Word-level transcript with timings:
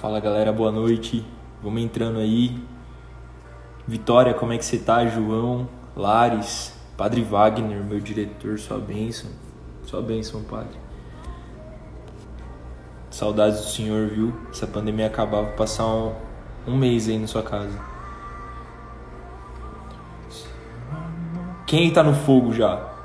Fala 0.00 0.20
galera, 0.20 0.52
boa 0.52 0.70
noite. 0.70 1.26
Vamos 1.60 1.82
entrando 1.82 2.20
aí. 2.20 2.56
Vitória, 3.84 4.32
como 4.32 4.52
é 4.52 4.58
que 4.58 4.64
você 4.64 4.78
tá? 4.78 5.04
João, 5.04 5.68
Lares, 5.96 6.72
Padre 6.96 7.20
Wagner, 7.20 7.82
meu 7.82 7.98
diretor, 7.98 8.60
sua 8.60 8.78
bênção. 8.78 9.28
Sua 9.82 10.00
bênção, 10.00 10.40
Padre. 10.44 10.78
Saudades 13.10 13.58
do 13.58 13.66
senhor, 13.66 14.06
viu? 14.06 14.32
Se 14.52 14.62
a 14.62 14.68
pandemia 14.68 15.08
acabar, 15.08 15.42
vou 15.42 15.52
passar 15.54 15.86
um, 15.86 16.12
um 16.64 16.76
mês 16.76 17.08
aí 17.08 17.18
na 17.18 17.26
sua 17.26 17.42
casa. 17.42 17.76
Quem 21.66 21.92
tá 21.92 22.04
no 22.04 22.14
fogo 22.14 22.52
já? 22.52 22.97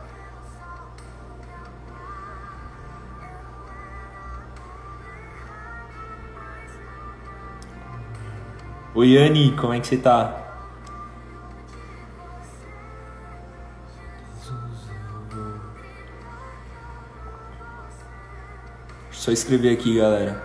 Oi, 8.96 9.18
Anne, 9.18 9.52
como 9.54 9.74
é 9.74 9.80
que 9.80 9.88
você 9.88 9.98
tá? 9.98 10.40
Só 19.10 19.32
escrever 19.32 19.74
aqui, 19.74 19.98
galera. 19.98 20.44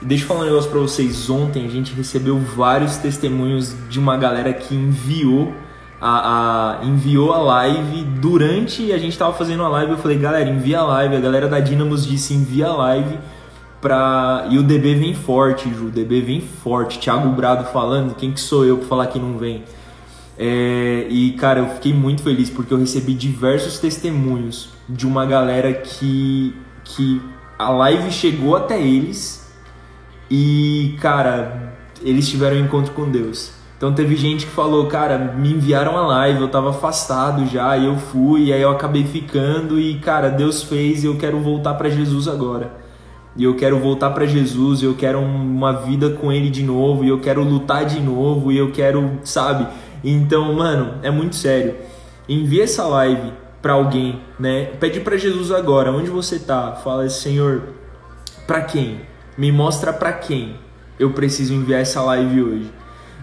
E 0.00 0.06
deixa 0.06 0.24
eu 0.24 0.28
falar 0.28 0.40
um 0.40 0.44
negócio 0.44 0.70
pra 0.70 0.80
vocês. 0.80 1.28
Ontem 1.28 1.66
a 1.66 1.68
gente 1.68 1.92
recebeu 1.92 2.38
vários 2.38 2.96
testemunhos 2.96 3.76
de 3.90 3.98
uma 3.98 4.16
galera 4.16 4.54
que 4.54 4.74
enviou 4.74 5.52
a, 6.00 6.78
a, 6.80 6.84
enviou 6.84 7.32
a 7.32 7.38
live 7.38 8.04
durante 8.20 8.92
a 8.92 8.98
gente 8.98 9.18
tava 9.18 9.32
fazendo 9.32 9.62
a 9.64 9.68
live. 9.68 9.92
Eu 9.92 9.98
falei, 9.98 10.18
galera, 10.18 10.48
envia 10.48 10.80
a 10.80 10.84
live. 10.84 11.16
A 11.16 11.20
galera 11.20 11.48
da 11.48 11.60
Dynamos 11.60 12.06
disse 12.06 12.34
envia 12.34 12.68
a 12.68 12.76
live 12.76 13.18
pra. 13.80 14.46
E 14.50 14.58
o 14.58 14.62
DB 14.62 14.94
vem 14.94 15.14
forte, 15.14 15.68
Ju. 15.72 15.86
O 15.86 15.90
DB 15.90 16.20
vem 16.20 16.40
forte. 16.40 16.98
Thiago 16.98 17.28
Brado 17.30 17.64
falando, 17.72 18.14
quem 18.14 18.32
que 18.32 18.40
sou 18.40 18.64
eu 18.64 18.78
pra 18.78 18.88
falar 18.88 19.06
que 19.08 19.18
não 19.18 19.38
vem? 19.38 19.64
É, 20.38 21.06
e 21.10 21.32
cara, 21.32 21.60
eu 21.60 21.68
fiquei 21.70 21.92
muito 21.92 22.22
feliz 22.22 22.48
porque 22.48 22.72
eu 22.72 22.78
recebi 22.78 23.12
diversos 23.12 23.80
testemunhos 23.80 24.68
de 24.88 25.04
uma 25.04 25.26
galera 25.26 25.72
que, 25.72 26.54
que 26.84 27.20
a 27.58 27.70
live 27.70 28.12
chegou 28.12 28.54
até 28.54 28.80
eles 28.80 29.52
e, 30.30 30.96
cara, 31.00 31.76
eles 32.02 32.28
tiveram 32.28 32.56
um 32.56 32.60
encontro 32.60 32.92
com 32.92 33.10
Deus. 33.10 33.57
Então 33.78 33.94
teve 33.94 34.16
gente 34.16 34.44
que 34.44 34.50
falou, 34.50 34.86
cara, 34.86 35.16
me 35.16 35.52
enviaram 35.52 35.96
a 35.96 36.04
live, 36.04 36.40
eu 36.40 36.48
tava 36.48 36.70
afastado 36.70 37.46
já, 37.46 37.76
e 37.78 37.86
eu 37.86 37.96
fui, 37.96 38.46
e 38.46 38.52
aí 38.52 38.60
eu 38.60 38.70
acabei 38.70 39.04
ficando 39.04 39.78
e, 39.78 40.00
cara, 40.00 40.28
Deus 40.30 40.64
fez 40.64 41.04
e 41.04 41.06
eu 41.06 41.16
quero 41.16 41.38
voltar 41.38 41.74
para 41.74 41.88
Jesus 41.88 42.26
agora. 42.26 42.72
E 43.36 43.44
eu 43.44 43.54
quero 43.54 43.78
voltar 43.78 44.10
para 44.10 44.26
Jesus, 44.26 44.82
e 44.82 44.84
eu 44.84 44.96
quero 44.96 45.20
uma 45.20 45.72
vida 45.72 46.10
com 46.10 46.32
ele 46.32 46.50
de 46.50 46.64
novo, 46.64 47.04
e 47.04 47.08
eu 47.08 47.20
quero 47.20 47.44
lutar 47.44 47.84
de 47.84 48.00
novo, 48.00 48.50
e 48.50 48.58
eu 48.58 48.72
quero, 48.72 49.20
sabe? 49.22 49.68
Então, 50.02 50.52
mano, 50.54 50.94
é 51.04 51.10
muito 51.10 51.36
sério. 51.36 51.76
Envia 52.28 52.64
essa 52.64 52.84
live 52.84 53.32
para 53.62 53.74
alguém, 53.74 54.20
né? 54.40 54.64
Pede 54.80 54.98
para 54.98 55.16
Jesus 55.16 55.52
agora, 55.52 55.92
onde 55.92 56.10
você 56.10 56.40
tá? 56.40 56.72
Fala, 56.82 57.08
Senhor, 57.08 57.74
para 58.44 58.62
quem? 58.62 59.02
Me 59.36 59.52
mostra 59.52 59.92
para 59.92 60.12
quem 60.12 60.56
eu 60.98 61.12
preciso 61.12 61.54
enviar 61.54 61.80
essa 61.80 62.02
live 62.02 62.42
hoje. 62.42 62.77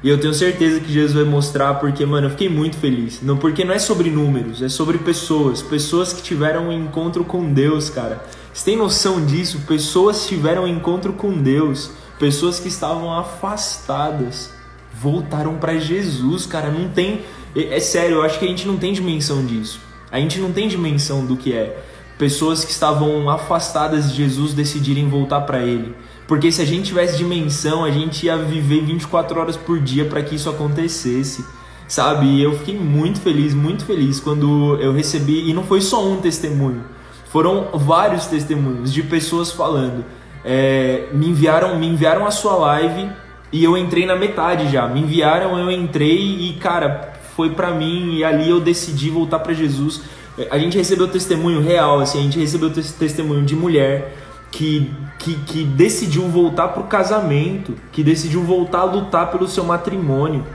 E 0.06 0.10
eu 0.10 0.20
tenho 0.20 0.36
certeza 0.36 0.80
que 0.80 0.94
Jesus 0.94 1.14
vai 1.14 1.24
mostrar, 1.24 1.74
porque, 1.80 2.06
mano, 2.06 2.28
eu 2.28 2.30
fiquei 2.30 2.48
muito 2.48 2.78
feliz. 2.78 3.24
Não, 3.24 3.38
porque 3.38 3.66
não 3.66 3.74
é 3.74 3.80
sobre 3.80 4.12
números, 4.12 4.62
é 4.62 4.70
sobre 4.70 5.00
pessoas. 5.00 5.64
Pessoas 5.64 6.14
que 6.14 6.22
tiveram 6.22 6.68
um 6.68 6.72
encontro 6.72 7.26
com 7.26 7.52
Deus, 7.52 7.90
cara. 7.90 8.24
Você 8.54 8.66
tem 8.66 8.78
noção 8.78 9.26
disso? 9.26 9.62
Pessoas 9.68 10.28
tiveram 10.28 10.66
um 10.66 10.68
encontro 10.68 11.14
com 11.14 11.34
Deus. 11.34 11.90
Pessoas 12.20 12.60
que 12.60 12.68
estavam 12.68 13.12
afastadas 13.12 14.54
voltaram 14.94 15.56
para 15.56 15.80
Jesus, 15.80 16.46
cara. 16.46 16.70
Não 16.70 16.88
tem. 16.88 17.22
É, 17.56 17.78
é 17.78 17.80
sério, 17.80 18.18
eu 18.18 18.22
acho 18.22 18.38
que 18.38 18.46
a 18.46 18.48
gente 18.48 18.68
não 18.68 18.78
tem 18.78 18.94
dimensão 18.94 19.44
disso. 19.44 19.80
A 20.12 20.20
gente 20.20 20.38
não 20.38 20.52
tem 20.52 20.68
dimensão 20.68 21.26
do 21.26 21.36
que 21.36 21.52
é. 21.52 21.84
Pessoas 22.16 22.64
que 22.64 22.70
estavam 22.70 23.28
afastadas 23.28 24.12
de 24.12 24.18
Jesus 24.18 24.54
decidirem 24.54 25.10
voltar 25.10 25.42
para 25.42 25.64
Ele. 25.64 25.96
Porque 26.28 26.52
se 26.52 26.62
a 26.62 26.66
gente 26.66 26.86
tivesse 26.86 27.18
dimensão, 27.18 27.84
a 27.84 27.92
gente 27.92 28.26
ia 28.26 28.38
viver 28.38 28.82
24 28.84 29.40
horas 29.40 29.56
por 29.56 29.80
dia 29.80 30.06
para 30.06 30.22
que 30.24 30.36
isso 30.36 30.50
acontecesse. 30.50 31.46
Sabe? 31.88 32.26
E 32.26 32.42
eu 32.42 32.58
fiquei 32.58 32.78
muito 32.78 33.22
feliz, 33.22 33.54
muito 33.54 33.86
feliz 33.86 34.20
quando 34.20 34.78
eu 34.82 34.92
recebi. 34.92 35.50
E 35.50 35.54
não 35.54 35.64
foi 35.64 35.82
só 35.82 36.04
um 36.04 36.18
testemunho, 36.18 36.84
foram 37.30 37.70
vários 37.74 38.26
testemunhos 38.26 38.92
de 38.92 39.04
pessoas 39.04 39.52
falando. 39.52 40.04
É, 40.44 41.08
me 41.12 41.28
enviaram 41.28 41.80
me 41.80 41.88
enviaram 41.88 42.26
a 42.26 42.32
sua 42.32 42.56
live 42.56 43.10
e 43.52 43.64
eu 43.64 43.78
entrei 43.78 44.06
na 44.06 44.16
metade 44.16 44.72
já. 44.72 44.88
Me 44.88 45.02
enviaram, 45.02 45.58
eu 45.58 45.72
entrei 45.72 46.18
e, 46.18 46.54
cara, 46.54 47.14
foi 47.36 47.52
para 47.52 47.72
mim 47.72 48.16
e 48.16 48.24
ali 48.24 48.50
eu 48.50 48.60
decidi 48.60 49.10
voltar 49.10 49.40
para 49.40 49.54
Jesus. 49.54 50.02
A 50.50 50.58
gente 50.58 50.78
recebeu 50.78 51.08
testemunho 51.08 51.62
real, 51.62 52.00
assim, 52.00 52.20
a 52.20 52.24
gente 52.24 52.40
recebeu 52.40 52.70
testemunho 52.70 53.46
de 53.46 53.56
mulher 53.56 54.14
que, 54.52 54.92
que, 55.26 55.34
que 55.38 55.64
decidiu 55.64 56.28
voltar 56.28 56.68
pro 56.68 56.84
casamento, 56.84 57.74
que 57.92 58.04
decidiu 58.04 58.44
voltar 58.44 58.82
a 58.82 58.84
lutar 58.84 59.32
pelo 59.32 59.48
seu 59.48 59.64
matrimônio, 59.64 60.46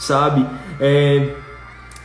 sabe? 0.00 0.44
É, 0.80 1.32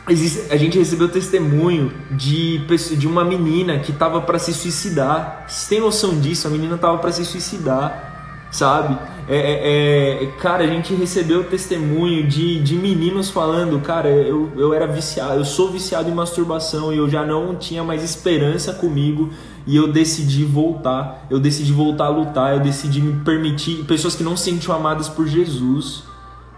a 0.06 0.56
gente 0.56 0.78
recebeu 0.78 1.08
testemunho 1.08 1.92
de, 2.12 2.58
de 2.96 3.08
uma 3.08 3.24
menina 3.24 3.80
que 3.80 3.92
tava 3.92 4.20
para 4.20 4.38
se 4.38 4.54
suicidar. 4.54 5.46
Você 5.48 5.68
tem 5.68 5.80
noção 5.80 6.20
disso? 6.20 6.46
A 6.46 6.50
menina 6.50 6.78
tava 6.78 6.98
para 6.98 7.10
se 7.10 7.24
suicidar 7.24 8.12
sabe? 8.52 8.98
É, 9.28 9.36
é, 9.36 10.24
é, 10.24 10.26
cara, 10.38 10.62
a 10.62 10.66
gente 10.66 10.94
recebeu 10.94 11.44
testemunho 11.44 12.26
de, 12.26 12.60
de 12.60 12.74
meninos 12.76 13.30
falando, 13.30 13.80
cara, 13.80 14.10
eu, 14.10 14.52
eu 14.56 14.74
era 14.74 14.86
viciado, 14.86 15.34
eu 15.34 15.44
sou 15.44 15.70
viciado 15.70 16.10
em 16.10 16.12
masturbação 16.12 16.92
e 16.92 16.98
eu 16.98 17.08
já 17.08 17.24
não 17.24 17.56
tinha 17.56 17.82
mais 17.82 18.04
esperança 18.04 18.74
comigo 18.74 19.30
e 19.66 19.76
eu 19.76 19.90
decidi 19.92 20.44
voltar, 20.44 21.26
eu 21.30 21.38
decidi 21.38 21.72
voltar 21.72 22.06
a 22.06 22.08
lutar, 22.08 22.54
eu 22.54 22.60
decidi 22.60 23.00
me 23.00 23.24
permitir, 23.24 23.84
pessoas 23.84 24.14
que 24.14 24.22
não 24.22 24.36
se 24.36 24.44
sentiam 24.50 24.74
amadas 24.74 25.08
por 25.08 25.26
Jesus, 25.26 26.04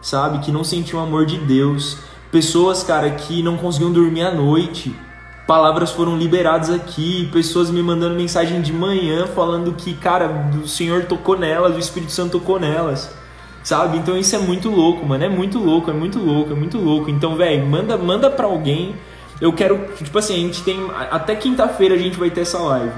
sabe? 0.00 0.38
Que 0.38 0.50
não 0.50 0.64
sentiam 0.64 1.00
o 1.00 1.04
amor 1.04 1.26
de 1.26 1.38
Deus, 1.38 1.98
pessoas, 2.30 2.82
cara, 2.82 3.10
que 3.10 3.42
não 3.42 3.56
conseguiam 3.56 3.92
dormir 3.92 4.22
à 4.22 4.34
noite, 4.34 4.94
palavras 5.46 5.90
foram 5.90 6.16
liberadas 6.16 6.70
aqui, 6.70 7.28
pessoas 7.32 7.70
me 7.70 7.82
mandando 7.82 8.14
mensagem 8.14 8.62
de 8.62 8.72
manhã 8.72 9.26
falando 9.26 9.72
que, 9.72 9.94
cara, 9.94 10.50
o 10.62 10.66
Senhor 10.66 11.04
tocou 11.04 11.38
nelas, 11.38 11.76
o 11.76 11.78
Espírito 11.78 12.12
Santo 12.12 12.38
tocou 12.38 12.58
nelas. 12.58 13.10
Sabe? 13.62 13.96
Então 13.96 14.14
isso 14.14 14.36
é 14.36 14.38
muito 14.38 14.68
louco, 14.68 15.06
mano. 15.06 15.24
É 15.24 15.28
muito 15.28 15.58
louco, 15.58 15.90
é 15.90 15.94
muito 15.94 16.18
louco, 16.18 16.52
é 16.52 16.54
muito 16.54 16.76
louco. 16.76 17.10
Então, 17.10 17.34
velho, 17.34 17.66
manda, 17.66 17.96
manda 17.96 18.30
pra 18.30 18.44
alguém. 18.46 18.94
Eu 19.40 19.52
quero, 19.52 19.88
tipo 19.96 20.18
assim, 20.18 20.34
a 20.34 20.38
gente 20.38 20.62
tem. 20.62 20.78
Até 21.10 21.34
quinta-feira 21.34 21.94
a 21.94 21.98
gente 21.98 22.18
vai 22.18 22.30
ter 22.30 22.42
essa 22.42 22.58
live. 22.58 22.94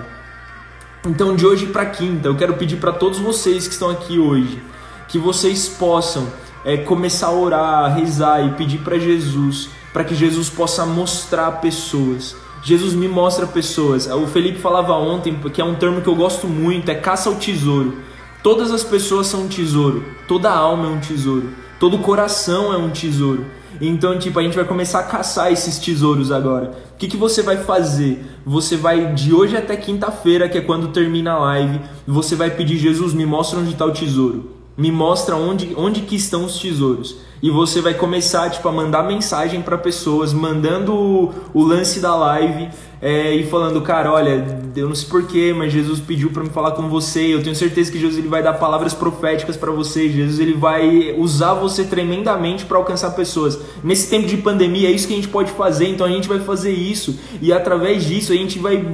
Então, 1.06 1.36
de 1.36 1.46
hoje 1.46 1.66
para 1.66 1.86
quinta, 1.86 2.28
eu 2.28 2.36
quero 2.36 2.54
pedir 2.54 2.76
para 2.76 2.92
todos 2.92 3.18
vocês 3.18 3.66
que 3.66 3.72
estão 3.72 3.90
aqui 3.90 4.18
hoje 4.18 4.60
que 5.08 5.18
vocês 5.18 5.68
possam 5.68 6.26
é, 6.64 6.76
começar 6.76 7.28
a 7.28 7.32
orar, 7.32 7.94
rezar 7.96 8.44
e 8.44 8.50
pedir 8.54 8.78
para 8.78 8.98
Jesus 8.98 9.70
para 9.96 10.04
que 10.04 10.14
Jesus 10.14 10.50
possa 10.50 10.84
mostrar 10.84 11.52
pessoas. 11.52 12.36
Jesus 12.62 12.92
me 12.92 13.08
mostra 13.08 13.46
pessoas. 13.46 14.06
O 14.08 14.26
Felipe 14.26 14.58
falava 14.58 14.92
ontem, 14.92 15.34
que 15.54 15.58
é 15.58 15.64
um 15.64 15.74
termo 15.74 16.02
que 16.02 16.08
eu 16.08 16.14
gosto 16.14 16.46
muito, 16.46 16.90
é 16.90 16.94
caça 16.94 17.30
ao 17.30 17.36
tesouro. 17.36 17.96
Todas 18.42 18.70
as 18.70 18.84
pessoas 18.84 19.26
são 19.26 19.44
um 19.44 19.48
tesouro, 19.48 20.04
toda 20.28 20.50
alma 20.50 20.86
é 20.86 20.90
um 20.90 21.00
tesouro, 21.00 21.48
todo 21.80 21.98
coração 22.00 22.74
é 22.74 22.76
um 22.76 22.90
tesouro. 22.90 23.46
Então, 23.80 24.18
tipo, 24.18 24.38
a 24.38 24.42
gente 24.42 24.56
vai 24.56 24.64
começar 24.64 25.00
a 25.00 25.04
caçar 25.04 25.52
esses 25.52 25.78
tesouros 25.78 26.32
agora. 26.32 26.72
O 26.94 26.96
que, 26.96 27.08
que 27.08 27.16
você 27.16 27.42
vai 27.42 27.58
fazer? 27.58 28.24
Você 28.44 28.76
vai, 28.76 29.12
de 29.12 29.34
hoje 29.34 29.56
até 29.56 29.76
quinta-feira, 29.76 30.48
que 30.48 30.58
é 30.58 30.60
quando 30.60 30.88
termina 30.88 31.32
a 31.32 31.38
live, 31.38 31.80
você 32.06 32.34
vai 32.34 32.50
pedir, 32.50 32.78
Jesus, 32.78 33.12
me 33.12 33.26
mostra 33.26 33.58
onde 33.58 33.72
está 33.72 33.84
o 33.84 33.92
tesouro. 33.92 34.55
Me 34.76 34.90
mostra 34.90 35.36
onde, 35.36 35.74
onde 35.76 36.02
que 36.02 36.16
estão 36.16 36.44
os 36.44 36.58
tesouros 36.58 37.16
e 37.42 37.50
você 37.50 37.80
vai 37.80 37.94
começar 37.94 38.50
tipo 38.50 38.66
a 38.68 38.72
mandar 38.72 39.02
mensagem 39.02 39.60
para 39.60 39.76
pessoas, 39.76 40.32
mandando 40.32 40.94
o, 40.94 41.34
o, 41.52 41.62
lance 41.62 42.00
da 42.00 42.14
live 42.14 42.68
é, 43.00 43.34
e 43.34 43.44
falando, 43.44 43.80
cara, 43.82 44.10
olha, 44.10 44.58
eu 44.74 44.88
não 44.88 44.94
sei 44.94 45.08
porquê, 45.08 45.54
mas 45.56 45.72
Jesus 45.72 46.00
pediu 46.00 46.30
para 46.30 46.42
me 46.42 46.48
falar 46.48 46.70
com 46.72 46.88
você. 46.88 47.34
Eu 47.34 47.42
tenho 47.42 47.54
certeza 47.54 47.92
que 47.92 47.98
Jesus 47.98 48.18
ele 48.18 48.28
vai 48.28 48.42
dar 48.42 48.54
palavras 48.54 48.94
proféticas 48.94 49.56
para 49.56 49.70
você. 49.70 50.08
Jesus 50.08 50.40
ele 50.40 50.54
vai 50.54 51.14
usar 51.18 51.54
você 51.54 51.84
tremendamente 51.84 52.64
para 52.64 52.78
alcançar 52.78 53.10
pessoas. 53.10 53.58
Nesse 53.84 54.08
tempo 54.08 54.26
de 54.26 54.38
pandemia 54.38 54.88
é 54.88 54.92
isso 54.92 55.06
que 55.06 55.12
a 55.12 55.16
gente 55.16 55.28
pode 55.28 55.52
fazer. 55.52 55.88
Então 55.88 56.06
a 56.06 56.10
gente 56.10 56.26
vai 56.26 56.40
fazer 56.40 56.72
isso 56.72 57.18
e 57.42 57.52
através 57.52 58.04
disso 58.04 58.32
a 58.32 58.36
gente 58.36 58.58
vai 58.58 58.84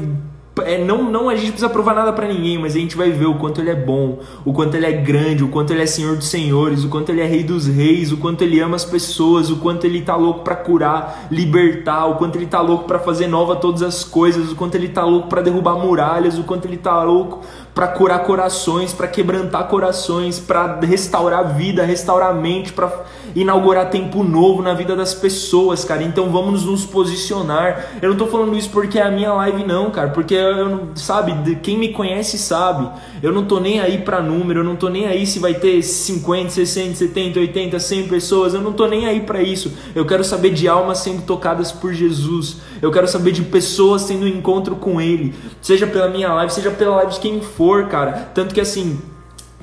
é, 0.60 0.84
não, 0.84 1.10
não 1.10 1.31
a 1.31 1.34
gente 1.34 1.52
precisa 1.52 1.70
provar 1.70 1.94
nada 1.94 2.12
para 2.12 2.28
ninguém, 2.28 2.58
mas 2.58 2.76
a 2.76 2.78
gente 2.78 2.94
vai 2.94 3.10
ver 3.10 3.25
o 3.25 3.37
quanto 3.37 3.60
ele 3.60 3.70
é 3.70 3.75
bom, 3.75 4.19
o 4.44 4.52
quanto 4.52 4.76
ele 4.76 4.84
é 4.84 4.93
grande, 4.93 5.43
o 5.43 5.49
quanto 5.49 5.72
ele 5.72 5.82
é 5.82 5.87
Senhor 5.87 6.16
dos 6.16 6.28
Senhores, 6.28 6.84
o 6.84 6.88
quanto 6.90 7.10
ele 7.10 7.22
é 7.22 7.26
Rei 7.26 7.43
dos 7.43 7.66
Reis, 7.66 8.12
o 8.12 8.19
quanto 8.19 8.43
ele 8.43 8.60
ama 8.60 8.76
as 8.76 8.84
pessoas, 8.84 9.50
o 9.50 9.56
quanto 9.56 9.87
ele 9.87 10.02
tá 10.02 10.14
louco 10.14 10.40
para 10.40 10.54
curar, 10.54 11.26
libertar, 11.31 12.04
o 12.06 12.16
quanto 12.16 12.37
ele 12.37 12.46
tá 12.46 12.60
louco 12.60 12.84
para 12.84 12.99
fazer 12.99 13.28
nova 13.28 13.56
todas 13.56 13.82
as 13.82 14.04
coisas, 14.04 14.52
o 14.52 14.54
quanto 14.54 14.75
ele 14.75 14.88
tá 14.88 15.04
louco 15.04 15.28
para 15.28 15.40
derrubar 15.40 15.76
muralhas, 15.76 16.38
o 16.38 16.44
quanto 16.44 16.66
ele 16.66 16.76
tá 16.76 17.02
louco 17.02 17.40
para 17.75 17.88
curar 17.88 18.22
corações, 18.25 18.93
para 18.93 19.08
quebrantar 19.08 19.69
corações, 19.69 20.38
para 20.38 20.81
restaurar 20.81 21.55
vida, 21.55 21.82
restaurar 21.84 22.34
mente, 22.34 22.72
para 22.72 22.93
inaugurar 23.34 23.90
tempo 23.90 24.23
novo 24.23 24.62
na 24.62 24.75
vida 24.75 24.94
das 24.94 25.14
pessoas, 25.14 25.84
cara. 25.84 26.02
Então 26.02 26.31
vamos 26.31 26.64
nos 26.64 26.84
posicionar. 26.84 27.93
Eu 28.00 28.11
não 28.11 28.17
tô 28.17 28.26
falando 28.26 28.56
isso 28.56 28.70
porque 28.70 28.99
é 28.99 29.02
a 29.02 29.11
minha 29.11 29.32
live 29.32 29.64
não, 29.64 29.90
cara, 29.90 30.11
porque 30.11 30.34
eu 30.34 30.88
sabe, 30.94 31.56
quem 31.56 31.79
me 31.79 31.88
conhece 31.88 32.38
sabe. 32.38 32.88
Eu 33.23 33.32
não 33.32 33.44
tô 33.44 33.61
nem 33.61 33.81
aí 33.81 33.99
para 33.99 34.20
número, 34.20 34.61
eu 34.61 34.64
não 34.64 34.76
tô 34.76 34.88
nem 34.88 35.06
aí 35.06 35.26
se 35.26 35.38
vai 35.38 35.55
ter 35.55 35.82
50, 35.82 36.50
60, 36.50 36.94
70, 36.96 37.40
80, 37.40 37.79
100 37.79 38.08
pessoas. 38.08 38.55
Eu 38.55 38.61
não 38.61 38.73
tô 38.73 38.87
nem 38.87 39.06
aí 39.06 39.20
para 39.20 39.43
isso. 39.43 39.73
Eu 39.94 40.05
quero 40.05 40.25
saber 40.25 40.50
de 40.50 40.69
almas 40.69 40.99
sendo 40.99 41.23
tocadas 41.23 41.70
por 41.70 41.93
Jesus. 41.93 42.58
Eu 42.81 42.90
quero 42.90 43.06
saber 43.06 43.32
de 43.32 43.43
pessoas 43.43 44.05
tendo 44.05 44.25
um 44.25 44.29
encontro 44.29 44.75
com 44.76 45.00
ele, 45.00 45.34
seja 45.61 45.87
pela 45.87 46.08
minha 46.08 46.32
live, 46.34 46.52
seja 46.52 46.70
pela 46.70 46.96
live 46.96 47.12
de 47.12 47.20
quem 47.20 47.40
for, 47.40 47.87
cara. 47.87 48.31
Tanto 48.34 48.55
que 48.55 48.61
assim, 48.61 49.00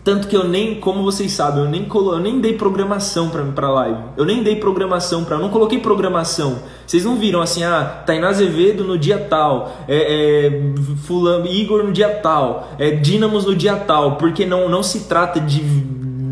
tanto 0.10 0.28
que 0.28 0.36
eu 0.36 0.44
nem, 0.44 0.74
como 0.80 1.04
vocês 1.04 1.32
sabem, 1.32 1.64
eu 1.64 1.70
nem, 1.70 1.86
colo, 1.86 2.14
eu 2.14 2.20
nem 2.20 2.40
dei 2.40 2.54
programação 2.54 3.30
pra, 3.30 3.44
pra 3.44 3.70
live. 3.70 4.00
Eu 4.18 4.26
nem 4.26 4.42
dei 4.42 4.56
programação 4.56 5.24
pra. 5.24 5.36
Eu 5.36 5.40
não 5.40 5.50
coloquei 5.50 5.78
programação. 5.78 6.64
Vocês 6.84 7.06
não 7.06 7.16
viram 7.16 7.44
assim, 7.44 7.64
ah, 7.64 8.02
Tainá 8.08 8.30
Azevedo 8.30 8.84
no 8.84 8.98
dia 8.98 9.20
tal, 9.20 9.72
é, 9.88 10.48
é, 10.48 10.62
Fulano, 11.04 11.46
Igor 11.46 11.84
no 11.84 11.92
dia 11.92 12.10
tal, 12.10 12.72
é, 12.80 12.90
Dínamos 12.90 13.46
no 13.46 13.56
dia 13.56 13.76
tal, 13.76 14.16
porque 14.16 14.48
não, 14.48 14.68
não 14.68 14.82
se 14.82 15.02
trata 15.02 15.40
de 15.40 15.62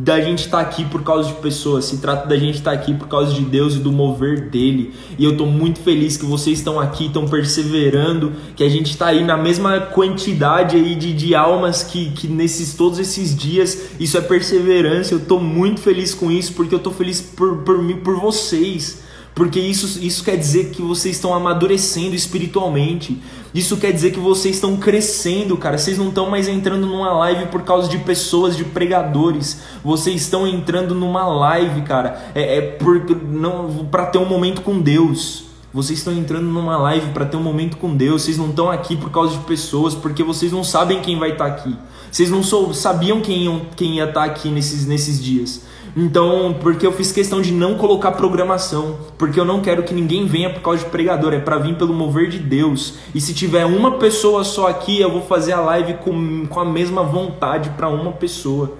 da 0.07 0.21
gente 0.21 0.45
estar 0.45 0.63
tá 0.63 0.63
aqui 0.63 0.85
por 0.85 1.03
causa 1.03 1.27
de 1.27 1.35
pessoas, 1.41 1.83
se 1.83 1.97
trata 1.97 2.25
da 2.29 2.37
gente 2.37 2.55
estar 2.55 2.71
tá 2.71 2.77
aqui 2.77 2.93
por 2.93 3.09
causa 3.09 3.33
de 3.33 3.41
Deus 3.41 3.75
e 3.75 3.79
do 3.79 3.91
mover 3.91 4.49
dele. 4.49 4.93
E 5.19 5.25
eu 5.25 5.31
estou 5.31 5.45
muito 5.45 5.79
feliz 5.81 6.15
que 6.15 6.25
vocês 6.25 6.59
estão 6.59 6.79
aqui, 6.79 7.07
estão 7.07 7.27
perseverando, 7.27 8.31
que 8.55 8.63
a 8.63 8.69
gente 8.69 8.91
está 8.91 9.07
aí 9.07 9.21
na 9.21 9.35
mesma 9.35 9.81
quantidade 9.81 10.77
aí 10.77 10.95
de, 10.95 11.11
de 11.11 11.35
almas 11.35 11.83
que, 11.83 12.11
que 12.11 12.25
nesses 12.25 12.73
todos 12.73 12.99
esses 12.99 13.35
dias, 13.35 13.89
isso 13.99 14.17
é 14.17 14.21
perseverança. 14.21 15.13
Eu 15.13 15.17
estou 15.17 15.41
muito 15.41 15.81
feliz 15.81 16.13
com 16.13 16.31
isso, 16.31 16.53
porque 16.53 16.73
eu 16.73 16.77
estou 16.77 16.93
feliz 16.93 17.19
por, 17.19 17.57
por 17.63 17.83
mim, 17.83 17.97
por 17.97 18.17
vocês. 18.17 19.05
Porque 19.37 19.59
isso, 19.59 20.03
isso 20.03 20.23
quer 20.23 20.35
dizer 20.35 20.71
que 20.71 20.81
vocês 20.81 21.15
estão 21.15 21.31
amadurecendo 21.31 22.15
espiritualmente. 22.15 23.21
Isso 23.53 23.77
quer 23.77 23.93
dizer 23.93 24.09
que 24.09 24.19
vocês 24.19 24.55
estão 24.55 24.75
crescendo, 24.77 25.55
cara. 25.55 25.77
Vocês 25.77 25.95
não 25.95 26.09
estão 26.09 26.27
mais 26.27 26.47
entrando 26.47 26.87
numa 26.87 27.13
live 27.13 27.45
por 27.45 27.61
causa 27.61 27.87
de 27.87 27.99
pessoas, 27.99 28.57
de 28.57 28.63
pregadores. 28.63 29.59
Vocês 29.83 30.23
estão 30.23 30.47
entrando 30.47 30.95
numa 30.95 31.27
live, 31.27 31.83
cara. 31.83 32.31
É, 32.33 32.57
é 32.57 32.61
por, 32.61 32.99
não 33.29 33.85
para 33.91 34.07
ter 34.07 34.17
um 34.17 34.25
momento 34.25 34.63
com 34.63 34.81
Deus. 34.81 35.43
Vocês 35.71 35.99
estão 35.99 36.13
entrando 36.13 36.45
numa 36.45 36.75
live 36.75 37.11
para 37.11 37.23
ter 37.23 37.37
um 37.37 37.43
momento 37.43 37.77
com 37.77 37.95
Deus. 37.95 38.23
Vocês 38.23 38.39
não 38.39 38.49
estão 38.49 38.71
aqui 38.71 38.97
por 38.97 39.11
causa 39.11 39.37
de 39.37 39.43
pessoas, 39.43 39.93
porque 39.93 40.23
vocês 40.23 40.51
não 40.51 40.63
sabem 40.63 40.99
quem 40.99 41.19
vai 41.19 41.33
estar 41.33 41.45
tá 41.45 41.51
aqui. 41.51 41.75
Vocês 42.11 42.31
não 42.31 42.41
sabiam 42.73 43.21
quem, 43.21 43.67
quem 43.75 43.97
ia 43.97 44.05
estar 44.05 44.21
tá 44.21 44.25
aqui 44.25 44.49
nesses, 44.49 44.87
nesses 44.87 45.23
dias. 45.23 45.61
Então, 45.99 46.55
porque 46.61 46.85
eu 46.85 46.91
fiz 46.91 47.11
questão 47.11 47.41
de 47.41 47.51
não 47.51 47.73
colocar 47.73 48.11
programação, 48.11 48.99
porque 49.17 49.39
eu 49.39 49.43
não 49.43 49.61
quero 49.61 49.81
que 49.81 49.95
ninguém 49.95 50.27
venha 50.27 50.47
por 50.47 50.61
causa 50.61 50.83
de 50.83 50.91
pregador, 50.91 51.33
é 51.33 51.39
para 51.39 51.57
vir 51.57 51.75
pelo 51.75 51.91
mover 51.91 52.29
de 52.29 52.37
Deus. 52.37 52.99
E 53.15 53.19
se 53.19 53.33
tiver 53.33 53.65
uma 53.65 53.97
pessoa 53.97 54.43
só 54.43 54.67
aqui, 54.67 55.01
eu 55.01 55.11
vou 55.11 55.23
fazer 55.23 55.53
a 55.53 55.59
live 55.59 55.95
com, 55.95 56.45
com 56.45 56.59
a 56.59 56.65
mesma 56.65 57.01
vontade 57.01 57.71
para 57.71 57.89
uma 57.89 58.11
pessoa. 58.11 58.77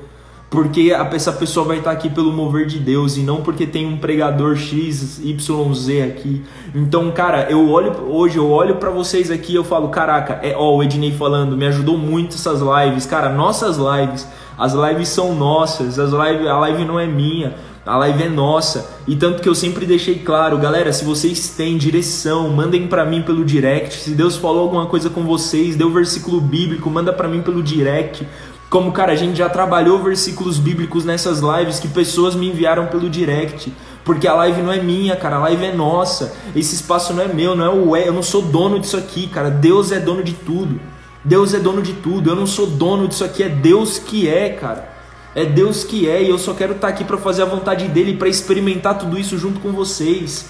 Porque 0.50 0.94
essa 1.14 1.34
pessoa 1.34 1.66
vai 1.66 1.80
estar 1.80 1.92
aqui 1.92 2.10
pelo 2.10 2.32
mover 2.32 2.68
de 2.68 2.80
Deus 2.80 3.18
e 3.18 3.22
não 3.22 3.42
porque 3.42 3.68
tem 3.68 3.86
um 3.86 3.98
pregador 3.98 4.56
X, 4.56 5.20
Y, 5.22 5.74
Z 5.74 6.02
aqui. 6.04 6.42
Então, 6.74 7.12
cara, 7.12 7.48
eu 7.50 7.70
olho 7.70 7.92
hoje, 8.10 8.38
eu 8.38 8.50
olho 8.50 8.76
para 8.76 8.90
vocês 8.90 9.30
aqui, 9.30 9.54
eu 9.54 9.64
falo, 9.66 9.90
caraca, 9.90 10.40
é 10.42 10.56
ó, 10.56 10.76
o 10.76 10.84
Ednei 10.84 11.12
falando, 11.12 11.58
me 11.58 11.66
ajudou 11.66 11.98
muito 11.98 12.36
essas 12.36 12.62
lives, 12.62 13.06
cara, 13.06 13.30
nossas 13.30 13.78
lives 13.78 14.26
as 14.58 14.74
lives 14.74 15.10
são 15.10 15.36
nossas, 15.36 16.00
as 16.00 16.12
live, 16.12 16.48
a 16.48 16.58
live 16.58 16.84
não 16.84 17.00
é 17.00 17.06
minha, 17.06 17.56
a 17.86 17.96
live 17.98 18.24
é 18.24 18.30
nossa. 18.30 18.98
E 19.08 19.16
tanto 19.16 19.40
que 19.40 19.48
eu 19.48 19.54
sempre 19.54 19.86
deixei 19.86 20.16
claro, 20.16 20.58
galera, 20.58 20.92
se 20.92 21.06
vocês 21.06 21.50
têm 21.50 21.78
direção, 21.78 22.50
mandem 22.50 22.88
para 22.88 23.06
mim 23.06 23.22
pelo 23.22 23.46
direct. 23.46 23.96
Se 23.96 24.16
Deus 24.16 24.36
falou 24.36 24.64
alguma 24.64 24.88
coisa 24.88 25.12
com 25.12 25.22
vocês, 25.24 25.76
deu 25.76 25.92
versículo 25.92 26.42
bíblico, 26.42 26.90
manda 26.90 27.14
para 27.14 27.28
mim 27.28 27.44
pelo 27.44 27.62
direct. 27.62 28.28
Como, 28.70 28.92
cara, 28.92 29.14
a 29.14 29.16
gente 29.16 29.38
já 29.38 29.48
trabalhou 29.48 30.04
versículos 30.04 30.60
bíblicos 30.60 31.06
nessas 31.06 31.40
lives 31.40 31.80
que 31.80 31.88
pessoas 31.88 32.36
me 32.36 32.50
enviaram 32.50 32.88
pelo 32.88 33.10
direct. 33.10 33.72
Porque 34.04 34.28
a 34.28 34.34
live 34.34 34.62
não 34.62 34.72
é 34.72 34.82
minha, 34.82 35.16
cara, 35.16 35.38
a 35.38 35.40
live 35.40 35.66
é 35.66 35.74
nossa. 35.74 36.34
Esse 36.56 36.76
espaço 36.76 37.14
não 37.14 37.24
é 37.24 37.28
meu, 37.28 37.56
não 37.56 37.66
é 37.66 37.70
o 37.70 37.96
é, 37.96 38.08
eu 38.08 38.14
não 38.14 38.24
sou 38.24 38.42
dono 38.42 38.80
disso 38.80 38.98
aqui, 38.98 39.28
cara. 39.28 39.50
Deus 39.50 39.92
é 39.92 40.00
dono 40.00 40.24
de 40.24 40.34
tudo. 40.34 40.80
Deus 41.24 41.54
é 41.54 41.60
dono 41.60 41.82
de 41.82 41.94
tudo. 41.94 42.30
Eu 42.30 42.36
não 42.36 42.48
sou 42.48 42.68
dono 42.68 43.08
disso 43.08 43.24
aqui, 43.24 43.44
é 43.44 43.50
Deus 43.50 44.00
que 44.00 44.28
é, 44.28 44.50
cara. 44.50 44.98
É 45.34 45.46
Deus 45.46 45.84
que 45.84 46.10
é 46.10 46.24
e 46.24 46.30
eu 46.30 46.38
só 46.38 46.54
quero 46.54 46.74
estar 46.74 46.88
aqui 46.88 47.04
para 47.04 47.18
fazer 47.18 47.44
a 47.44 47.46
vontade 47.46 47.88
dele, 47.88 48.16
para 48.16 48.28
experimentar 48.28 48.98
tudo 48.98 49.18
isso 49.18 49.38
junto 49.38 49.60
com 49.60 49.72
vocês. 49.72 50.50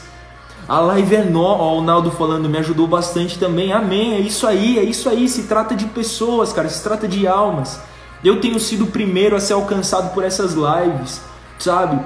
A 0.68 0.80
live 0.80 1.16
é 1.16 1.24
nó, 1.24 1.56
ó, 1.58 1.78
o 1.78 1.82
Naldo 1.82 2.12
falando, 2.12 2.50
me 2.50 2.58
ajudou 2.58 2.88
bastante 2.88 3.38
também. 3.38 3.72
Amém. 3.74 4.16
É 4.16 4.20
isso 4.20 4.48
aí, 4.48 4.80
é 4.80 4.84
isso 4.84 5.08
aí. 5.08 5.28
Se 5.28 5.44
trata 5.44 5.76
de 5.76 5.86
pessoas, 5.86 6.52
cara, 6.52 6.68
se 6.68 6.84
trata 6.84 7.08
de 7.08 7.28
almas. 7.28 7.80
Eu 8.24 8.42
tenho 8.42 8.60
sido 8.60 8.86
o 8.86 8.88
primeiro 8.88 9.36
a 9.36 9.40
ser 9.40 9.54
alcançado 9.54 10.14
por 10.14 10.24
essas 10.24 10.54
lives, 10.54 11.22
sabe? 11.60 12.00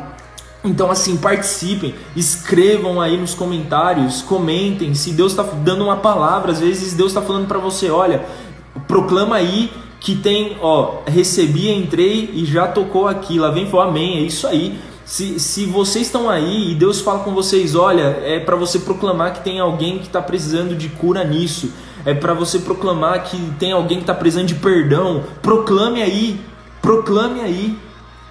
Então, 0.64 0.92
assim, 0.92 1.18
participem, 1.18 1.96
escrevam 2.16 3.02
aí 3.02 3.18
nos 3.18 3.34
comentários, 3.34 4.22
comentem. 4.22 4.94
Se 4.94 5.12
Deus 5.12 5.32
está 5.32 5.44
dando 5.44 5.84
uma 5.84 5.98
palavra, 5.98 6.52
às 6.52 6.60
vezes 6.60 6.94
Deus 6.94 7.12
está 7.12 7.22
falando 7.22 7.48
para 7.48 7.58
você: 7.58 7.90
olha, 7.90 8.26
proclama 8.88 9.36
aí 9.36 9.72
que 10.00 10.16
tem, 10.16 10.58
ó, 10.62 11.00
recebi, 11.08 11.70
entrei 11.70 12.30
e 12.34 12.46
já 12.46 12.68
tocou 12.68 13.08
aqui. 13.08 13.40
Lá 13.40 13.50
vem 13.50 13.68
falar 13.68 13.86
amém, 13.86 14.18
é 14.18 14.22
isso 14.22 14.46
aí. 14.48 14.80
Se, 15.04 15.40
se 15.40 15.66
vocês 15.66 16.06
estão 16.06 16.30
aí 16.30 16.72
e 16.72 16.76
Deus 16.76 17.02
fala 17.02 17.20
com 17.20 17.34
vocês, 17.34 17.76
olha, 17.76 18.20
é 18.24 18.40
para 18.40 18.56
você 18.56 18.80
proclamar 18.80 19.34
que 19.34 19.44
tem 19.44 19.60
alguém 19.60 19.98
que 19.98 20.06
está 20.06 20.22
precisando 20.22 20.76
de 20.76 20.90
cura 20.90 21.24
nisso, 21.24 21.72
é 22.06 22.14
para 22.14 22.34
você 22.34 22.60
proclamar 22.60 23.24
que 23.24 23.38
tem 23.60 23.72
alguém 23.72 23.98
que 23.98 24.04
está 24.04 24.14
precisando 24.14 24.48
de 24.48 24.56
perdão, 24.56 25.24
proclame 25.42 26.02
aí, 26.02 26.40
proclame 26.82 27.42
aí, 27.42 27.78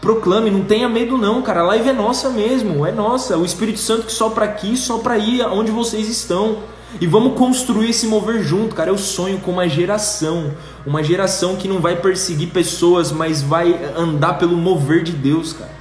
proclame, 0.00 0.50
não 0.50 0.62
tenha 0.62 0.88
medo 0.88 1.16
não, 1.16 1.42
cara, 1.42 1.60
a 1.60 1.64
live 1.64 1.88
é 1.88 1.92
nossa 1.92 2.30
mesmo, 2.30 2.86
é 2.86 2.92
nossa, 2.92 3.36
o 3.36 3.44
Espírito 3.44 3.78
Santo 3.78 4.06
que 4.06 4.12
sopra 4.12 4.44
aqui, 4.44 4.76
sopra 4.76 5.14
aí 5.14 5.42
onde 5.42 5.70
vocês 5.70 6.08
estão. 6.08 6.58
E 7.00 7.06
vamos 7.06 7.38
construir 7.38 7.90
esse 7.90 8.04
mover 8.08 8.42
junto, 8.42 8.74
cara. 8.74 8.90
Eu 8.90 8.98
sonho 8.98 9.38
com 9.38 9.52
uma 9.52 9.68
geração, 9.68 10.50
uma 10.84 11.04
geração 11.04 11.54
que 11.54 11.68
não 11.68 11.78
vai 11.78 11.94
perseguir 11.94 12.48
pessoas, 12.48 13.12
mas 13.12 13.42
vai 13.42 13.78
andar 13.96 14.34
pelo 14.38 14.56
mover 14.56 15.04
de 15.04 15.12
Deus, 15.12 15.52
cara. 15.52 15.79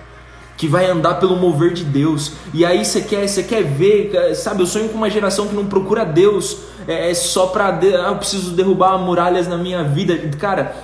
Que 0.60 0.68
vai 0.68 0.86
andar 0.88 1.16
pelo 1.16 1.36
mover 1.36 1.74
de 1.74 1.84
Deus. 1.84 2.34
E 2.54 2.64
aí 2.64 2.86
você 2.86 3.02
quer, 3.02 3.28
você 3.28 3.42
quer 3.42 3.64
ver, 3.64 4.36
sabe? 4.36 4.62
Eu 4.62 4.68
sonho 4.68 4.90
com 4.90 4.98
uma 4.98 5.10
geração 5.10 5.48
que 5.48 5.56
não 5.56 5.66
procura 5.66 6.06
Deus 6.06 6.70
é, 6.90 7.12
é 7.12 7.14
só 7.14 7.46
para 7.48 7.68
ah, 7.68 8.10
eu 8.10 8.16
preciso 8.16 8.52
derrubar 8.52 8.98
muralhas 8.98 9.48
na 9.48 9.58
minha 9.58 9.84
vida. 9.84 10.18
Cara, 10.40 10.76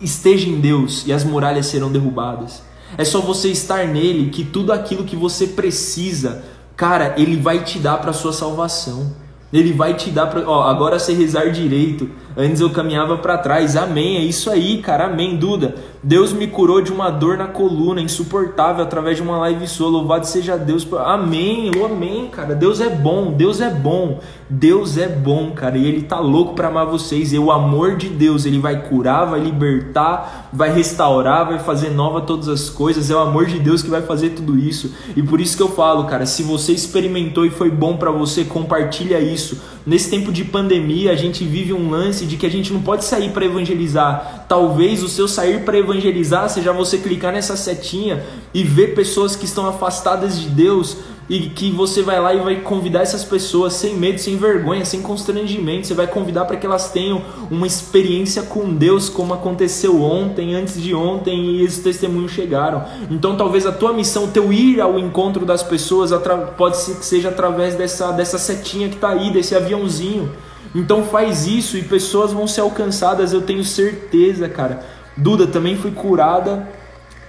esteja 0.00 0.48
em 0.48 0.60
Deus 0.60 1.04
e 1.06 1.12
as 1.12 1.22
muralhas 1.22 1.66
serão 1.66 1.90
derrubadas. 1.90 2.62
É 2.98 3.04
só 3.04 3.20
você 3.20 3.48
estar 3.48 3.86
nele 3.86 4.30
que 4.30 4.44
tudo 4.44 4.72
aquilo 4.72 5.04
que 5.04 5.14
você 5.14 5.46
precisa, 5.46 6.44
cara, 6.76 7.14
ele 7.16 7.36
vai 7.36 7.62
te 7.62 7.78
dar 7.78 7.98
para 7.98 8.12
sua 8.12 8.32
salvação. 8.32 9.14
Ele 9.52 9.72
vai 9.72 9.94
te 9.94 10.10
dar 10.10 10.26
para, 10.26 10.48
ó, 10.48 10.62
agora 10.62 10.98
você 10.98 11.12
rezar 11.12 11.50
direito. 11.50 12.10
Antes 12.36 12.60
eu 12.60 12.70
caminhava 12.70 13.18
para 13.18 13.38
trás. 13.38 13.76
Amém. 13.76 14.16
É 14.16 14.20
isso 14.20 14.50
aí, 14.50 14.78
cara. 14.78 15.06
Amém, 15.06 15.36
Duda. 15.36 15.74
Deus 16.02 16.32
me 16.32 16.46
curou 16.46 16.80
de 16.80 16.90
uma 16.90 17.10
dor 17.10 17.36
na 17.36 17.46
coluna 17.46 18.00
insuportável 18.00 18.82
através 18.82 19.16
de 19.16 19.22
uma 19.22 19.38
live 19.38 19.66
sua. 19.68 19.88
Louvado 19.88 20.26
seja 20.26 20.56
Deus. 20.56 20.86
Amém. 21.04 21.70
Oh, 21.78 21.84
amém, 21.84 22.28
cara. 22.28 22.54
Deus 22.54 22.80
é 22.80 22.88
bom. 22.88 23.32
Deus 23.32 23.60
é 23.60 23.70
bom. 23.70 24.20
Deus 24.48 24.98
é 24.98 25.08
bom, 25.08 25.52
cara. 25.52 25.78
E 25.78 25.86
ele 25.86 26.02
tá 26.02 26.18
louco 26.18 26.54
para 26.54 26.68
amar 26.68 26.86
vocês. 26.86 27.32
E 27.32 27.38
o 27.38 27.52
amor 27.52 27.96
de 27.96 28.08
Deus, 28.08 28.44
ele 28.44 28.58
vai 28.58 28.82
curar, 28.88 29.26
vai 29.26 29.40
libertar, 29.40 30.48
vai 30.52 30.72
restaurar, 30.72 31.46
vai 31.46 31.58
fazer 31.58 31.90
nova 31.90 32.20
todas 32.22 32.48
as 32.48 32.68
coisas. 32.68 33.10
É 33.10 33.14
o 33.14 33.20
amor 33.20 33.46
de 33.46 33.58
Deus 33.58 33.82
que 33.82 33.90
vai 33.90 34.02
fazer 34.02 34.30
tudo 34.30 34.58
isso. 34.58 34.92
E 35.16 35.22
por 35.22 35.40
isso 35.40 35.56
que 35.56 35.62
eu 35.62 35.68
falo, 35.68 36.04
cara, 36.04 36.26
se 36.26 36.42
você 36.42 36.72
experimentou 36.72 37.46
e 37.46 37.50
foi 37.50 37.70
bom 37.70 37.96
para 37.96 38.10
você, 38.10 38.44
compartilha 38.44 39.20
isso. 39.20 39.60
Nesse 39.84 40.08
tempo 40.08 40.30
de 40.30 40.44
pandemia, 40.44 41.10
a 41.10 41.16
gente 41.16 41.44
vive 41.44 41.72
um 41.72 41.90
lance 41.90 42.24
de 42.24 42.36
que 42.36 42.46
a 42.46 42.50
gente 42.50 42.72
não 42.72 42.80
pode 42.82 43.04
sair 43.04 43.32
para 43.32 43.44
evangelizar. 43.44 44.46
Talvez 44.48 45.02
o 45.02 45.08
seu 45.08 45.26
sair 45.26 45.64
para 45.64 45.76
evangelizar 45.76 46.48
seja 46.48 46.72
você 46.72 46.98
clicar 46.98 47.32
nessa 47.32 47.56
setinha 47.56 48.24
e 48.54 48.62
ver 48.62 48.94
pessoas 48.94 49.34
que 49.34 49.44
estão 49.44 49.66
afastadas 49.66 50.40
de 50.40 50.48
Deus 50.48 50.98
e 51.28 51.48
que 51.48 51.70
você 51.70 52.02
vai 52.02 52.20
lá 52.20 52.34
e 52.34 52.40
vai 52.40 52.56
convidar 52.56 53.00
essas 53.00 53.24
pessoas 53.24 53.74
sem 53.74 53.96
medo, 53.96 54.18
sem 54.18 54.36
vergonha, 54.36 54.84
sem 54.84 55.00
constrangimento. 55.00 55.86
Você 55.86 55.94
vai 55.94 56.06
convidar 56.06 56.44
para 56.44 56.56
que 56.56 56.66
elas 56.66 56.90
tenham 56.90 57.22
uma 57.50 57.66
experiência 57.66 58.42
com 58.42 58.74
Deus, 58.74 59.08
como 59.08 59.32
aconteceu 59.32 60.02
ontem, 60.02 60.54
antes 60.54 60.80
de 60.80 60.94
ontem, 60.94 61.56
e 61.56 61.64
esses 61.64 61.82
testemunhos 61.82 62.32
chegaram. 62.32 62.84
Então, 63.10 63.36
talvez 63.36 63.66
a 63.66 63.72
tua 63.72 63.92
missão, 63.92 64.28
teu 64.28 64.52
ir 64.52 64.80
ao 64.80 64.98
encontro 64.98 65.46
das 65.46 65.62
pessoas, 65.62 66.10
pode 66.56 66.76
ser 66.76 66.96
que 66.96 67.04
seja 67.04 67.28
através 67.28 67.74
dessa, 67.74 68.12
dessa 68.12 68.38
setinha 68.38 68.88
que 68.88 68.96
está 68.96 69.10
aí, 69.10 69.32
desse 69.32 69.54
aviãozinho. 69.54 70.30
Então, 70.74 71.04
faz 71.04 71.46
isso 71.46 71.76
e 71.76 71.82
pessoas 71.82 72.32
vão 72.32 72.46
ser 72.46 72.62
alcançadas, 72.62 73.32
eu 73.32 73.42
tenho 73.42 73.64
certeza, 73.64 74.48
cara. 74.48 74.82
Duda 75.16 75.46
também 75.46 75.76
foi 75.76 75.90
curada 75.90 76.66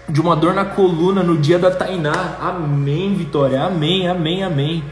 de 0.08 0.22
uma 0.22 0.36
dor 0.36 0.54
na 0.54 0.66
coluna 0.66 1.24
no 1.24 1.38
dia 1.38 1.58
da 1.58 1.72
Tainá. 1.72 2.38
Amém, 2.40 3.14
Vitória. 3.16 3.64
Amém, 3.64 4.08
amém, 4.08 4.44
amém. 4.44 4.84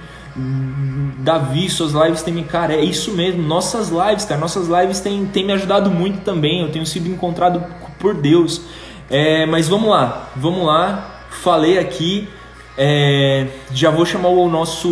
Davi, 1.17 1.69
suas 1.69 1.91
lives 1.91 2.21
têm 2.21 2.33
me. 2.33 2.43
Cara, 2.43 2.73
é 2.73 2.83
isso 2.83 3.11
mesmo. 3.11 3.41
Nossas 3.41 3.89
lives, 3.89 4.25
cara. 4.25 4.39
Nossas 4.39 4.67
lives 4.67 4.99
têm, 4.99 5.25
têm 5.25 5.45
me 5.45 5.53
ajudado 5.53 5.91
muito 5.91 6.21
também. 6.21 6.61
Eu 6.61 6.71
tenho 6.71 6.85
sido 6.85 7.09
encontrado 7.09 7.63
por 7.99 8.13
Deus. 8.13 8.61
É, 9.09 9.45
mas 9.45 9.67
vamos 9.67 9.89
lá, 9.89 10.29
vamos 10.35 10.65
lá. 10.65 11.21
Falei 11.29 11.77
aqui. 11.77 12.27
É, 12.77 13.47
já 13.73 13.89
vou 13.89 14.05
chamar 14.05 14.29
o 14.29 14.49
nosso 14.49 14.89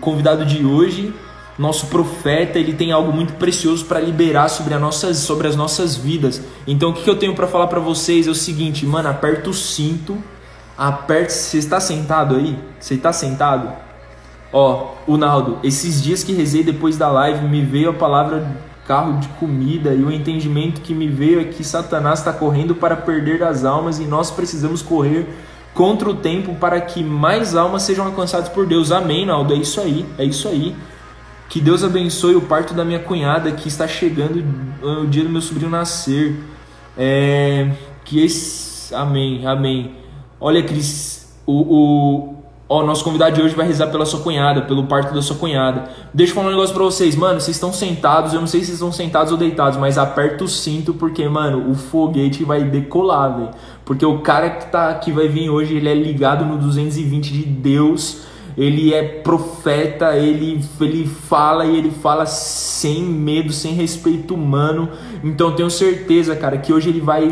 convidado 0.00 0.44
de 0.44 0.64
hoje 0.64 1.12
nosso 1.58 1.86
profeta 1.86 2.58
ele 2.58 2.72
tem 2.72 2.90
algo 2.90 3.12
muito 3.12 3.34
precioso 3.34 3.84
para 3.84 4.00
liberar 4.00 4.48
sobre, 4.48 4.74
a 4.74 4.78
nossas, 4.78 5.18
sobre 5.18 5.46
as 5.46 5.54
nossas 5.54 5.96
vidas. 5.96 6.42
Então 6.66 6.90
o 6.90 6.92
que, 6.92 7.02
que 7.02 7.10
eu 7.10 7.16
tenho 7.16 7.34
para 7.34 7.46
falar 7.46 7.68
para 7.68 7.80
vocês 7.80 8.26
é 8.26 8.30
o 8.30 8.34
seguinte, 8.34 8.84
mano, 8.84 9.08
aperta 9.08 9.50
o 9.50 9.54
cinto, 9.54 10.16
aperta. 10.76 11.30
Você 11.30 11.58
está 11.58 11.78
sentado 11.78 12.36
aí? 12.36 12.58
Você 12.80 12.94
está 12.94 13.12
sentado? 13.12 13.72
Ó, 14.52 14.94
o 15.06 15.16
Naldo, 15.16 15.58
esses 15.62 16.02
dias 16.02 16.22
que 16.22 16.32
rezei 16.32 16.62
depois 16.62 16.96
da 16.96 17.10
live 17.10 17.46
me 17.46 17.62
veio 17.62 17.90
a 17.90 17.94
palavra 17.94 18.56
carro 18.86 19.18
de 19.18 19.28
comida 19.28 19.94
e 19.94 20.02
o 20.02 20.12
entendimento 20.12 20.80
que 20.80 20.94
me 20.94 21.08
veio 21.08 21.40
é 21.40 21.44
que 21.44 21.64
Satanás 21.64 22.18
está 22.18 22.32
correndo 22.32 22.74
para 22.74 22.96
perder 22.96 23.42
as 23.42 23.64
almas 23.64 23.98
e 23.98 24.04
nós 24.04 24.30
precisamos 24.30 24.82
correr 24.82 25.26
contra 25.72 26.08
o 26.08 26.14
tempo 26.14 26.54
para 26.54 26.80
que 26.80 27.02
mais 27.02 27.56
almas 27.56 27.82
sejam 27.82 28.06
alcançadas 28.06 28.48
por 28.48 28.66
Deus. 28.66 28.92
Amém, 28.92 29.26
Naldo. 29.26 29.54
É 29.54 29.56
isso 29.56 29.80
aí, 29.80 30.06
é 30.18 30.24
isso 30.24 30.46
aí. 30.48 30.74
Que 31.48 31.60
Deus 31.60 31.84
abençoe 31.84 32.34
o 32.34 32.42
parto 32.42 32.74
da 32.74 32.84
minha 32.84 32.98
cunhada 32.98 33.52
que 33.52 33.68
está 33.68 33.86
chegando 33.86 34.44
ah, 34.82 35.00
o 35.00 35.06
dia 35.06 35.22
do 35.22 35.30
meu 35.30 35.40
sobrinho 35.40 35.70
nascer. 35.70 36.36
É, 36.96 37.70
que 38.04 38.24
esse. 38.24 38.94
Amém, 38.94 39.46
amém. 39.46 39.94
Olha, 40.40 40.62
Cris, 40.62 41.34
o, 41.46 41.52
o, 41.52 42.34
ó, 42.68 42.84
nosso 42.84 43.02
convidado 43.02 43.36
de 43.36 43.42
hoje 43.42 43.54
vai 43.54 43.66
rezar 43.66 43.88
pela 43.88 44.04
sua 44.04 44.20
cunhada, 44.20 44.62
pelo 44.62 44.84
parto 44.86 45.14
da 45.14 45.22
sua 45.22 45.36
cunhada. 45.36 45.88
Deixa 46.12 46.32
eu 46.32 46.34
falar 46.34 46.48
um 46.48 46.50
negócio 46.50 46.74
pra 46.74 46.84
vocês, 46.84 47.16
mano. 47.16 47.40
Vocês 47.40 47.56
estão 47.56 47.72
sentados, 47.72 48.34
eu 48.34 48.40
não 48.40 48.46
sei 48.46 48.60
se 48.60 48.66
vocês 48.66 48.76
estão 48.76 48.92
sentados 48.92 49.32
ou 49.32 49.38
deitados, 49.38 49.78
mas 49.78 49.96
aperta 49.96 50.44
o 50.44 50.48
cinto 50.48 50.94
porque, 50.94 51.26
mano, 51.28 51.70
o 51.70 51.74
foguete 51.74 52.44
vai 52.44 52.64
decolar, 52.64 53.36
velho. 53.36 53.50
Porque 53.84 54.04
o 54.04 54.18
cara 54.18 54.50
que, 54.50 54.66
tá, 54.66 54.94
que 54.94 55.12
vai 55.12 55.28
vir 55.28 55.50
hoje, 55.50 55.74
ele 55.74 55.88
é 55.88 55.94
ligado 55.94 56.44
no 56.44 56.58
220 56.58 57.32
de 57.32 57.44
Deus 57.44 58.33
ele 58.56 58.94
é 58.94 59.02
profeta, 59.02 60.16
ele, 60.16 60.64
ele 60.80 61.06
fala 61.06 61.64
e 61.64 61.76
ele 61.76 61.90
fala 61.90 62.26
sem 62.26 63.02
medo, 63.02 63.52
sem 63.52 63.74
respeito 63.74 64.34
humano. 64.34 64.90
Então 65.22 65.54
tenho 65.54 65.70
certeza, 65.70 66.36
cara, 66.36 66.58
que 66.58 66.72
hoje 66.72 66.88
ele 66.88 67.00
vai 67.00 67.28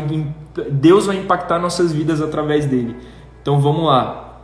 Deus 0.69 1.07
vai 1.07 1.17
impactar 1.17 1.59
nossas 1.59 1.91
vidas 1.91 2.21
através 2.21 2.65
dele. 2.65 2.95
Então 3.41 3.59
vamos 3.59 3.85
lá. 3.85 4.41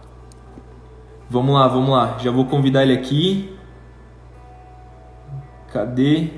Vamos 1.30 1.54
lá, 1.54 1.68
vamos 1.68 1.90
lá. 1.92 2.18
Já 2.18 2.32
vou 2.32 2.46
convidar 2.46 2.84
ele 2.84 2.94
aqui. 2.94 3.56
Cadê? 5.72 6.32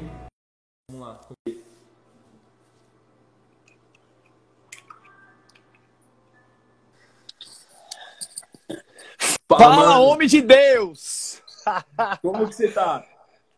Vamos 0.90 1.08
lá. 1.08 1.22
Fala, 9.58 9.75
Fala 9.75 10.00
homem 10.00 10.27
de 10.27 10.41
Deus! 10.41 11.41
Como 12.22 12.48
que 12.48 12.55
você 12.55 12.70
tá? 12.70 13.05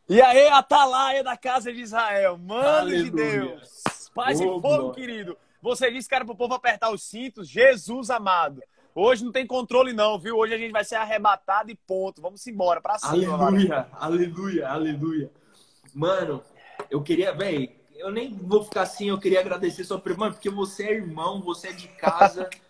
E 0.09 0.19
aí, 0.21 0.47
Atalaia 0.47 1.23
da 1.23 1.37
casa 1.37 1.71
de 1.71 1.81
Israel, 1.81 2.37
mano 2.37 2.89
de 2.89 3.11
Deus! 3.11 3.83
Paz 4.13 4.39
oh, 4.39 4.43
e 4.43 4.61
fogo, 4.61 4.91
querido! 4.91 5.37
Você 5.61 5.91
disse, 5.91 6.09
cara, 6.09 6.25
pro 6.25 6.35
povo 6.35 6.55
apertar 6.55 6.91
os 6.91 7.03
cintos, 7.03 7.47
Jesus 7.47 8.09
amado. 8.09 8.61
Hoje 8.95 9.23
não 9.23 9.31
tem 9.31 9.45
controle 9.45 9.93
não, 9.93 10.19
viu? 10.19 10.35
Hoje 10.37 10.53
a 10.53 10.57
gente 10.57 10.71
vai 10.71 10.83
ser 10.83 10.95
arrebatado 10.95 11.71
e 11.71 11.75
ponto. 11.75 12.21
Vamos 12.21 12.45
embora, 12.47 12.81
pra 12.81 12.97
cima. 12.97 13.11
Aleluia, 13.11 13.87
aleluia, 13.93 14.67
aleluia. 14.69 15.31
Mano, 15.93 16.43
eu 16.89 17.01
queria, 17.01 17.33
velho, 17.33 17.69
eu 17.95 18.11
nem 18.11 18.35
vou 18.35 18.63
ficar 18.63 18.81
assim, 18.81 19.09
eu 19.09 19.19
queria 19.19 19.39
agradecer 19.39 19.83
sua 19.83 19.99
prima, 19.99 20.31
porque 20.31 20.49
você 20.49 20.85
é 20.85 20.93
irmão, 20.93 21.41
você 21.41 21.69
é 21.69 21.73
de 21.73 21.87
casa. 21.87 22.49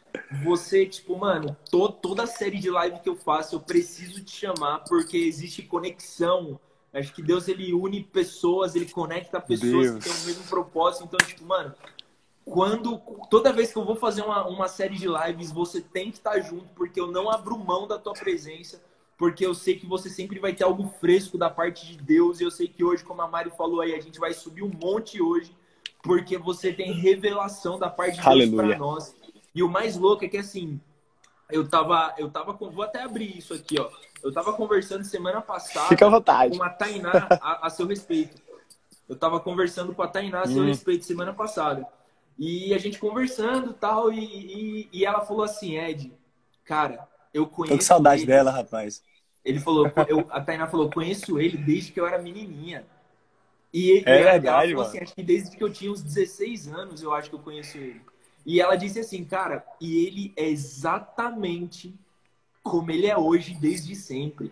você, 0.43 0.85
tipo, 0.85 1.17
mano, 1.17 1.55
to, 1.69 1.89
toda 1.89 2.25
série 2.25 2.59
de 2.59 2.69
live 2.69 2.99
que 2.99 3.09
eu 3.09 3.15
faço, 3.15 3.55
eu 3.55 3.59
preciso 3.59 4.23
te 4.23 4.31
chamar 4.31 4.79
porque 4.79 5.17
existe 5.17 5.61
conexão. 5.63 6.59
Acho 6.93 7.13
que 7.13 7.23
Deus 7.23 7.47
ele 7.47 7.73
une 7.73 8.03
pessoas, 8.03 8.75
ele 8.75 8.85
conecta 8.85 9.41
pessoas 9.41 9.91
Deus. 9.91 10.03
que 10.03 10.09
têm 10.09 10.21
o 10.21 10.25
mesmo 10.25 10.43
propósito. 10.45 11.05
Então, 11.05 11.17
tipo, 11.25 11.43
mano, 11.43 11.73
quando 12.45 13.01
toda 13.29 13.53
vez 13.53 13.71
que 13.71 13.77
eu 13.77 13.85
vou 13.85 13.95
fazer 13.95 14.21
uma, 14.21 14.47
uma 14.47 14.67
série 14.67 14.95
de 14.95 15.07
lives, 15.07 15.51
você 15.51 15.81
tem 15.81 16.11
que 16.11 16.17
estar 16.17 16.39
junto, 16.41 16.71
porque 16.75 16.99
eu 16.99 17.07
não 17.07 17.29
abro 17.31 17.57
mão 17.57 17.87
da 17.87 17.97
tua 17.97 18.13
presença, 18.13 18.83
porque 19.17 19.45
eu 19.45 19.55
sei 19.55 19.79
que 19.79 19.85
você 19.85 20.09
sempre 20.09 20.39
vai 20.39 20.53
ter 20.53 20.63
algo 20.63 20.87
fresco 20.99 21.37
da 21.37 21.49
parte 21.49 21.87
de 21.87 21.97
Deus. 21.97 22.39
E 22.39 22.43
eu 22.43 22.51
sei 22.51 22.67
que 22.67 22.83
hoje, 22.83 23.03
como 23.03 23.21
a 23.21 23.27
Mari 23.27 23.51
falou 23.51 23.81
aí, 23.81 23.95
a 23.95 23.99
gente 24.01 24.19
vai 24.19 24.33
subir 24.33 24.61
um 24.61 24.71
monte 24.71 25.21
hoje, 25.21 25.55
porque 26.01 26.37
você 26.37 26.71
tem 26.71 26.91
revelação 26.91 27.79
da 27.79 27.89
parte 27.89 28.21
de 28.21 28.23
Deus 28.23 28.49
para 28.51 28.77
nós. 28.77 29.15
E 29.53 29.61
o 29.61 29.69
mais 29.69 29.95
louco 29.95 30.25
é 30.25 30.27
que 30.27 30.37
assim, 30.37 30.79
eu 31.49 31.67
tava, 31.67 32.13
eu 32.17 32.29
tava 32.29 32.53
com, 32.53 32.69
vou 32.71 32.83
até 32.83 33.01
abrir 33.01 33.37
isso 33.37 33.53
aqui, 33.53 33.79
ó. 33.79 33.89
Eu 34.23 34.31
tava 34.31 34.53
conversando 34.53 35.03
semana 35.03 35.41
passada 35.41 35.89
Fica 35.89 36.05
à 36.05 36.09
vontade. 36.09 36.57
com 36.57 36.63
a 36.63 36.69
Tainá 36.69 37.27
a, 37.29 37.67
a 37.67 37.69
seu 37.69 37.85
respeito. 37.85 38.41
Eu 39.07 39.15
tava 39.17 39.39
conversando 39.39 39.93
com 39.93 40.01
a 40.01 40.07
Tainá 40.07 40.41
a 40.41 40.47
seu 40.47 40.63
hum. 40.63 40.67
respeito 40.67 41.05
semana 41.05 41.33
passada. 41.33 41.85
E 42.39 42.73
a 42.73 42.77
gente 42.77 42.97
conversando 42.97 43.73
tal, 43.73 44.11
e, 44.11 44.19
e, 44.19 44.89
e 44.91 45.05
ela 45.05 45.21
falou 45.21 45.43
assim, 45.43 45.77
Ed, 45.77 46.11
cara, 46.63 47.07
eu 47.33 47.45
conheço. 47.45 47.73
Tô 47.73 47.79
com 47.79 47.85
saudade 47.85 48.21
ele. 48.21 48.31
dela, 48.31 48.49
rapaz. 48.49 49.03
Ele 49.45 49.59
falou, 49.59 49.91
eu, 50.07 50.25
a 50.29 50.39
Tainá 50.41 50.67
falou, 50.67 50.89
conheço 50.89 51.39
ele 51.39 51.57
desde 51.57 51.91
que 51.91 51.99
eu 51.99 52.07
era 52.07 52.17
menininha. 52.17 52.85
E, 53.73 53.91
é 53.91 54.19
e 54.19 54.23
verdade, 54.23 54.47
ela 54.47 54.61
falou 54.61 54.81
assim, 54.83 54.99
acho 54.99 55.13
que 55.13 55.23
desde 55.23 55.57
que 55.57 55.63
eu 55.63 55.71
tinha 55.71 55.91
uns 55.91 56.01
16 56.01 56.69
anos, 56.69 57.03
eu 57.03 57.13
acho 57.13 57.29
que 57.29 57.35
eu 57.35 57.39
conheço 57.39 57.77
ele. 57.77 58.01
E 58.45 58.59
ela 58.59 58.75
disse 58.75 58.99
assim, 58.99 59.23
cara, 59.23 59.65
e 59.79 60.05
ele 60.05 60.33
é 60.35 60.47
exatamente 60.47 61.93
como 62.61 62.91
ele 62.91 63.07
é 63.07 63.17
hoje 63.17 63.53
desde 63.53 63.95
sempre. 63.95 64.51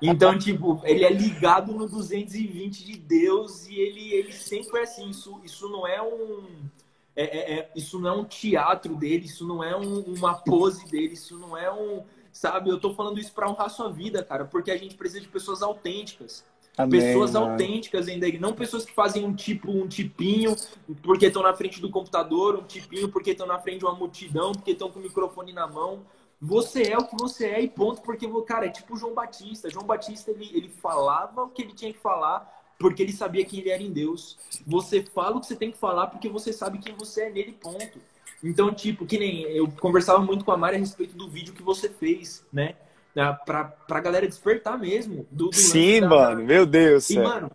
Então, 0.00 0.36
tipo, 0.38 0.80
ele 0.84 1.04
é 1.04 1.10
ligado 1.10 1.72
no 1.72 1.88
220 1.88 2.84
de 2.84 2.96
Deus 2.98 3.66
e 3.66 3.78
ele, 3.78 4.12
ele 4.12 4.32
sempre 4.32 4.80
é 4.80 4.82
assim. 4.82 5.10
Isso, 5.10 5.40
isso 5.44 5.68
não 5.68 5.86
é 5.86 6.00
um. 6.02 6.68
É, 7.16 7.24
é, 7.24 7.58
é, 7.58 7.70
isso 7.74 7.98
não 7.98 8.10
é 8.10 8.12
um 8.12 8.24
teatro 8.24 8.94
dele, 8.94 9.26
isso 9.26 9.46
não 9.46 9.62
é 9.62 9.76
um, 9.76 10.00
uma 10.00 10.34
pose 10.34 10.86
dele, 10.86 11.14
isso 11.14 11.38
não 11.38 11.56
é 11.56 11.70
um. 11.72 12.04
Sabe, 12.32 12.70
eu 12.70 12.78
tô 12.78 12.94
falando 12.94 13.18
isso 13.18 13.32
para 13.32 13.50
honrar 13.50 13.68
sua 13.68 13.90
vida, 13.90 14.22
cara, 14.22 14.44
porque 14.44 14.70
a 14.70 14.76
gente 14.76 14.94
precisa 14.94 15.20
de 15.20 15.28
pessoas 15.28 15.62
autênticas. 15.62 16.44
Amém, 16.82 17.00
pessoas 17.00 17.32
mano. 17.32 17.52
autênticas 17.52 18.08
ainda, 18.08 18.26
não 18.38 18.52
pessoas 18.52 18.84
que 18.84 18.92
fazem 18.92 19.24
um 19.24 19.34
tipo, 19.34 19.70
um 19.70 19.86
tipinho 19.86 20.54
porque 21.02 21.26
estão 21.26 21.42
na 21.42 21.54
frente 21.54 21.80
do 21.80 21.90
computador, 21.90 22.56
um 22.56 22.62
tipinho 22.62 23.08
porque 23.08 23.30
estão 23.30 23.46
na 23.46 23.58
frente 23.58 23.80
de 23.80 23.84
uma 23.84 23.94
multidão, 23.94 24.52
porque 24.52 24.72
estão 24.72 24.90
com 24.90 24.98
o 24.98 25.02
microfone 25.02 25.52
na 25.52 25.66
mão. 25.66 26.00
Você 26.40 26.84
é 26.84 26.96
o 26.96 27.06
que 27.06 27.16
você 27.18 27.46
é 27.48 27.60
e 27.60 27.68
ponto, 27.68 28.00
porque, 28.00 28.26
cara, 28.44 28.66
é 28.66 28.70
tipo 28.70 28.96
João 28.96 29.12
Batista. 29.12 29.68
João 29.68 29.84
Batista, 29.84 30.30
ele, 30.30 30.50
ele 30.54 30.68
falava 30.68 31.42
o 31.42 31.48
que 31.50 31.62
ele 31.62 31.74
tinha 31.74 31.92
que 31.92 31.98
falar 31.98 32.58
porque 32.78 33.02
ele 33.02 33.12
sabia 33.12 33.44
quem 33.44 33.60
ele 33.60 33.68
era 33.68 33.82
em 33.82 33.92
Deus. 33.92 34.38
Você 34.66 35.02
fala 35.02 35.36
o 35.36 35.40
que 35.40 35.46
você 35.46 35.54
tem 35.54 35.70
que 35.70 35.76
falar 35.76 36.06
porque 36.06 36.30
você 36.30 36.50
sabe 36.50 36.78
quem 36.78 36.94
você 36.94 37.24
é 37.24 37.30
nele, 37.30 37.52
ponto. 37.52 38.00
Então, 38.42 38.72
tipo, 38.72 39.04
que 39.04 39.18
nem 39.18 39.42
eu 39.42 39.70
conversava 39.70 40.20
muito 40.20 40.46
com 40.46 40.50
a 40.50 40.56
Mari 40.56 40.76
a 40.76 40.78
respeito 40.78 41.14
do 41.14 41.28
vídeo 41.28 41.52
que 41.52 41.62
você 41.62 41.90
fez, 41.90 42.42
né? 42.50 42.74
Né, 43.14 43.38
pra, 43.44 43.64
pra 43.64 44.00
galera 44.00 44.26
despertar 44.26 44.78
mesmo. 44.78 45.26
Do, 45.30 45.48
do 45.48 45.56
Sim, 45.56 46.00
mano, 46.02 46.44
meu 46.44 46.64
Deus. 46.64 47.10
E, 47.10 47.18
mano, 47.18 47.50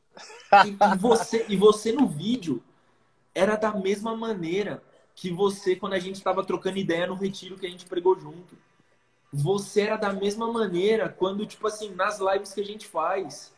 e, 0.65 0.69
e, 0.93 0.97
você, 0.97 1.45
e 1.47 1.55
você 1.55 1.91
no 1.91 2.07
vídeo 2.07 2.61
era 3.33 3.55
da 3.55 3.73
mesma 3.73 4.15
maneira 4.15 4.81
que 5.13 5.31
você 5.31 5.75
quando 5.75 5.93
a 5.93 5.99
gente 5.99 6.15
estava 6.15 6.43
trocando 6.43 6.77
ideia 6.77 7.07
no 7.07 7.15
retiro 7.15 7.57
que 7.57 7.65
a 7.65 7.69
gente 7.69 7.85
pregou 7.85 8.19
junto. 8.19 8.57
Você 9.31 9.81
era 9.81 9.97
da 9.97 10.13
mesma 10.13 10.51
maneira 10.51 11.09
quando, 11.09 11.45
tipo 11.45 11.67
assim, 11.67 11.93
nas 11.93 12.19
lives 12.19 12.53
que 12.53 12.61
a 12.61 12.65
gente 12.65 12.87
faz. 12.87 13.53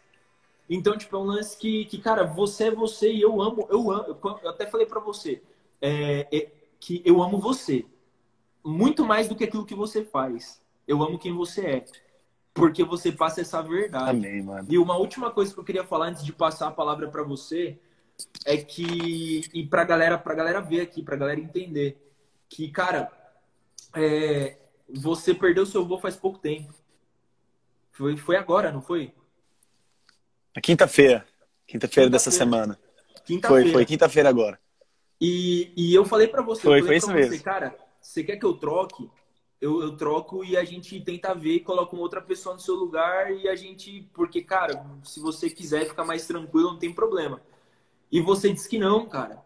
Então, 0.69 0.97
tipo, 0.97 1.15
é 1.15 1.19
um 1.19 1.23
lance 1.23 1.57
que, 1.57 1.85
que 1.85 1.97
cara, 1.97 2.23
você 2.23 2.65
é 2.65 2.71
você 2.71 3.11
e 3.11 3.21
eu 3.21 3.41
amo, 3.41 3.67
eu 3.69 3.91
amo. 3.91 4.17
Eu 4.43 4.49
até 4.49 4.65
falei 4.65 4.85
para 4.85 4.99
você 4.99 5.41
é, 5.81 6.27
é, 6.31 6.51
que 6.79 7.01
eu 7.05 7.21
amo 7.21 7.39
você 7.39 7.85
muito 8.63 9.05
mais 9.05 9.27
do 9.27 9.35
que 9.35 9.45
aquilo 9.45 9.65
que 9.65 9.75
você 9.75 10.03
faz. 10.03 10.61
Eu 10.87 11.03
amo 11.03 11.19
quem 11.19 11.33
você 11.33 11.61
é. 11.65 11.85
porque 12.53 12.83
você 12.83 13.11
passa 13.11 13.41
essa 13.41 13.61
verdade. 13.61 14.17
Amém, 14.17 14.41
mano. 14.41 14.67
E 14.69 14.77
uma 14.77 14.97
última 14.97 15.29
coisa 15.29 15.53
que 15.53 15.59
eu 15.59 15.63
queria 15.63 15.83
falar 15.83 16.07
antes 16.07 16.23
de 16.25 16.33
passar 16.33 16.67
a 16.67 16.71
palavra 16.71 17.07
para 17.07 17.21
você 17.21 17.77
é 18.45 18.57
que 18.57 19.41
e 19.53 19.65
pra 19.67 19.83
galera, 19.83 20.17
pra 20.17 20.33
galera 20.33 20.59
ver 20.59 20.81
aqui, 20.81 21.03
pra 21.03 21.15
galera 21.15 21.39
entender 21.39 22.01
que, 22.49 22.69
cara, 22.69 23.11
é, 23.93 24.57
você 24.89 25.33
perdeu 25.33 25.65
seu 25.65 25.81
avô 25.81 25.99
faz 25.99 26.15
pouco 26.15 26.39
tempo. 26.39 26.73
Foi, 27.91 28.15
foi 28.17 28.35
agora, 28.35 28.71
não 28.71 28.81
foi? 28.81 29.13
Na 30.55 30.61
quinta-feira. 30.61 31.25
Quinta-feira 31.67 32.07
quinta 32.07 32.15
dessa 32.15 32.31
semana. 32.31 32.79
Quinta-feira. 33.25 33.63
Foi, 33.63 33.71
foi 33.71 33.85
quinta-feira 33.85 34.29
agora. 34.29 34.59
E, 35.19 35.73
e 35.75 35.93
eu 35.93 36.05
falei 36.05 36.27
para 36.27 36.41
você, 36.41 36.61
foi, 36.61 36.81
foi 36.81 36.97
isso 36.97 37.11
mesmo. 37.11 37.33
Você, 37.35 37.43
cara, 37.43 37.75
você 37.99 38.23
quer 38.23 38.37
que 38.37 38.45
eu 38.45 38.53
troque? 38.53 39.09
Eu, 39.59 39.81
eu 39.81 39.97
troco 39.97 40.43
e 40.43 40.55
a 40.55 40.63
gente 40.63 40.99
tenta 41.01 41.33
ver 41.33 41.61
coloca 41.61 41.95
uma 41.95 42.03
outra 42.03 42.21
pessoa 42.21 42.53
no 42.53 42.61
seu 42.61 42.75
lugar 42.75 43.31
e 43.33 43.47
a 43.47 43.55
gente. 43.55 44.07
Porque, 44.13 44.41
cara, 44.41 44.85
se 45.03 45.19
você 45.19 45.49
quiser 45.49 45.87
ficar 45.87 46.05
mais 46.05 46.27
tranquilo, 46.27 46.71
não 46.71 46.79
tem 46.79 46.93
problema. 46.93 47.41
E 48.11 48.21
você 48.21 48.53
disse 48.53 48.69
que 48.69 48.77
não, 48.77 49.07
cara. 49.07 49.43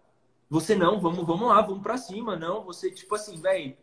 Você 0.49 0.75
não, 0.75 0.99
vamos, 0.99 1.25
vamos 1.25 1.47
lá, 1.47 1.61
vamos 1.61 1.81
para 1.81 1.97
cima. 1.97 2.35
Não, 2.35 2.63
você, 2.65 2.91
tipo 2.91 3.15
assim, 3.15 3.39
velho, 3.39 3.73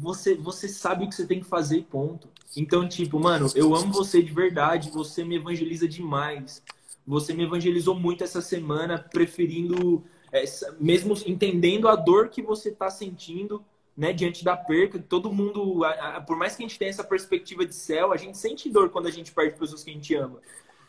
você, 0.00 0.34
você 0.34 0.68
sabe 0.68 1.04
o 1.04 1.08
que 1.08 1.14
você 1.14 1.26
tem 1.26 1.40
que 1.40 1.46
fazer, 1.46 1.84
ponto. 1.90 2.28
Então, 2.56 2.88
tipo, 2.88 3.18
mano, 3.18 3.50
eu 3.54 3.74
amo 3.74 3.92
você 3.92 4.22
de 4.22 4.32
verdade, 4.32 4.90
você 4.90 5.24
me 5.24 5.36
evangeliza 5.36 5.86
demais. 5.88 6.62
Você 7.06 7.34
me 7.34 7.44
evangelizou 7.44 7.94
muito 7.94 8.24
essa 8.24 8.40
semana, 8.40 8.98
preferindo, 8.98 10.02
é, 10.32 10.44
mesmo 10.80 11.14
entendendo 11.26 11.88
a 11.88 11.96
dor 11.96 12.28
que 12.28 12.40
você 12.40 12.70
está 12.70 12.88
sentindo, 12.88 13.62
né, 13.96 14.12
diante 14.12 14.44
da 14.44 14.56
perca. 14.56 14.98
Todo 14.98 15.32
mundo, 15.32 15.84
a, 15.84 16.16
a, 16.16 16.20
por 16.20 16.36
mais 16.36 16.56
que 16.56 16.62
a 16.62 16.66
gente 16.66 16.78
tenha 16.78 16.90
essa 16.90 17.04
perspectiva 17.04 17.64
de 17.64 17.74
céu, 17.74 18.12
a 18.12 18.16
gente 18.16 18.36
sente 18.36 18.68
dor 18.68 18.90
quando 18.90 19.06
a 19.06 19.10
gente 19.10 19.32
perde 19.32 19.58
pessoas 19.58 19.82
que 19.82 19.90
a 19.90 19.94
gente 19.94 20.14
ama. 20.14 20.38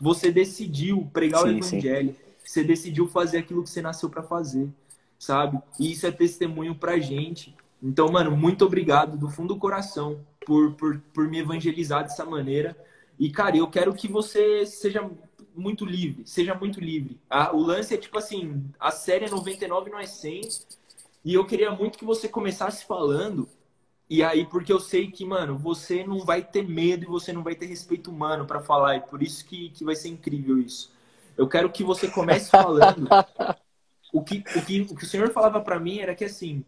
Você 0.00 0.30
decidiu 0.30 1.08
pregar 1.12 1.42
sim, 1.42 1.46
o 1.46 1.58
evangelho, 1.58 2.10
sim. 2.10 2.34
você 2.44 2.64
decidiu 2.64 3.08
fazer 3.08 3.38
aquilo 3.38 3.62
que 3.62 3.70
você 3.70 3.80
nasceu 3.80 4.10
para 4.10 4.22
fazer, 4.22 4.68
sabe? 5.18 5.58
E 5.80 5.92
isso 5.92 6.06
é 6.06 6.10
testemunho 6.10 6.74
pra 6.74 6.98
gente. 6.98 7.54
Então, 7.82 8.10
mano, 8.10 8.36
muito 8.36 8.64
obrigado 8.64 9.16
do 9.16 9.28
fundo 9.28 9.54
do 9.54 9.60
coração 9.60 10.20
por, 10.44 10.72
por, 10.74 11.00
por 11.14 11.28
me 11.28 11.38
evangelizar 11.38 12.02
dessa 12.02 12.24
maneira. 12.24 12.76
E, 13.18 13.30
cara, 13.30 13.56
eu 13.56 13.68
quero 13.68 13.94
que 13.94 14.08
você 14.08 14.66
seja 14.66 15.08
muito 15.54 15.84
livre, 15.86 16.22
seja 16.26 16.54
muito 16.54 16.80
livre. 16.80 17.18
Ah, 17.30 17.54
o 17.54 17.60
lance 17.60 17.94
é 17.94 17.96
tipo 17.96 18.18
assim, 18.18 18.64
a 18.78 18.90
série 18.90 19.24
é 19.24 19.30
99 19.30 19.90
não 19.90 19.98
é 19.98 20.06
100. 20.06 20.40
E 21.26 21.34
eu 21.34 21.44
queria 21.44 21.72
muito 21.72 21.98
que 21.98 22.04
você 22.04 22.28
começasse 22.28 22.84
falando. 22.84 23.48
E 24.08 24.22
aí, 24.22 24.46
porque 24.46 24.72
eu 24.72 24.78
sei 24.78 25.10
que, 25.10 25.24
mano, 25.24 25.58
você 25.58 26.04
não 26.04 26.20
vai 26.20 26.40
ter 26.40 26.62
medo 26.62 27.02
e 27.02 27.08
você 27.08 27.32
não 27.32 27.42
vai 27.42 27.56
ter 27.56 27.66
respeito 27.66 28.12
humano 28.12 28.46
para 28.46 28.60
falar. 28.60 28.94
E 28.94 29.00
por 29.00 29.20
isso 29.20 29.44
que, 29.44 29.70
que 29.70 29.84
vai 29.84 29.96
ser 29.96 30.06
incrível 30.06 30.56
isso. 30.56 30.92
Eu 31.36 31.48
quero 31.48 31.68
que 31.68 31.82
você 31.82 32.06
comece 32.06 32.48
falando. 32.48 33.08
o, 34.12 34.22
que, 34.22 34.44
o, 34.54 34.64
que, 34.64 34.82
o 34.82 34.94
que 34.94 35.02
o 35.02 35.06
Senhor 35.06 35.32
falava 35.32 35.60
para 35.60 35.80
mim 35.80 35.98
era 35.98 36.14
que 36.14 36.24
assim, 36.24 36.64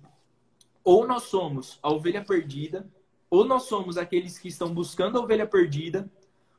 ou 0.82 1.06
nós 1.06 1.22
somos 1.22 1.78
a 1.80 1.92
ovelha 1.92 2.24
perdida, 2.24 2.84
ou 3.30 3.44
nós 3.44 3.62
somos 3.62 3.96
aqueles 3.96 4.40
que 4.40 4.48
estão 4.48 4.74
buscando 4.74 5.18
a 5.18 5.22
ovelha 5.22 5.46
perdida, 5.46 6.10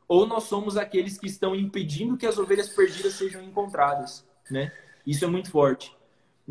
ou 0.08 0.26
nós 0.26 0.46
somos 0.46 0.78
aqueles 0.78 1.18
que 1.18 1.28
estão 1.28 1.54
impedindo 1.54 2.16
que 2.16 2.26
as 2.26 2.38
ovelhas 2.38 2.70
perdidas 2.70 3.16
sejam 3.16 3.44
encontradas, 3.44 4.26
né? 4.50 4.72
Isso 5.06 5.26
é 5.26 5.28
muito 5.28 5.52
forte. 5.52 5.99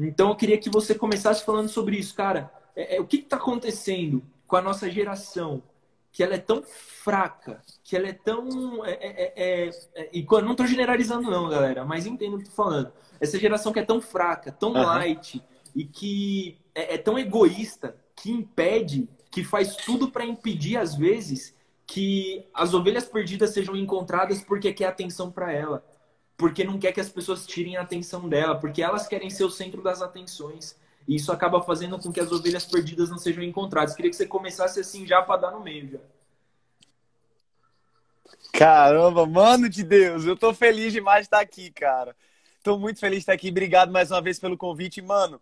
Então 0.06 0.28
eu 0.28 0.36
queria 0.36 0.58
que 0.58 0.70
você 0.70 0.94
começasse 0.94 1.44
falando 1.44 1.68
sobre 1.68 1.96
isso, 1.96 2.14
cara. 2.14 2.52
É, 2.76 2.96
é, 2.96 3.00
o 3.00 3.06
que 3.06 3.16
está 3.16 3.36
acontecendo 3.36 4.22
com 4.46 4.56
a 4.56 4.62
nossa 4.62 4.88
geração? 4.90 5.62
Que 6.12 6.22
ela 6.22 6.34
é 6.34 6.38
tão 6.38 6.62
fraca, 6.62 7.60
que 7.84 7.96
ela 7.96 8.08
é 8.08 8.12
tão. 8.12 8.84
É, 8.84 8.92
é, 8.92 9.32
é, 9.36 9.70
é 9.94 10.10
e 10.12 10.26
não 10.42 10.52
estou 10.52 10.66
generalizando, 10.66 11.30
não, 11.30 11.48
galera, 11.48 11.84
mas 11.84 12.06
entendo 12.06 12.34
o 12.34 12.36
que 12.38 12.48
estou 12.48 12.64
falando. 12.64 12.92
Essa 13.20 13.38
geração 13.38 13.72
que 13.72 13.80
é 13.80 13.84
tão 13.84 14.00
fraca, 14.00 14.52
tão 14.52 14.70
uhum. 14.70 14.82
light, 14.82 15.42
e 15.74 15.84
que 15.84 16.58
é, 16.74 16.94
é 16.94 16.98
tão 16.98 17.18
egoísta 17.18 17.96
que 18.16 18.30
impede, 18.30 19.08
que 19.30 19.44
faz 19.44 19.76
tudo 19.76 20.10
para 20.10 20.24
impedir, 20.24 20.76
às 20.76 20.94
vezes, 20.94 21.54
que 21.86 22.46
as 22.52 22.74
ovelhas 22.74 23.04
perdidas 23.04 23.50
sejam 23.50 23.76
encontradas 23.76 24.42
porque 24.42 24.72
quer 24.72 24.86
atenção 24.86 25.30
para 25.30 25.52
ela, 25.52 25.84
porque 26.38 26.62
não 26.62 26.78
quer 26.78 26.92
que 26.92 27.00
as 27.00 27.08
pessoas 27.10 27.44
tirem 27.44 27.76
a 27.76 27.82
atenção 27.82 28.28
dela, 28.28 28.54
porque 28.54 28.80
elas 28.80 29.08
querem 29.08 29.28
ser 29.28 29.44
o 29.44 29.50
centro 29.50 29.82
das 29.82 30.00
atenções. 30.00 30.76
E 31.06 31.16
isso 31.16 31.32
acaba 31.32 31.60
fazendo 31.60 31.98
com 31.98 32.12
que 32.12 32.20
as 32.20 32.30
ovelhas 32.30 32.64
perdidas 32.64 33.10
não 33.10 33.18
sejam 33.18 33.42
encontradas. 33.42 33.94
Queria 33.94 34.10
que 34.10 34.16
você 34.16 34.26
começasse 34.26 34.78
assim 34.78 35.04
já 35.04 35.20
para 35.20 35.40
dar 35.40 35.50
no 35.50 35.60
meio 35.60 35.90
já. 35.90 35.98
Caramba, 38.52 39.26
mano 39.26 39.68
de 39.68 39.82
Deus, 39.82 40.24
eu 40.24 40.36
tô 40.36 40.54
feliz 40.54 40.92
demais 40.92 41.22
de 41.22 41.26
estar 41.26 41.40
aqui, 41.40 41.70
cara. 41.70 42.14
Tô 42.62 42.78
muito 42.78 43.00
feliz 43.00 43.18
de 43.18 43.22
estar 43.22 43.32
aqui. 43.32 43.48
Obrigado 43.50 43.90
mais 43.90 44.10
uma 44.10 44.22
vez 44.22 44.38
pelo 44.38 44.56
convite, 44.56 45.02
mano 45.02 45.40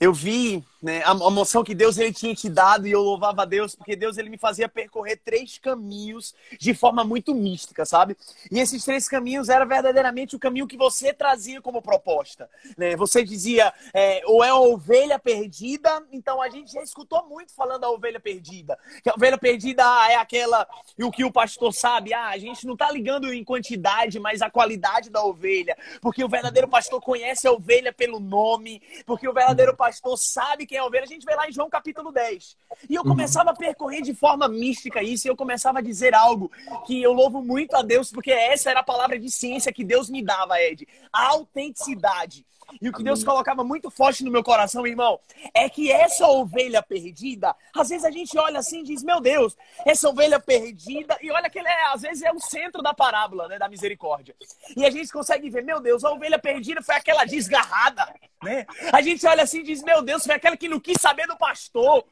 eu 0.00 0.14
vi 0.14 0.64
né, 0.82 1.02
a, 1.02 1.10
a 1.10 1.30
moção 1.30 1.62
que 1.62 1.74
Deus 1.74 1.98
ele 1.98 2.10
tinha 2.10 2.34
te 2.34 2.48
dado 2.48 2.86
e 2.86 2.90
eu 2.90 3.02
louvava 3.02 3.42
a 3.42 3.44
Deus 3.44 3.74
porque 3.74 3.94
Deus 3.94 4.16
ele 4.16 4.30
me 4.30 4.38
fazia 4.38 4.66
percorrer 4.66 5.20
três 5.22 5.58
caminhos 5.58 6.34
de 6.58 6.72
forma 6.72 7.04
muito 7.04 7.34
mística, 7.34 7.84
sabe? 7.84 8.16
E 8.50 8.58
esses 8.58 8.82
três 8.82 9.06
caminhos 9.06 9.50
era 9.50 9.66
verdadeiramente 9.66 10.34
o 10.34 10.38
caminho 10.38 10.66
que 10.66 10.78
você 10.78 11.12
trazia 11.12 11.60
como 11.60 11.82
proposta. 11.82 12.48
Né? 12.78 12.96
Você 12.96 13.22
dizia, 13.22 13.74
é, 13.92 14.22
ou 14.24 14.42
é 14.42 14.48
a 14.48 14.56
ovelha 14.56 15.18
perdida, 15.18 16.02
então 16.10 16.40
a 16.40 16.48
gente 16.48 16.72
já 16.72 16.82
escutou 16.82 17.28
muito 17.28 17.52
falando 17.52 17.82
da 17.82 17.90
ovelha 17.90 18.18
perdida. 18.18 18.78
Que 19.02 19.10
a 19.10 19.14
ovelha 19.14 19.36
perdida 19.36 19.84
ah, 19.84 20.10
é 20.10 20.14
aquela, 20.14 20.66
e 20.98 21.04
o 21.04 21.10
que 21.10 21.24
o 21.24 21.32
pastor 21.32 21.74
sabe, 21.74 22.14
ah, 22.14 22.28
a 22.28 22.38
gente 22.38 22.66
não 22.66 22.72
está 22.72 22.90
ligando 22.90 23.30
em 23.30 23.44
quantidade, 23.44 24.18
mas 24.18 24.40
a 24.40 24.48
qualidade 24.48 25.10
da 25.10 25.22
ovelha. 25.22 25.76
Porque 26.00 26.24
o 26.24 26.28
verdadeiro 26.28 26.68
pastor 26.68 27.02
conhece 27.02 27.46
a 27.46 27.52
ovelha 27.52 27.92
pelo 27.92 28.18
nome, 28.18 28.80
porque 29.04 29.28
o 29.28 29.34
verdadeiro 29.34 29.76
pastor 29.76 29.89
pastor 29.90 30.16
sabe 30.16 30.66
quem 30.66 30.78
é 30.78 30.82
ovelha. 30.82 31.02
A 31.02 31.06
gente 31.06 31.26
vê 31.26 31.34
lá 31.34 31.48
em 31.48 31.52
João 31.52 31.68
capítulo 31.68 32.12
10. 32.12 32.56
E 32.88 32.94
eu 32.94 33.02
começava 33.02 33.50
a 33.50 33.54
percorrer 33.54 34.02
de 34.02 34.14
forma 34.14 34.48
mística 34.48 35.02
isso, 35.02 35.26
e 35.26 35.30
eu 35.30 35.36
começava 35.36 35.80
a 35.80 35.82
dizer 35.82 36.14
algo 36.14 36.50
que 36.86 37.02
eu 37.02 37.12
louvo 37.12 37.42
muito 37.42 37.74
a 37.74 37.82
Deus, 37.82 38.10
porque 38.12 38.30
essa 38.30 38.70
era 38.70 38.80
a 38.80 38.84
palavra 38.84 39.18
de 39.18 39.28
ciência 39.28 39.72
que 39.72 39.82
Deus 39.82 40.08
me 40.08 40.22
dava, 40.22 40.60
Ed. 40.60 40.86
A 41.12 41.26
autenticidade. 41.26 42.46
E 42.80 42.88
o 42.88 42.92
que 42.92 43.02
Deus 43.02 43.24
colocava 43.24 43.64
muito 43.64 43.90
forte 43.90 44.24
no 44.24 44.30
meu 44.30 44.42
coração, 44.42 44.86
irmão, 44.86 45.18
é 45.54 45.68
que 45.68 45.90
essa 45.90 46.26
ovelha 46.26 46.82
perdida, 46.82 47.54
às 47.74 47.88
vezes 47.88 48.04
a 48.04 48.10
gente 48.10 48.36
olha 48.38 48.58
assim 48.58 48.80
e 48.80 48.84
diz, 48.84 49.02
meu 49.02 49.20
Deus, 49.20 49.56
essa 49.86 50.08
ovelha 50.08 50.38
perdida, 50.38 51.16
e 51.22 51.30
olha 51.30 51.48
que 51.48 51.58
ele 51.58 51.68
é, 51.68 51.92
às 51.92 52.02
vezes 52.02 52.22
é 52.22 52.32
o 52.32 52.40
centro 52.40 52.82
da 52.82 52.92
parábola, 52.92 53.48
né, 53.48 53.58
da 53.58 53.68
misericórdia. 53.68 54.34
E 54.76 54.84
a 54.84 54.90
gente 54.90 55.10
consegue 55.12 55.48
ver, 55.48 55.64
meu 55.64 55.80
Deus, 55.80 56.04
a 56.04 56.10
ovelha 56.10 56.38
perdida 56.38 56.82
foi 56.82 56.94
aquela 56.94 57.24
desgarrada, 57.24 58.12
né? 58.42 58.66
A 58.92 59.00
gente 59.02 59.26
olha 59.26 59.42
assim 59.42 59.60
e 59.60 59.64
diz, 59.64 59.82
meu 59.82 60.02
Deus, 60.02 60.24
foi 60.24 60.34
aquela 60.34 60.56
que 60.56 60.68
não 60.68 60.80
quis 60.80 61.00
saber 61.00 61.26
do 61.26 61.36
pastor. 61.36 62.04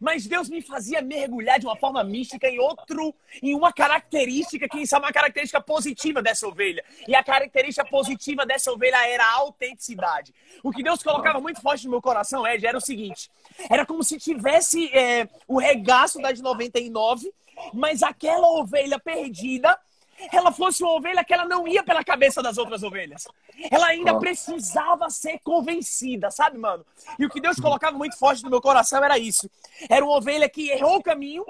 Mas 0.00 0.26
Deus 0.26 0.48
me 0.48 0.60
fazia 0.60 1.00
mergulhar 1.02 1.58
de 1.58 1.66
uma 1.66 1.76
forma 1.76 2.02
mística 2.04 2.48
em 2.48 2.58
outro, 2.58 3.14
em 3.42 3.54
uma 3.54 3.72
característica, 3.72 4.68
quem 4.68 4.86
sabe 4.86 5.06
uma 5.06 5.12
característica 5.12 5.60
positiva 5.60 6.22
dessa 6.22 6.46
ovelha. 6.46 6.84
E 7.06 7.14
a 7.14 7.22
característica 7.22 7.86
positiva 7.88 8.44
dessa 8.44 8.72
ovelha 8.72 9.06
era 9.06 9.24
a 9.24 9.32
autenticidade. 9.34 10.34
O 10.62 10.70
que 10.70 10.82
Deus 10.82 11.02
colocava 11.02 11.40
muito 11.40 11.60
forte 11.60 11.84
no 11.84 11.90
meu 11.90 12.02
coração, 12.02 12.46
Ed, 12.46 12.66
era 12.66 12.76
o 12.76 12.80
seguinte: 12.80 13.30
era 13.70 13.84
como 13.86 14.02
se 14.02 14.18
tivesse 14.18 14.88
é, 14.96 15.28
o 15.46 15.58
regaço 15.58 16.20
das 16.20 16.40
99, 16.40 17.32
mas 17.72 18.02
aquela 18.02 18.48
ovelha 18.48 18.98
perdida 18.98 19.78
ela 20.32 20.52
fosse 20.52 20.82
uma 20.82 20.92
ovelha 20.92 21.24
que 21.24 21.32
ela 21.32 21.44
não 21.44 21.66
ia 21.66 21.82
pela 21.82 22.04
cabeça 22.04 22.42
das 22.42 22.58
outras 22.58 22.82
ovelhas. 22.82 23.26
Ela 23.70 23.88
ainda 23.88 24.18
precisava 24.18 25.08
ser 25.10 25.38
convencida, 25.42 26.30
sabe, 26.30 26.58
mano? 26.58 26.84
E 27.18 27.26
o 27.26 27.30
que 27.30 27.40
Deus 27.40 27.58
colocava 27.58 27.96
muito 27.96 28.18
forte 28.18 28.42
no 28.42 28.50
meu 28.50 28.60
coração 28.60 29.02
era 29.04 29.18
isso. 29.18 29.50
Era 29.88 30.04
uma 30.04 30.16
ovelha 30.16 30.48
que 30.48 30.70
errou 30.70 30.96
o 30.96 31.02
caminho, 31.02 31.44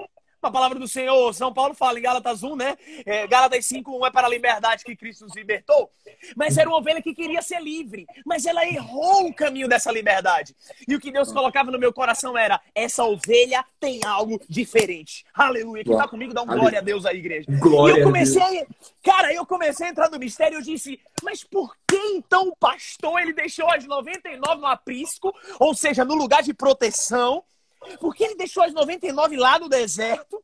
a 0.47 0.51
palavra 0.51 0.79
do 0.79 0.87
Senhor, 0.87 1.33
São 1.33 1.53
Paulo 1.53 1.73
fala 1.73 1.99
em 1.99 2.01
Gálatas 2.01 2.43
1, 2.43 2.55
né? 2.55 2.77
É, 3.05 3.27
Gálatas 3.27 3.65
5, 3.65 3.99
1 3.99 4.05
é 4.05 4.11
para 4.11 4.27
a 4.27 4.29
liberdade 4.29 4.83
que 4.83 4.95
Cristo 4.95 5.25
nos 5.25 5.35
libertou. 5.35 5.89
Mas 6.35 6.57
era 6.57 6.69
uma 6.69 6.77
ovelha 6.77 7.01
que 7.01 7.13
queria 7.13 7.41
ser 7.41 7.61
livre. 7.61 8.05
Mas 8.25 8.45
ela 8.45 8.65
errou 8.65 9.27
o 9.27 9.33
caminho 9.33 9.67
dessa 9.67 9.91
liberdade. 9.91 10.55
E 10.87 10.95
o 10.95 10.99
que 10.99 11.11
Deus 11.11 11.31
colocava 11.31 11.71
no 11.71 11.79
meu 11.79 11.93
coração 11.93 12.37
era: 12.37 12.59
essa 12.73 13.03
ovelha 13.03 13.63
tem 13.79 14.03
algo 14.05 14.39
diferente. 14.49 15.25
Aleluia. 15.33 15.83
Quem 15.83 15.93
está 15.93 16.07
comigo, 16.07 16.33
dá 16.33 16.41
um 16.41 16.47
glória 16.47 16.79
a 16.79 16.81
Deus 16.81 17.05
aí, 17.05 17.17
igreja. 17.17 17.45
Glória 17.59 17.97
e 17.97 17.99
eu 17.99 18.05
comecei, 18.05 18.67
cara, 19.03 19.33
eu 19.33 19.45
comecei 19.45 19.87
a 19.87 19.89
entrar 19.89 20.09
no 20.09 20.19
mistério 20.19 20.55
e 20.55 20.59
eu 20.59 20.63
disse: 20.63 20.99
mas 21.23 21.43
por 21.43 21.75
que 21.87 21.97
então 21.97 22.49
o 22.49 22.55
pastor 22.55 23.19
ele 23.19 23.33
deixou 23.33 23.69
as 23.71 23.85
99 23.85 24.61
no 24.61 24.67
aprisco, 24.67 25.33
ou 25.59 25.73
seja, 25.73 26.05
no 26.05 26.15
lugar 26.15 26.43
de 26.43 26.53
proteção? 26.53 27.43
Por 27.99 28.15
que 28.15 28.23
ele 28.23 28.35
deixou 28.35 28.63
as 28.63 28.73
99 28.73 29.37
lá 29.37 29.59
no 29.59 29.69
deserto? 29.69 30.43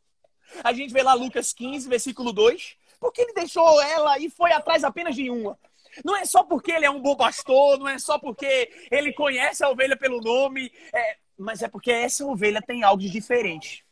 A 0.63 0.73
gente 0.73 0.93
vê 0.93 1.01
lá 1.01 1.13
Lucas 1.13 1.53
15, 1.53 1.87
versículo 1.89 2.31
2. 2.31 2.75
Por 2.99 3.11
que 3.11 3.21
ele 3.21 3.33
deixou 3.33 3.81
ela 3.81 4.17
e 4.19 4.29
foi 4.29 4.51
atrás 4.51 4.83
apenas 4.83 5.15
de 5.15 5.29
uma? 5.29 5.57
Não 6.03 6.15
é 6.15 6.25
só 6.25 6.43
porque 6.43 6.71
ele 6.71 6.85
é 6.85 6.89
um 6.89 7.01
bom 7.01 7.15
pastor, 7.15 7.77
não 7.77 7.87
é 7.87 7.99
só 7.99 8.17
porque 8.17 8.71
ele 8.89 9.13
conhece 9.13 9.63
a 9.63 9.69
ovelha 9.69 9.95
pelo 9.95 10.21
nome, 10.21 10.71
é, 10.93 11.17
mas 11.37 11.61
é 11.61 11.67
porque 11.67 11.91
essa 11.91 12.25
ovelha 12.25 12.61
tem 12.61 12.83
algo 12.83 13.01
de 13.01 13.09
diferente. 13.09 13.85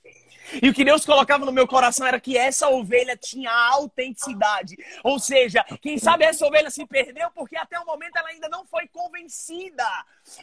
E 0.62 0.70
o 0.70 0.74
que 0.74 0.84
Deus 0.84 1.06
colocava 1.06 1.46
no 1.46 1.52
meu 1.52 1.68
coração 1.68 2.06
era 2.06 2.20
que 2.20 2.38
essa 2.38 2.70
ovelha 2.70 3.16
tinha 3.16 3.52
autenticidade. 3.52 4.76
Ou 5.04 5.20
seja, 5.20 5.64
quem 5.82 5.98
sabe 5.98 6.26
essa 6.26 6.46
ovelha 6.46 6.70
se 6.70 6.86
perdeu 6.86 7.30
porque 7.32 7.56
até 7.56 7.80
o 7.80 7.86
momento 7.86 8.16
ela 8.18 8.30
ainda 8.30 8.50
não 8.50 8.66
foi 8.66 8.88
convencida. 8.88 9.86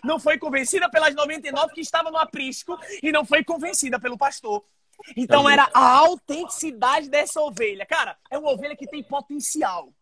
Não 0.04 0.18
foi 0.18 0.38
convencida 0.38 0.90
pelas 0.90 1.14
99 1.14 1.74
que 1.74 1.80
estavam 1.80 2.12
no 2.12 2.18
aprisco 2.18 2.78
e 3.02 3.12
não 3.12 3.24
foi 3.24 3.44
convencida 3.44 3.98
pelo 3.98 4.18
pastor. 4.18 4.64
Então 5.16 5.48
era 5.48 5.68
a 5.72 5.96
autenticidade 5.98 7.08
dessa 7.08 7.40
ovelha. 7.40 7.86
Cara, 7.86 8.16
é 8.30 8.38
uma 8.38 8.50
ovelha 8.50 8.76
que 8.76 8.86
tem 8.86 9.02
potencial. 9.02 9.92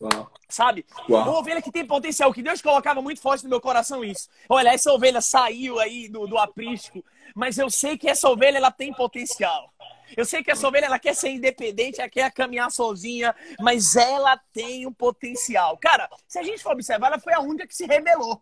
Uau. 0.00 0.30
Sabe? 0.48 0.84
Uau. 1.08 1.22
Uma 1.22 1.38
ovelha 1.38 1.62
que 1.62 1.70
tem 1.70 1.86
potencial, 1.86 2.32
que 2.32 2.42
Deus 2.42 2.60
colocava 2.60 3.00
muito 3.00 3.20
forte 3.20 3.44
no 3.44 3.50
meu 3.50 3.60
coração 3.60 4.04
isso. 4.04 4.28
Olha, 4.48 4.70
essa 4.70 4.92
ovelha 4.92 5.20
saiu 5.20 5.78
aí 5.78 6.08
do, 6.08 6.26
do 6.26 6.38
aprisco, 6.38 7.04
mas 7.34 7.58
eu 7.58 7.68
sei 7.68 7.98
que 7.98 8.08
essa 8.08 8.28
ovelha 8.28 8.58
ela 8.58 8.70
tem 8.70 8.92
potencial. 8.92 9.72
Eu 10.16 10.24
sei 10.24 10.44
que 10.44 10.50
essa 10.50 10.68
ovelha 10.68 10.86
ela 10.86 10.98
quer 10.98 11.14
ser 11.14 11.30
independente, 11.30 12.00
ela 12.00 12.08
quer 12.08 12.30
caminhar 12.32 12.70
sozinha, 12.70 13.34
mas 13.58 13.96
ela 13.96 14.40
tem 14.52 14.86
um 14.86 14.92
potencial. 14.92 15.76
Cara, 15.78 16.08
se 16.28 16.38
a 16.38 16.42
gente 16.42 16.62
for 16.62 16.72
observar, 16.72 17.08
ela 17.08 17.18
foi 17.18 17.32
a 17.32 17.40
única 17.40 17.66
que 17.66 17.74
se 17.74 17.86
rebelou. 17.86 18.40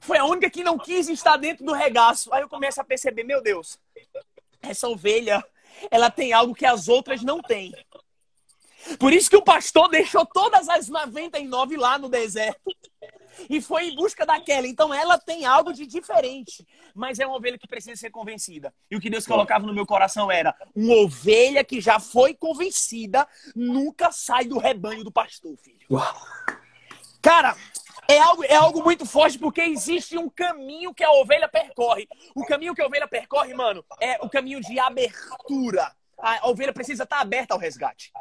Foi 0.00 0.16
a 0.16 0.24
única 0.24 0.48
que 0.48 0.64
não 0.64 0.78
quis 0.78 1.08
estar 1.08 1.36
dentro 1.36 1.64
do 1.64 1.72
regaço. 1.72 2.32
Aí 2.32 2.42
eu 2.42 2.48
começo 2.48 2.80
a 2.80 2.84
perceber, 2.84 3.24
meu 3.24 3.42
Deus, 3.42 3.78
essa 4.62 4.88
ovelha, 4.88 5.44
ela 5.90 6.10
tem 6.10 6.32
algo 6.32 6.54
que 6.54 6.64
as 6.64 6.88
outras 6.88 7.22
não 7.22 7.42
têm. 7.42 7.74
Por 8.98 9.12
isso 9.12 9.30
que 9.30 9.36
o 9.36 9.44
pastor 9.44 9.88
deixou 9.88 10.24
todas 10.26 10.68
as 10.68 10.88
99 10.88 11.76
lá 11.76 11.98
no 11.98 12.08
deserto 12.08 12.60
e 13.48 13.60
foi 13.60 13.88
em 13.88 13.96
busca 13.96 14.24
daquela. 14.24 14.66
Então 14.66 14.92
ela 14.92 15.18
tem 15.18 15.44
algo 15.44 15.72
de 15.72 15.86
diferente, 15.86 16.66
mas 16.94 17.18
é 17.18 17.26
uma 17.26 17.36
ovelha 17.36 17.58
que 17.58 17.66
precisa 17.66 17.96
ser 17.96 18.10
convencida. 18.10 18.72
E 18.90 18.96
o 18.96 19.00
que 19.00 19.10
Deus 19.10 19.26
colocava 19.26 19.66
no 19.66 19.74
meu 19.74 19.86
coração 19.86 20.30
era: 20.30 20.54
uma 20.74 20.94
ovelha 20.96 21.64
que 21.64 21.80
já 21.80 21.98
foi 21.98 22.34
convencida 22.34 23.26
nunca 23.54 24.12
sai 24.12 24.44
do 24.44 24.58
rebanho 24.58 25.04
do 25.04 25.12
pastor, 25.12 25.56
filho. 25.58 25.78
Uau. 25.90 26.14
Cara, 27.20 27.56
é 28.08 28.18
algo, 28.18 28.44
é 28.44 28.54
algo 28.54 28.82
muito 28.82 29.06
forte 29.06 29.38
porque 29.38 29.62
existe 29.62 30.18
um 30.18 30.28
caminho 30.28 30.92
que 30.92 31.02
a 31.02 31.10
ovelha 31.12 31.48
percorre. 31.48 32.06
O 32.34 32.44
caminho 32.44 32.74
que 32.74 32.82
a 32.82 32.86
ovelha 32.86 33.08
percorre, 33.08 33.54
mano, 33.54 33.84
é 34.00 34.18
o 34.20 34.28
caminho 34.28 34.60
de 34.60 34.78
abertura. 34.78 35.90
A 36.18 36.48
ovelha 36.48 36.72
precisa 36.72 37.04
estar 37.04 37.20
aberta 37.20 37.54
ao 37.54 37.60
resgate. 37.60 38.12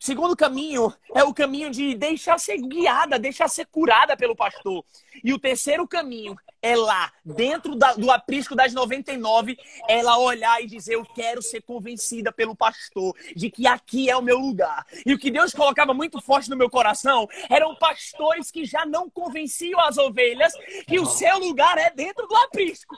O 0.00 0.04
segundo 0.04 0.36
caminho 0.36 0.92
é 1.14 1.22
o 1.22 1.34
caminho 1.34 1.70
de 1.70 1.94
deixar 1.94 2.38
ser 2.38 2.58
guiada, 2.58 3.18
deixar 3.18 3.48
ser 3.48 3.66
curada 3.66 4.16
pelo 4.16 4.36
pastor. 4.36 4.84
E 5.22 5.32
o 5.32 5.38
terceiro 5.38 5.86
caminho 5.86 6.36
é 6.64 6.74
lá, 6.74 7.12
dentro 7.22 7.74
da, 7.76 7.92
do 7.92 8.10
aprisco 8.10 8.56
das 8.56 8.72
99, 8.72 9.54
ela 9.86 10.18
olhar 10.18 10.62
e 10.62 10.66
dizer: 10.66 10.94
Eu 10.94 11.04
quero 11.04 11.42
ser 11.42 11.60
convencida 11.60 12.32
pelo 12.32 12.56
pastor 12.56 13.14
de 13.36 13.50
que 13.50 13.66
aqui 13.66 14.08
é 14.08 14.16
o 14.16 14.22
meu 14.22 14.38
lugar. 14.38 14.86
E 15.04 15.12
o 15.12 15.18
que 15.18 15.30
Deus 15.30 15.52
colocava 15.52 15.92
muito 15.92 16.22
forte 16.22 16.48
no 16.48 16.56
meu 16.56 16.70
coração 16.70 17.28
eram 17.50 17.76
pastores 17.76 18.50
que 18.50 18.64
já 18.64 18.86
não 18.86 19.10
convenciam 19.10 19.78
as 19.80 19.98
ovelhas 19.98 20.54
que 20.86 20.98
o 20.98 21.04
seu 21.04 21.38
lugar 21.38 21.76
é 21.76 21.90
dentro 21.90 22.26
do 22.26 22.34
aprisco. 22.34 22.96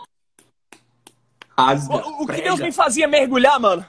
o, 1.89 2.23
o 2.23 2.27
que 2.27 2.43
Deus 2.43 2.61
me 2.61 2.71
fazia 2.71 3.09
mergulhar, 3.09 3.59
mano? 3.59 3.85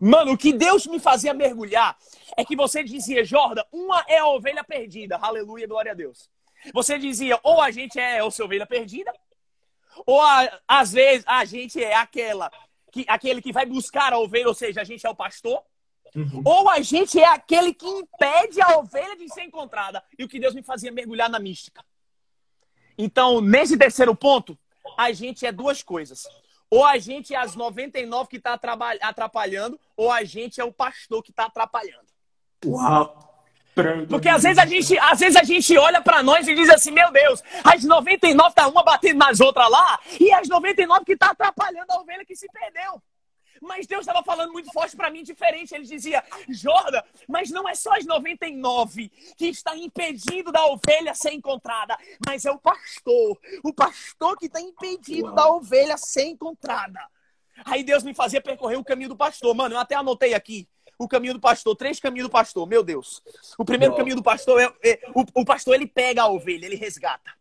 Mano, 0.00 0.32
o 0.32 0.38
que 0.38 0.52
Deus 0.52 0.86
me 0.86 1.00
fazia 1.00 1.34
mergulhar 1.34 1.96
é 2.36 2.44
que 2.44 2.54
você 2.54 2.84
dizia, 2.84 3.24
Jordan, 3.24 3.64
uma 3.72 4.04
é 4.06 4.18
a 4.18 4.26
ovelha 4.26 4.62
perdida. 4.62 5.16
Aleluia, 5.16 5.66
glória 5.66 5.92
a 5.92 5.94
Deus. 5.94 6.30
Você 6.72 6.98
dizia, 6.98 7.38
ou 7.42 7.60
a 7.60 7.70
gente 7.70 7.98
é 7.98 8.18
a 8.18 8.24
ovelha 8.24 8.66
perdida, 8.66 9.12
ou 10.06 10.20
a, 10.20 10.60
às 10.66 10.92
vezes 10.92 11.24
a 11.26 11.44
gente 11.44 11.82
é 11.82 11.94
aquela 11.94 12.50
que, 12.92 13.04
aquele 13.08 13.42
que 13.42 13.52
vai 13.52 13.66
buscar 13.66 14.12
a 14.12 14.18
ovelha, 14.18 14.48
ou 14.48 14.54
seja, 14.54 14.80
a 14.80 14.84
gente 14.84 15.06
é 15.06 15.10
o 15.10 15.14
pastor. 15.14 15.62
Uhum. 16.14 16.42
Ou 16.44 16.70
a 16.70 16.80
gente 16.80 17.20
é 17.20 17.26
aquele 17.26 17.74
que 17.74 17.86
impede 17.86 18.60
a 18.62 18.78
ovelha 18.78 19.16
de 19.16 19.28
ser 19.32 19.42
encontrada. 19.42 20.02
E 20.18 20.24
o 20.24 20.28
que 20.28 20.40
Deus 20.40 20.54
me 20.54 20.62
fazia 20.62 20.90
mergulhar 20.90 21.28
na 21.28 21.38
mística. 21.38 21.84
Então, 22.96 23.40
nesse 23.40 23.76
terceiro 23.76 24.14
ponto, 24.14 24.58
a 24.96 25.12
gente 25.12 25.44
é 25.44 25.52
duas 25.52 25.82
coisas. 25.82 26.26
Ou 26.70 26.84
a 26.84 26.98
gente 26.98 27.34
é 27.34 27.38
as 27.38 27.54
99 27.54 28.28
que 28.28 28.36
está 28.36 28.58
atrapalhando, 29.02 29.78
ou 29.96 30.10
a 30.10 30.22
gente 30.24 30.60
é 30.60 30.64
o 30.64 30.72
pastor 30.72 31.22
que 31.22 31.30
está 31.30 31.44
atrapalhando. 31.44 32.06
Uau! 32.64 33.28
Porque 34.08 34.28
às 34.28 34.42
vezes 34.42 34.58
a 34.58 34.66
gente, 34.66 34.98
às 34.98 35.20
vezes 35.20 35.36
a 35.36 35.44
gente 35.44 35.78
olha 35.78 36.02
para 36.02 36.20
nós 36.20 36.48
e 36.48 36.54
diz 36.54 36.68
assim, 36.68 36.90
meu 36.90 37.12
Deus, 37.12 37.42
as 37.62 37.84
99 37.84 38.54
tá 38.54 38.66
uma 38.66 38.82
batendo 38.82 39.18
nas 39.18 39.40
outras 39.40 39.70
lá, 39.70 40.00
e 40.18 40.32
as 40.32 40.48
99 40.48 41.04
que 41.04 41.16
tá 41.16 41.30
atrapalhando 41.30 41.92
a 41.92 42.00
ovelha 42.00 42.24
que 42.24 42.34
se 42.34 42.48
perdeu. 42.48 43.00
Mas 43.60 43.86
Deus 43.86 44.00
estava 44.00 44.22
falando 44.24 44.52
muito 44.52 44.72
forte 44.72 44.96
para 44.96 45.10
mim, 45.10 45.22
diferente. 45.22 45.74
Ele 45.74 45.84
dizia, 45.84 46.22
Jordan, 46.48 47.02
mas 47.28 47.50
não 47.50 47.68
é 47.68 47.74
só 47.74 47.92
as 47.96 48.04
99 48.04 49.10
que 49.36 49.46
está 49.46 49.76
impedindo 49.76 50.52
da 50.52 50.64
ovelha 50.66 51.14
ser 51.14 51.32
encontrada, 51.32 51.96
mas 52.26 52.44
é 52.44 52.50
o 52.50 52.58
pastor. 52.58 53.38
O 53.62 53.72
pastor 53.72 54.36
que 54.36 54.46
está 54.46 54.60
impedindo 54.60 55.26
Uau. 55.26 55.34
da 55.34 55.48
ovelha 55.48 55.96
ser 55.96 56.26
encontrada. 56.26 57.00
Aí 57.64 57.82
Deus 57.82 58.04
me 58.04 58.14
fazia 58.14 58.40
percorrer 58.40 58.78
o 58.78 58.84
caminho 58.84 59.08
do 59.08 59.16
pastor. 59.16 59.54
Mano, 59.54 59.74
eu 59.74 59.80
até 59.80 59.94
anotei 59.94 60.34
aqui 60.34 60.68
o 60.98 61.08
caminho 61.08 61.34
do 61.34 61.40
pastor, 61.40 61.76
três 61.76 62.00
caminhos 62.00 62.28
do 62.28 62.32
pastor, 62.32 62.66
meu 62.66 62.82
Deus. 62.82 63.22
O 63.56 63.64
primeiro 63.64 63.92
Uau. 63.92 63.98
caminho 63.98 64.16
do 64.16 64.22
pastor 64.22 64.60
é, 64.60 64.72
é 64.82 65.00
o, 65.14 65.24
o 65.40 65.44
pastor 65.44 65.74
ele 65.74 65.86
pega 65.86 66.22
a 66.22 66.28
ovelha, 66.28 66.66
ele 66.66 66.76
resgata 66.76 67.37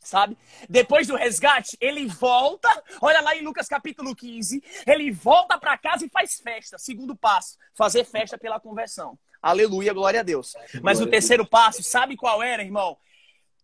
sabe? 0.00 0.36
Depois 0.68 1.06
do 1.06 1.16
resgate, 1.16 1.76
ele 1.80 2.06
volta, 2.06 2.68
olha 3.00 3.20
lá 3.20 3.36
em 3.36 3.42
Lucas 3.42 3.68
capítulo 3.68 4.14
15, 4.14 4.62
ele 4.86 5.10
volta 5.12 5.58
para 5.58 5.78
casa 5.78 6.04
e 6.04 6.10
faz 6.10 6.40
festa. 6.42 6.78
Segundo 6.78 7.14
passo, 7.14 7.56
fazer 7.76 8.04
festa 8.04 8.38
pela 8.38 8.58
conversão. 8.58 9.18
Aleluia, 9.42 9.92
glória 9.92 10.20
a 10.20 10.22
Deus. 10.22 10.52
Mas 10.82 10.98
glória 10.98 11.00
o 11.00 11.06
terceiro 11.06 11.46
passo, 11.46 11.82
sabe 11.82 12.16
qual 12.16 12.42
era, 12.42 12.62
irmão? 12.62 12.96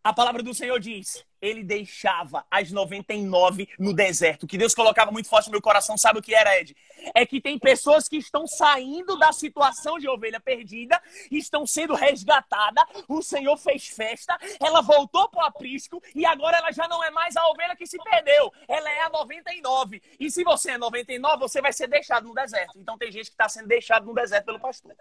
A 0.06 0.12
palavra 0.12 0.40
do 0.40 0.54
Senhor 0.54 0.78
diz: 0.78 1.26
ele 1.42 1.64
deixava 1.64 2.46
as 2.48 2.70
99 2.70 3.68
no 3.76 3.92
deserto. 3.92 4.46
Que 4.46 4.56
Deus 4.56 4.72
colocava 4.72 5.10
muito 5.10 5.28
forte 5.28 5.46
no 5.46 5.50
meu 5.50 5.60
coração, 5.60 5.98
sabe 5.98 6.20
o 6.20 6.22
que 6.22 6.32
era, 6.32 6.56
Ed? 6.60 6.76
É 7.12 7.26
que 7.26 7.40
tem 7.40 7.58
pessoas 7.58 8.06
que 8.06 8.16
estão 8.16 8.46
saindo 8.46 9.18
da 9.18 9.32
situação 9.32 9.98
de 9.98 10.08
ovelha 10.08 10.38
perdida, 10.38 11.02
estão 11.28 11.66
sendo 11.66 11.92
resgatadas. 11.96 12.84
O 13.08 13.20
Senhor 13.20 13.56
fez 13.56 13.88
festa, 13.88 14.38
ela 14.60 14.80
voltou 14.80 15.28
para 15.28 15.42
o 15.42 15.46
aprisco 15.46 16.00
e 16.14 16.24
agora 16.24 16.58
ela 16.58 16.70
já 16.70 16.86
não 16.86 17.02
é 17.02 17.10
mais 17.10 17.36
a 17.36 17.44
ovelha 17.48 17.74
que 17.74 17.84
se 17.84 17.98
perdeu, 17.98 18.52
ela 18.68 18.88
é 18.88 19.02
a 19.02 19.10
99. 19.10 20.00
E 20.20 20.30
se 20.30 20.44
você 20.44 20.70
é 20.70 20.78
99, 20.78 21.38
você 21.40 21.60
vai 21.60 21.72
ser 21.72 21.88
deixado 21.88 22.28
no 22.28 22.34
deserto. 22.34 22.78
Então 22.78 22.96
tem 22.96 23.10
gente 23.10 23.26
que 23.26 23.34
está 23.34 23.48
sendo 23.48 23.66
deixado 23.66 24.06
no 24.06 24.14
deserto 24.14 24.44
pelo 24.44 24.60
pastor. 24.60 24.94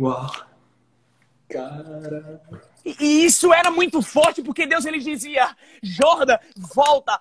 Uau! 0.00 0.57
Cara. 1.48 2.42
E 2.84 3.24
isso 3.24 3.52
era 3.52 3.70
muito 3.70 4.02
forte 4.02 4.42
porque 4.42 4.66
Deus 4.66 4.84
ele 4.84 4.98
dizia: 4.98 5.56
Jordan, 5.82 6.38
volta. 6.74 7.20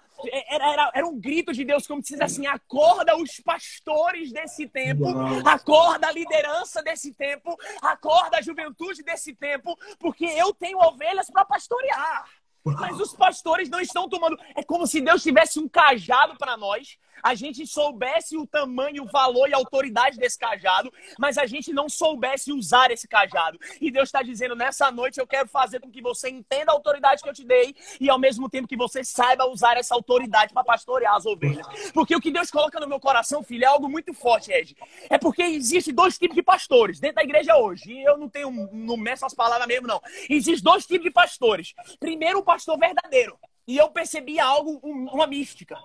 Era, 0.49 0.73
era, 0.73 0.91
era 0.95 1.07
um 1.07 1.19
grito 1.19 1.53
de 1.53 1.63
Deus, 1.63 1.87
como 1.87 2.03
se 2.03 2.21
assim: 2.21 2.45
acorda 2.45 3.15
os 3.15 3.39
pastores 3.39 4.31
desse 4.31 4.67
tempo, 4.67 5.05
Uau. 5.05 5.47
acorda 5.47 6.07
a 6.07 6.11
liderança 6.11 6.83
desse 6.83 7.13
tempo, 7.13 7.55
acorda 7.81 8.37
a 8.37 8.41
juventude 8.41 9.03
desse 9.03 9.33
tempo, 9.33 9.77
porque 9.99 10.25
eu 10.25 10.53
tenho 10.53 10.79
ovelhas 10.79 11.29
para 11.29 11.45
pastorear. 11.45 12.25
Mas 12.63 12.99
os 12.99 13.13
pastores 13.13 13.69
não 13.69 13.79
estão 13.79 14.09
tomando. 14.09 14.37
É 14.55 14.61
como 14.63 14.85
se 14.85 14.99
Deus 14.99 15.23
tivesse 15.23 15.57
um 15.57 15.69
cajado 15.69 16.37
para 16.37 16.57
nós 16.57 16.97
a 17.23 17.35
gente 17.35 17.65
soubesse 17.65 18.37
o 18.37 18.45
tamanho, 18.45 19.03
o 19.03 19.07
valor 19.07 19.49
e 19.49 19.53
a 19.53 19.57
autoridade 19.57 20.17
desse 20.17 20.37
cajado, 20.37 20.91
mas 21.19 21.37
a 21.37 21.45
gente 21.45 21.73
não 21.73 21.89
soubesse 21.89 22.51
usar 22.51 22.91
esse 22.91 23.07
cajado. 23.07 23.59
E 23.81 23.91
Deus 23.91 24.09
está 24.09 24.21
dizendo: 24.21 24.55
nessa 24.55 24.91
noite 24.91 25.19
eu 25.19 25.27
quero 25.27 25.47
fazer 25.47 25.79
com 25.79 25.91
que 25.91 26.01
você 26.01 26.29
entenda 26.29 26.71
a 26.71 26.75
autoridade 26.75 27.21
que 27.21 27.29
eu 27.29 27.33
te 27.33 27.43
dei 27.43 27.75
e 27.99 28.09
ao 28.09 28.19
mesmo 28.19 28.49
tempo 28.49 28.67
que 28.67 28.77
você 28.77 29.03
saiba 29.03 29.45
usar 29.45 29.77
essa 29.77 29.95
autoridade 29.95 30.53
para 30.53 30.63
pastorear 30.63 31.15
as 31.15 31.25
ovelhas. 31.25 31.67
Porque 31.93 32.15
o 32.15 32.21
que 32.21 32.31
Deus 32.31 32.51
coloca 32.51 32.79
no 32.79 32.87
meu 32.87 32.99
coração, 32.99 33.43
filho, 33.43 33.63
é 33.63 33.67
algo 33.67 33.89
muito 33.89 34.13
forte, 34.13 34.51
Ed. 34.51 34.75
É 35.09 35.17
porque 35.17 35.41
existe 35.41 35.91
dois 35.91 36.17
tipos 36.17 36.35
de 36.35 36.43
pastores 36.43 36.99
dentro 36.99 37.17
da 37.17 37.23
igreja 37.23 37.55
hoje. 37.55 37.91
E 37.91 38.03
eu 38.03 38.17
não 38.17 38.29
tenho, 38.29 38.51
não 38.71 38.97
meço 38.97 39.25
as 39.25 39.33
palavras 39.33 39.67
mesmo, 39.67 39.87
não. 39.87 40.01
Existem 40.29 40.63
dois 40.63 40.85
tipos 40.85 41.03
de 41.03 41.11
pastores. 41.11 41.73
Primeiro, 41.99 42.39
o 42.39 42.43
pastor 42.43 42.77
verdadeiro. 42.77 43.37
E 43.67 43.77
eu 43.77 43.89
percebi 43.89 44.39
algo, 44.39 44.79
uma 44.83 45.27
mística. 45.27 45.77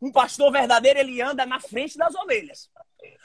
Um 0.00 0.12
pastor 0.12 0.50
verdadeiro, 0.52 0.98
ele 0.98 1.20
anda 1.20 1.46
na 1.46 1.60
frente 1.60 1.96
das 1.96 2.14
ovelhas. 2.14 2.70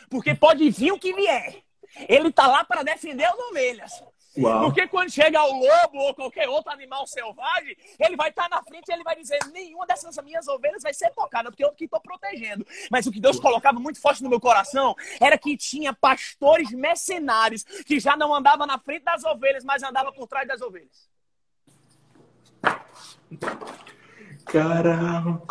Porque 0.10 0.34
pode 0.36 0.69
vir 0.69 0.91
o 0.91 0.99
que 0.99 1.13
vier. 1.13 1.63
Ele 2.07 2.29
está 2.29 2.47
lá 2.47 2.63
para 2.63 2.84
defender 2.84 3.25
as 3.25 3.38
ovelhas. 3.38 4.03
Uau. 4.38 4.65
Porque 4.65 4.88
quando 4.88 5.10
chega 5.10 5.43
o 5.43 5.60
lobo 5.60 5.97
ou 5.97 6.15
qualquer 6.15 6.47
outro 6.47 6.71
animal 6.71 7.05
selvagem, 7.05 7.75
ele 7.99 8.15
vai 8.15 8.29
estar 8.29 8.47
tá 8.47 8.55
na 8.55 8.63
frente 8.63 8.88
e 8.88 8.93
ele 8.93 9.03
vai 9.03 9.15
dizer: 9.15 9.38
nenhuma 9.51 9.86
dessas 9.86 10.15
minhas 10.23 10.47
ovelhas 10.47 10.81
vai 10.81 10.93
ser 10.93 11.10
tocada, 11.12 11.51
porque 11.51 11.63
eu 11.63 11.73
que 11.73 11.84
estou 11.84 11.99
protegendo. 11.99 12.65
Mas 12.89 13.05
o 13.05 13.12
que 13.12 13.19
Deus 13.19 13.39
colocava 13.39 13.77
muito 13.77 13.99
forte 13.99 14.23
no 14.23 14.29
meu 14.29 14.39
coração 14.39 14.95
era 15.19 15.38
que 15.38 15.57
tinha 15.57 15.93
pastores 15.93 16.71
mercenários 16.71 17.63
que 17.63 17.99
já 17.99 18.15
não 18.15 18.34
andavam 18.34 18.65
na 18.65 18.79
frente 18.79 19.03
das 19.03 19.23
ovelhas, 19.25 19.65
mas 19.65 19.84
andavam 19.84 20.13
por 20.13 20.27
trás 20.27 20.47
das 20.47 20.62
ovelhas. 20.62 21.10
Caraca, 24.45 25.41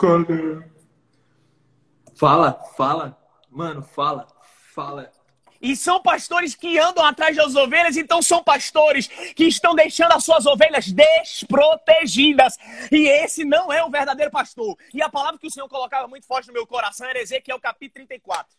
Fala, 2.20 2.52
fala. 2.76 3.18
Mano, 3.48 3.82
fala, 3.82 4.28
fala. 4.74 5.10
E 5.58 5.74
são 5.74 6.02
pastores 6.02 6.54
que 6.54 6.78
andam 6.78 7.02
atrás 7.02 7.34
das 7.34 7.56
ovelhas, 7.56 7.96
então 7.96 8.20
são 8.20 8.44
pastores 8.44 9.06
que 9.06 9.44
estão 9.44 9.74
deixando 9.74 10.12
as 10.12 10.22
suas 10.22 10.44
ovelhas 10.44 10.92
desprotegidas. 10.92 12.58
E 12.92 13.08
esse 13.08 13.42
não 13.42 13.72
é 13.72 13.82
o 13.82 13.88
verdadeiro 13.88 14.30
pastor. 14.30 14.76
E 14.92 15.00
a 15.00 15.08
palavra 15.08 15.38
que 15.38 15.46
o 15.46 15.50
Senhor 15.50 15.66
colocava 15.66 16.06
muito 16.08 16.26
forte 16.26 16.48
no 16.48 16.52
meu 16.52 16.66
coração 16.66 17.08
era 17.08 17.22
Ezequiel 17.22 17.58
capítulo 17.58 18.06
34. 18.06 18.54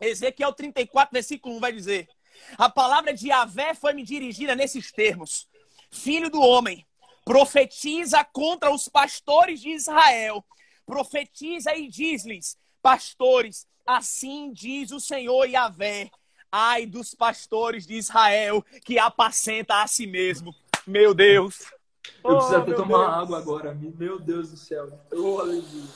Ezequiel 0.00 0.54
34, 0.54 1.12
versículo 1.12 1.54
1 1.56 1.60
vai 1.60 1.72
dizer: 1.72 2.08
A 2.56 2.70
palavra 2.70 3.12
de 3.12 3.28
Yahvé 3.28 3.74
foi 3.74 3.92
me 3.92 4.04
dirigida 4.04 4.54
nesses 4.56 4.90
termos: 4.90 5.46
Filho 5.90 6.30
do 6.30 6.40
homem, 6.40 6.86
profetiza 7.26 8.24
contra 8.24 8.70
os 8.70 8.88
pastores 8.88 9.60
de 9.60 9.68
Israel. 9.68 10.42
Profetiza 10.88 11.74
e 11.76 11.88
diz-lhes: 11.88 12.58
Pastores, 12.82 13.66
Assim 13.88 14.52
diz 14.52 14.92
o 14.92 15.00
Senhor 15.00 15.46
Yahvé. 15.46 16.10
Ai 16.52 16.84
dos 16.84 17.14
pastores 17.14 17.86
de 17.86 17.94
Israel 17.94 18.62
que 18.84 18.98
apacenta 18.98 19.80
a 19.80 19.86
si 19.86 20.06
mesmo. 20.06 20.54
Meu 20.86 21.14
Deus. 21.14 21.72
Eu 22.22 22.36
preciso 22.36 22.54
oh, 22.54 22.58
até 22.58 22.74
tomar 22.74 23.06
Deus. 23.06 23.22
água 23.22 23.38
agora. 23.38 23.74
Meu 23.74 24.20
Deus 24.20 24.50
do 24.50 24.58
céu. 24.58 24.90
Oh, 25.10 25.38
aleluia. 25.40 25.88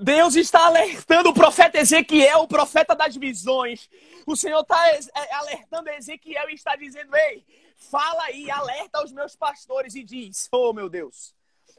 Deus 0.00 0.34
está 0.34 0.66
alertando 0.66 1.28
o 1.28 1.34
profeta 1.34 1.78
Ezequiel, 1.78 2.40
o 2.40 2.48
profeta 2.48 2.92
das 2.96 3.14
visões. 3.14 3.88
O 4.26 4.34
Senhor 4.34 4.62
está 4.62 4.76
é, 4.88 5.34
alertando 5.34 5.88
Ezequiel 5.90 6.50
e 6.50 6.54
está 6.54 6.74
dizendo: 6.74 7.14
Ei, 7.14 7.44
fala 7.76 8.24
aí, 8.24 8.50
alerta 8.50 8.98
aos 8.98 9.12
meus 9.12 9.36
pastores 9.36 9.94
e 9.94 10.02
diz: 10.02 10.48
Oh, 10.50 10.72
meu 10.72 10.88
Deus, 10.88 11.35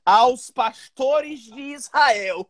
aos 0.08 0.50
pastores 0.50 1.42
de 1.42 1.60
Israel 1.60 2.50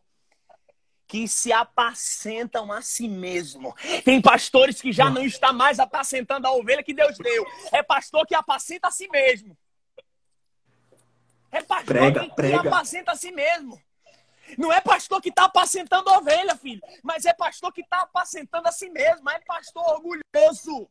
que 1.08 1.26
se 1.26 1.52
apacentam 1.52 2.70
a 2.70 2.80
si 2.82 3.08
mesmo. 3.08 3.74
Tem 4.04 4.22
pastores 4.22 4.80
que 4.80 4.92
já 4.92 5.10
não 5.10 5.24
está 5.24 5.52
mais 5.52 5.80
apacentando 5.80 6.46
a 6.46 6.52
ovelha 6.52 6.84
que 6.84 6.94
Deus 6.94 7.18
deu. 7.18 7.44
É 7.72 7.82
pastor 7.82 8.24
que 8.26 8.34
apacenta 8.34 8.86
a 8.86 8.90
si 8.92 9.08
mesmo. 9.08 9.58
É 11.50 11.60
pastor 11.60 11.86
prega, 11.86 12.20
que, 12.20 12.34
prega. 12.36 12.60
que 12.60 12.68
apacenta 12.68 13.10
a 13.10 13.16
si 13.16 13.32
mesmo. 13.32 13.82
Não 14.56 14.72
é 14.72 14.80
pastor 14.80 15.20
que 15.20 15.30
está 15.30 15.46
apacentando 15.46 16.10
a 16.10 16.18
ovelha, 16.18 16.54
filho. 16.54 16.80
Mas 17.02 17.24
é 17.24 17.32
pastor 17.32 17.72
que 17.72 17.80
está 17.80 18.02
apacentando 18.02 18.68
a 18.68 18.72
si 18.72 18.88
mesmo. 18.88 19.28
É 19.30 19.40
pastor 19.40 19.82
orgulhoso. 19.84 20.88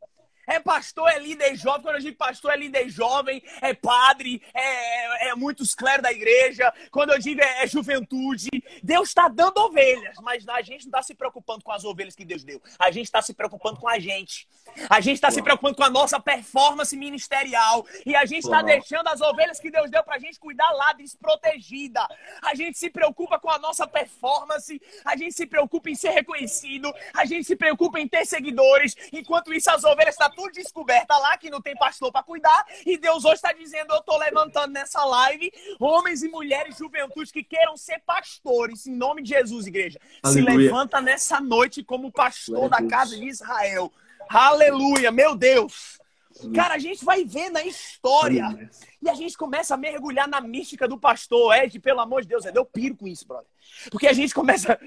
É 0.48 0.62
pastor, 0.62 1.10
é 1.10 1.20
líder 1.20 1.58
jovem. 1.58 1.82
Quando 1.82 1.96
eu 1.96 2.02
digo 2.02 2.18
pastor, 2.18 2.54
é 2.54 2.58
líder 2.58 2.90
jovem, 2.90 3.44
é 3.62 3.74
padre, 3.74 4.42
é, 4.54 5.30
é 5.30 5.36
muitos 5.36 5.76
clérigos 5.76 6.04
da 6.04 6.12
igreja. 6.12 6.74
Quando 6.90 7.12
eu 7.12 7.20
digo 7.20 7.42
é, 7.42 7.64
é 7.64 7.68
juventude. 7.68 8.48
Deus 8.82 9.10
está 9.10 9.28
dando 9.28 9.58
ovelhas, 9.58 10.16
mas 10.22 10.48
a 10.48 10.62
gente 10.62 10.84
não 10.84 10.90
está 10.90 11.02
se 11.02 11.14
preocupando 11.14 11.64
com 11.64 11.72
as 11.74 11.84
ovelhas 11.84 12.16
que 12.16 12.24
Deus 12.24 12.46
deu. 12.46 12.62
A 12.80 12.90
gente 12.92 13.06
está 13.06 13.22
se 13.22 13.34
preocupando 13.34 13.78
com 13.78 13.90
a 13.90 14.00
gente. 14.00 14.48
A 14.90 15.02
gente 15.02 15.16
está 15.16 15.30
se 15.30 15.42
preocupando 15.42 15.76
com 15.76 15.84
a 15.84 15.90
nossa 15.90 16.18
performance 16.20 16.96
ministerial. 16.96 17.86
E 18.06 18.16
a 18.16 18.26
gente 18.26 18.46
está 18.46 18.62
deixando 18.62 19.08
as 19.08 19.20
ovelhas 19.20 19.60
que 19.60 19.70
Deus 19.70 19.92
deu 19.92 20.04
para 20.04 20.16
a 20.16 20.20
gente 20.20 20.40
cuidar 20.40 20.70
lá 20.72 20.94
desprotegida. 20.94 22.08
A 22.42 22.56
gente 22.56 22.78
se 22.78 22.90
preocupa 22.90 23.38
com 23.38 23.50
a 23.50 23.60
nossa 23.60 23.86
performance. 23.86 24.82
A 25.04 25.18
gente 25.18 25.34
se 25.34 25.46
preocupa 25.46 25.90
em 25.90 25.96
ser 25.96 26.12
reconhecido. 26.12 26.94
A 27.14 27.26
gente 27.26 27.44
se 27.44 27.56
preocupa 27.56 28.00
em 28.00 28.08
ter 28.08 28.26
seguidores. 28.26 28.96
Enquanto 29.12 29.54
isso, 29.54 29.70
as 29.70 29.84
ovelhas 29.84 30.16
estão 30.16 30.30
tá 30.30 30.37
tudo 30.38 30.52
descoberta 30.52 31.18
lá, 31.18 31.36
que 31.36 31.50
não 31.50 31.60
tem 31.60 31.76
pastor 31.76 32.12
para 32.12 32.22
cuidar. 32.22 32.66
E 32.86 32.96
Deus 32.96 33.26
hoje 33.26 33.36
está 33.36 33.52
dizendo: 33.52 33.92
eu 33.92 34.00
estou 34.00 34.18
levantando 34.20 34.72
nessa 34.72 35.04
live 35.04 35.52
homens 35.80 36.22
e 36.22 36.30
mulheres, 36.30 36.78
juventude 36.78 37.34
que 37.34 37.44
queiram 37.44 37.76
ser 37.76 38.00
pastores. 38.06 38.86
Em 38.86 38.96
nome 38.96 39.24
de 39.24 39.30
Jesus, 39.30 39.66
igreja. 39.66 40.00
Aleluia. 40.22 40.52
Se 40.52 40.58
levanta 40.58 41.02
nessa 41.02 41.42
noite 41.42 41.84
como 41.84 42.12
pastor 42.12 42.70
da 42.70 42.86
casa 42.88 43.18
de 43.18 43.26
Israel. 43.26 43.92
Aleluia, 44.30 45.12
meu 45.12 45.36
Deus. 45.36 45.98
Cara, 46.54 46.76
a 46.76 46.80
gente 46.80 47.04
vai 47.04 47.26
ver 47.26 47.50
na 47.50 47.64
história. 47.64 48.70
E 49.02 49.10
a 49.10 49.16
gente 49.16 49.36
começa 49.36 49.74
a 49.74 49.78
mergulhar 49.78 50.28
na 50.28 50.40
mística 50.40 50.88
do 50.88 51.00
pastor. 51.00 51.56
Ed, 51.56 51.80
pelo 51.80 52.00
amor 52.00 52.22
de 52.22 52.28
Deus, 52.28 52.46
Ed, 52.46 52.56
eu 52.56 52.66
piro 52.66 52.96
com 52.96 53.08
isso, 53.08 53.28
brother. 53.28 53.48
Porque 53.90 54.08
a 54.08 54.14
gente 54.14 54.36
começa. 54.36 54.80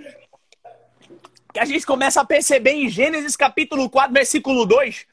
A 1.59 1.65
gente 1.65 1.85
começa 1.85 2.21
a 2.21 2.25
perceber 2.25 2.71
em 2.71 2.89
Gênesis 2.89 3.37
capítulo 3.37 3.91
4, 3.91 4.13
versículo 4.13 4.65
2, 4.65 5.05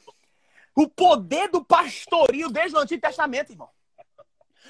o 0.78 0.88
poder 0.88 1.50
do 1.50 1.66
pastorio 1.66 2.50
desde 2.50 2.78
o 2.78 2.80
Antigo 2.80 3.02
Testamento, 3.02 3.52
irmão. 3.52 3.70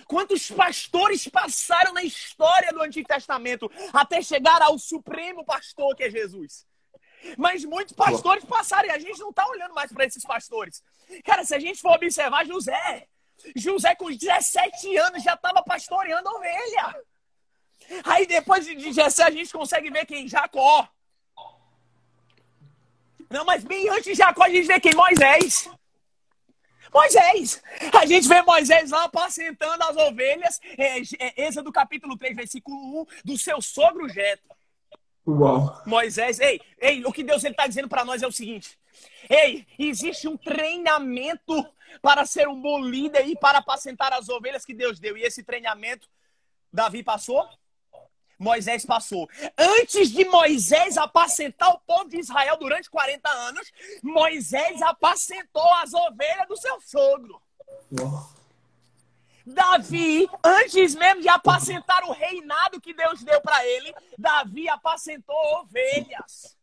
Quantos 0.07 0.49
pastores 0.49 1.27
passaram 1.27 1.91
na 1.91 2.01
história 2.01 2.71
do 2.71 2.81
Antigo 2.81 3.05
Testamento 3.05 3.69
até 3.91 4.21
chegar 4.21 4.61
ao 4.61 4.79
supremo 4.79 5.43
pastor 5.43 5.93
que 5.97 6.03
é 6.05 6.09
Jesus? 6.09 6.65
Mas 7.37 7.65
muitos 7.65 7.93
pastores 7.93 8.45
passaram 8.45 8.87
e 8.87 8.91
a 8.91 8.99
gente 8.99 9.19
não 9.19 9.31
está 9.31 9.45
olhando 9.49 9.73
mais 9.73 9.91
para 9.91 10.05
esses 10.05 10.23
pastores. 10.23 10.81
Cara, 11.25 11.43
se 11.43 11.53
a 11.53 11.59
gente 11.59 11.81
for 11.81 11.95
observar 11.95 12.45
José, 12.45 13.05
José 13.53 13.93
com 13.95 14.09
17 14.09 14.95
anos 14.95 15.21
já 15.21 15.33
estava 15.33 15.61
pastoreando 15.61 16.29
ovelha. 16.29 17.03
Aí 18.05 18.25
depois 18.25 18.65
de 18.65 18.93
Jessé 18.93 19.23
a 19.23 19.31
gente 19.31 19.51
consegue 19.51 19.89
ver 19.89 20.05
quem? 20.05 20.25
Jacó. 20.25 20.87
Não, 23.29 23.43
mas 23.43 23.61
bem 23.65 23.89
antes 23.89 24.05
de 24.05 24.15
Jacó 24.15 24.43
a 24.43 24.49
gente 24.49 24.67
vê 24.67 24.79
quem? 24.79 24.95
Moisés. 24.95 25.69
Moisés. 26.93 27.61
A 27.93 28.05
gente 28.05 28.27
vê 28.27 28.41
Moisés 28.41 28.91
lá 28.91 29.05
apacentando 29.05 29.81
as 29.83 29.95
ovelhas, 29.97 30.59
é, 30.77 31.45
é, 31.45 31.51
do 31.61 31.71
capítulo 31.71 32.17
3, 32.17 32.35
versículo 32.35 33.01
1, 33.01 33.05
do 33.25 33.37
seu 33.37 33.61
sogro 33.61 34.07
Jetro. 34.09 34.55
Uau. 35.25 35.81
Moisés, 35.85 36.39
ei, 36.39 36.61
ei, 36.79 37.03
o 37.05 37.11
que 37.11 37.23
Deus 37.23 37.43
está 37.43 37.67
dizendo 37.67 37.89
para 37.89 38.05
nós 38.05 38.23
é 38.23 38.27
o 38.27 38.31
seguinte: 38.31 38.79
ei, 39.29 39.67
existe 39.77 40.27
um 40.27 40.37
treinamento 40.37 41.67
para 42.01 42.25
ser 42.25 42.47
um 42.47 42.59
bom 42.61 42.79
líder 42.79 43.27
e 43.27 43.35
para 43.35 43.57
apacentar 43.57 44.13
as 44.13 44.29
ovelhas 44.29 44.65
que 44.65 44.73
Deus 44.73 44.99
deu. 44.99 45.17
E 45.17 45.23
esse 45.23 45.43
treinamento, 45.43 46.07
Davi 46.71 47.03
passou? 47.03 47.47
Moisés 48.37 48.85
passou. 48.85 49.29
Antes 49.57 50.11
de 50.11 50.25
Moisés 50.25 50.97
apacentar 50.97 51.69
o 51.69 51.79
povo 51.79 52.09
de 52.09 52.19
Israel 52.19 52.57
durante 52.57 52.89
40 52.89 53.29
anos, 53.29 53.71
Moisés 54.03 54.81
apacentou 54.81 55.73
as 55.75 55.93
ovelhas 55.93 56.47
do 56.47 56.57
seu 56.57 56.79
sogro. 56.81 57.41
Davi, 59.45 60.29
antes 60.43 60.93
mesmo 60.93 61.21
de 61.21 61.29
apacentar 61.29 62.03
o 62.03 62.11
reinado 62.11 62.81
que 62.81 62.93
Deus 62.93 63.23
deu 63.23 63.39
para 63.39 63.65
ele, 63.65 63.95
Davi 64.17 64.67
apacentou 64.67 65.35
ovelhas. 65.61 66.56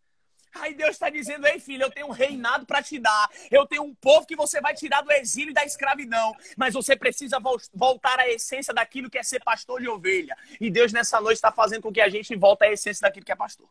Aí 0.55 0.75
Deus 0.75 0.91
está 0.91 1.11
dizendo: 1.11 1.47
Ei, 1.47 1.59
filho, 1.59 1.83
eu 1.83 1.91
tenho 1.91 2.07
um 2.07 2.13
reinado 2.13 2.65
para 2.65 2.83
te 2.83 2.99
dar. 2.99 3.29
Eu 3.51 3.67
tenho 3.67 3.83
um 3.83 3.95
povo 3.95 4.27
que 4.27 4.37
você 4.37 4.61
vai 4.61 4.75
tirar 4.75 5.03
do 5.03 5.11
exílio 5.13 5.51
e 5.51 5.55
da 5.55 5.65
escravidão. 5.65 6.35
Mas 6.57 6.75
você 6.75 6.95
precisa 6.95 7.39
voltar 7.73 8.19
à 8.21 8.29
essência 8.29 8.73
daquilo 8.73 9.11
que 9.11 9.19
é 9.19 9.23
ser 9.23 9.43
pastor 9.43 9.81
de 9.81 9.89
ovelha. 9.89 10.37
E 10.61 10.71
Deus, 10.71 10.93
nessa 10.93 11.21
noite, 11.21 11.37
está 11.37 11.51
fazendo 11.51 11.83
com 11.83 11.93
que 11.93 12.01
a 12.01 12.09
gente 12.09 12.35
volte 12.37 12.65
à 12.65 12.73
essência 12.73 13.03
daquilo 13.03 13.27
que 13.27 13.33
é 13.33 13.37
pastor. 13.37 13.69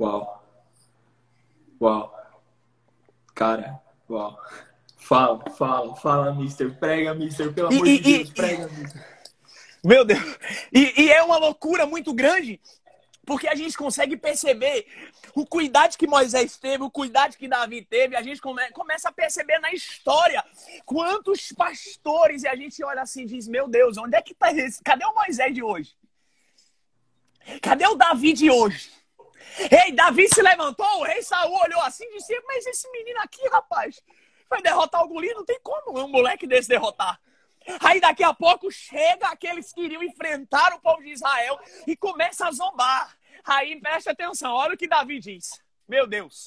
Uau. 0.00 0.42
Uau. 1.80 2.18
Cara, 3.34 3.80
uau. 4.08 4.38
Fala, 4.96 5.50
fala, 5.50 5.96
fala, 5.96 6.34
mister. 6.34 6.72
Prega, 6.78 7.14
mister. 7.14 7.52
Pelo 7.52 7.68
amor 7.68 7.86
e, 7.86 7.98
de 7.98 8.18
Deus, 8.18 8.28
e, 8.30 8.32
prega, 8.32 8.68
mister. 8.68 9.12
Meu 9.84 10.04
Deus. 10.04 10.20
E, 10.72 11.02
e 11.02 11.12
é 11.12 11.22
uma 11.22 11.36
loucura 11.36 11.86
muito 11.86 12.14
grande 12.14 12.60
porque 13.24 13.48
a 13.48 13.54
gente 13.54 13.76
consegue 13.76 14.16
perceber 14.16 14.86
o 15.34 15.46
cuidado 15.46 15.96
que 15.96 16.06
Moisés 16.06 16.56
teve, 16.56 16.82
o 16.82 16.90
cuidado 16.90 17.36
que 17.36 17.46
Davi 17.46 17.82
teve. 17.82 18.16
A 18.16 18.22
gente 18.22 18.40
come, 18.40 18.68
começa 18.72 19.08
a 19.08 19.12
perceber 19.12 19.58
na 19.60 19.72
história 19.72 20.44
quantos 20.84 21.52
pastores. 21.52 22.42
E 22.42 22.48
a 22.48 22.56
gente 22.56 22.82
olha 22.82 23.02
assim 23.02 23.22
e 23.22 23.26
diz: 23.26 23.46
Meu 23.46 23.68
Deus, 23.68 23.96
onde 23.96 24.16
é 24.16 24.22
que 24.22 24.32
está 24.32 24.52
esse? 24.52 24.82
Cadê 24.82 25.04
o 25.04 25.14
Moisés 25.14 25.54
de 25.54 25.62
hoje? 25.62 25.96
Cadê 27.60 27.86
o 27.86 27.94
Davi 27.94 28.32
de 28.32 28.50
hoje? 28.50 28.90
Ei, 29.70 29.92
Davi 29.92 30.28
se 30.28 30.40
levantou, 30.40 31.00
o 31.00 31.04
rei 31.04 31.22
Saul 31.22 31.54
olhou 31.62 31.80
assim 31.82 32.04
e 32.04 32.18
disse: 32.18 32.40
Mas 32.46 32.66
esse 32.66 32.90
menino 32.90 33.20
aqui, 33.20 33.46
rapaz, 33.48 34.02
vai 34.50 34.60
derrotar 34.62 35.02
o 35.04 35.08
Golias? 35.08 35.36
Não 35.36 35.44
tem 35.44 35.60
como 35.62 36.00
um 36.00 36.08
moleque 36.08 36.46
desse 36.46 36.68
derrotar. 36.68 37.20
Aí 37.80 38.00
daqui 38.00 38.24
a 38.24 38.32
pouco 38.34 38.70
chega 38.70 39.28
aqueles 39.28 39.72
que 39.72 39.82
iriam 39.82 40.02
enfrentar 40.02 40.74
o 40.74 40.80
povo 40.80 41.02
de 41.02 41.10
Israel 41.10 41.58
e 41.86 41.96
começa 41.96 42.46
a 42.46 42.52
zombar. 42.52 43.16
Aí 43.44 43.80
preste 43.80 44.08
atenção, 44.08 44.52
olha 44.52 44.74
o 44.74 44.76
que 44.76 44.88
Davi 44.88 45.18
diz. 45.18 45.60
Meu 45.88 46.06
Deus. 46.06 46.44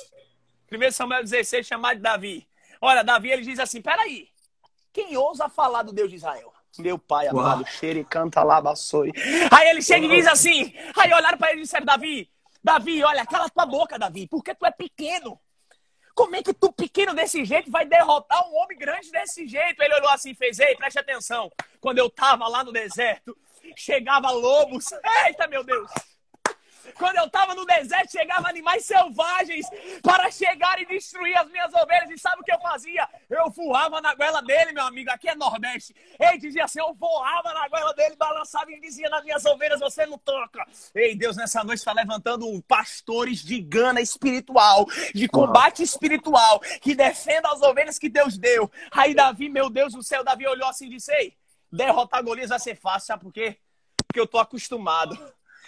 1 0.72 0.92
Samuel 0.92 1.24
16, 1.24 1.66
chamado 1.66 1.98
de 1.98 2.02
Davi. 2.04 2.48
Olha, 2.82 3.04
Davi 3.04 3.32
ele 3.32 3.44
diz 3.44 3.60
assim: 3.60 3.82
peraí, 3.82 4.30
quem 4.92 5.16
ousa 5.18 5.50
falar 5.50 5.84
do 5.84 5.94
Deus 5.94 6.10
de 6.10 6.16
Israel? 6.16 6.54
Meu 6.78 7.00
pai 7.00 7.28
amado, 7.28 7.66
cheira 7.66 8.00
e 8.00 8.04
canta 8.04 8.44
lá, 8.44 8.60
baçoi. 8.60 9.12
Aí 9.52 9.70
ele 9.70 9.82
chega 9.82 10.06
e 10.06 10.10
diz 10.10 10.28
assim: 10.28 10.74
aí 10.98 11.14
olharam 11.14 11.38
para 11.38 11.52
ele 11.52 11.62
e 11.62 11.64
disseram: 11.64 11.86
Davi, 11.86 12.30
Davi, 12.64 13.04
olha, 13.04 13.26
cala 13.26 13.50
tua 13.50 13.66
boca, 13.66 14.00
Davi, 14.00 14.28
porque 14.28 14.56
tu 14.56 14.66
é 14.66 14.72
pequeno. 14.72 15.40
Como 16.16 16.34
é 16.34 16.42
que 16.42 16.54
tu, 16.54 16.72
pequeno 16.72 17.14
desse 17.14 17.44
jeito, 17.44 17.70
vai 17.70 17.86
derrotar 17.86 18.50
um 18.50 18.56
homem 18.56 18.78
grande 18.78 19.12
desse 19.12 19.46
jeito? 19.46 19.84
Ele 19.84 19.96
olhou 19.96 20.10
assim 20.10 20.32
e 20.32 20.36
fez: 20.36 20.58
Ei, 20.60 20.74
preste 20.76 20.98
atenção. 20.98 21.52
Quando 21.82 22.00
eu 22.00 22.10
tava 22.10 22.48
lá 22.48 22.64
no 22.64 22.72
deserto, 22.72 23.38
chegava 23.76 24.32
lobos. 24.32 24.86
Eita, 25.28 25.46
meu 25.48 25.62
Deus! 25.64 25.92
Quando 26.94 27.18
eu 27.18 27.26
estava 27.26 27.56
no 27.56 27.66
deserto, 27.66 28.12
chegavam 28.12 28.48
animais 28.48 28.86
selvagens 28.86 29.66
para 30.02 30.30
chegar 30.32 30.80
e 30.82 30.86
destruir 30.86 31.36
as 31.38 31.50
minhas 31.50 31.74
ovelhas. 31.74 32.10
E 32.12 32.18
sabe 32.18 32.42
o 32.42 32.44
que 32.44 32.52
eu 32.52 32.60
fazia? 32.60 33.08
Eu 33.30 33.50
voava 33.50 34.00
na 34.02 34.14
goela 34.14 34.42
dele, 34.42 34.72
meu 34.72 34.84
amigo. 34.84 35.10
Aqui 35.12 35.30
é 35.30 35.36
Nordeste. 35.36 35.96
Ele 36.20 36.38
dizia 36.38 36.66
assim: 36.66 36.80
eu 36.80 36.94
voava 36.94 37.54
na 37.54 37.68
goela 37.68 37.94
dele, 37.94 38.16
balançava 38.16 38.72
e 38.72 38.80
dizia 38.80 39.10
nas 39.10 39.24
minhas 39.24 39.46
ovelhas: 39.46 39.80
você 39.80 40.06
não 40.06 40.18
toca. 40.18 40.66
Ei, 40.94 41.16
Deus, 41.16 41.36
nessa 41.36 41.64
noite 41.64 41.80
está 41.80 41.94
levantando 41.94 42.46
pastores 42.64 43.44
de 43.44 43.60
gana 43.60 44.02
espiritual, 44.02 44.86
de 45.14 45.28
combate 45.28 45.84
espiritual, 45.84 46.60
que 46.82 46.96
defendam 46.96 47.52
as 47.52 47.62
ovelhas 47.62 47.98
que 47.98 48.10
Deus 48.10 48.38
deu. 48.38 48.72
Aí, 48.92 49.14
Davi, 49.14 49.50
meu 49.50 49.70
Deus 49.70 49.94
do 49.94 50.04
céu, 50.04 50.24
Davi 50.24 50.48
olhou 50.48 50.68
assim 50.68 50.88
e 50.88 50.90
disse: 50.90 51.12
Ei, 51.14 51.38
derrotar 51.72 52.24
Golias 52.24 52.50
vai 52.50 52.60
ser 52.60 52.76
fácil, 52.76 53.08
sabe 53.08 53.24
por 53.24 53.34
quê? 53.34 53.58
Porque 54.08 54.20
eu 54.20 54.28
tô 54.28 54.38
acostumado. 54.38 55.18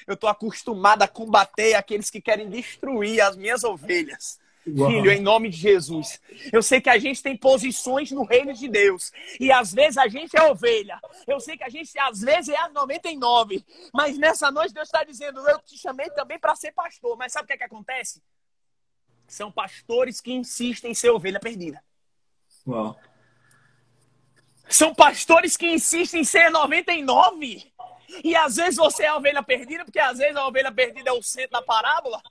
Eu 0.06 0.18
tô 0.18 0.28
acostumado 0.28 1.04
a 1.04 1.08
combater 1.08 1.74
aqueles 1.74 2.10
que 2.10 2.22
querem 2.22 2.50
destruir 2.50 3.22
as 3.22 3.36
minhas 3.36 3.64
ovelhas. 3.64 4.40
Uau. 4.68 4.90
Filho, 4.90 5.12
em 5.12 5.22
nome 5.22 5.50
de 5.50 5.58
Jesus. 5.58 6.20
Eu 6.52 6.62
sei 6.62 6.82
que 6.82 6.90
a 6.90 6.98
gente 6.98 7.24
tem 7.24 7.38
posições 7.38 8.12
no 8.12 8.24
reino 8.24 8.54
de 8.54 8.68
Deus. 8.68 9.12
E 9.40 9.52
às 9.52 9.74
vezes 9.74 9.98
a 9.98 10.08
gente 10.08 10.36
é 10.36 10.44
ovelha. 10.44 11.00
Eu 11.26 11.40
sei 11.40 11.58
que 11.58 11.64
a 11.64 11.70
gente, 11.70 11.98
às 12.00 12.20
vezes, 12.20 12.50
é 12.50 12.58
a 12.58 12.70
99. 12.70 13.64
Mas 13.94 14.18
nessa 14.18 14.52
noite 14.52 14.74
Deus 14.74 14.88
está 14.88 15.04
dizendo: 15.04 15.40
Eu 15.48 15.60
te 15.60 15.78
chamei 15.78 16.10
também 16.10 16.38
para 16.38 16.56
ser 16.56 16.74
pastor. 16.74 17.16
Mas 17.18 17.32
sabe 17.32 17.46
o 17.46 17.48
que, 17.48 17.54
é 17.54 17.58
que 17.58 17.64
acontece? 17.64 18.22
São 19.28 19.52
pastores 19.52 20.20
que 20.20 20.34
insistem 20.34 20.92
em 20.92 20.96
ser 20.96 21.12
ovelha 21.12 21.40
perdida. 21.40 21.82
Uau. 22.68 23.00
São 24.70 24.94
pastores 24.94 25.56
que 25.56 25.66
insistem 25.66 26.22
em 26.22 26.26
ser 26.26 26.50
99. 26.50 27.72
E 28.24 28.36
às 28.36 28.56
vezes 28.56 28.76
você 28.76 29.04
é 29.04 29.08
a 29.08 29.16
ovelha 29.16 29.44
perdida, 29.44 29.84
porque 29.84 30.00
às 30.00 30.18
vezes 30.18 30.36
a 30.36 30.48
ovelha 30.48 30.72
perdida 30.72 31.10
é 31.10 31.14
o 31.14 31.22
centro 31.22 31.52
da 31.52 31.62
parábola. 31.62 32.22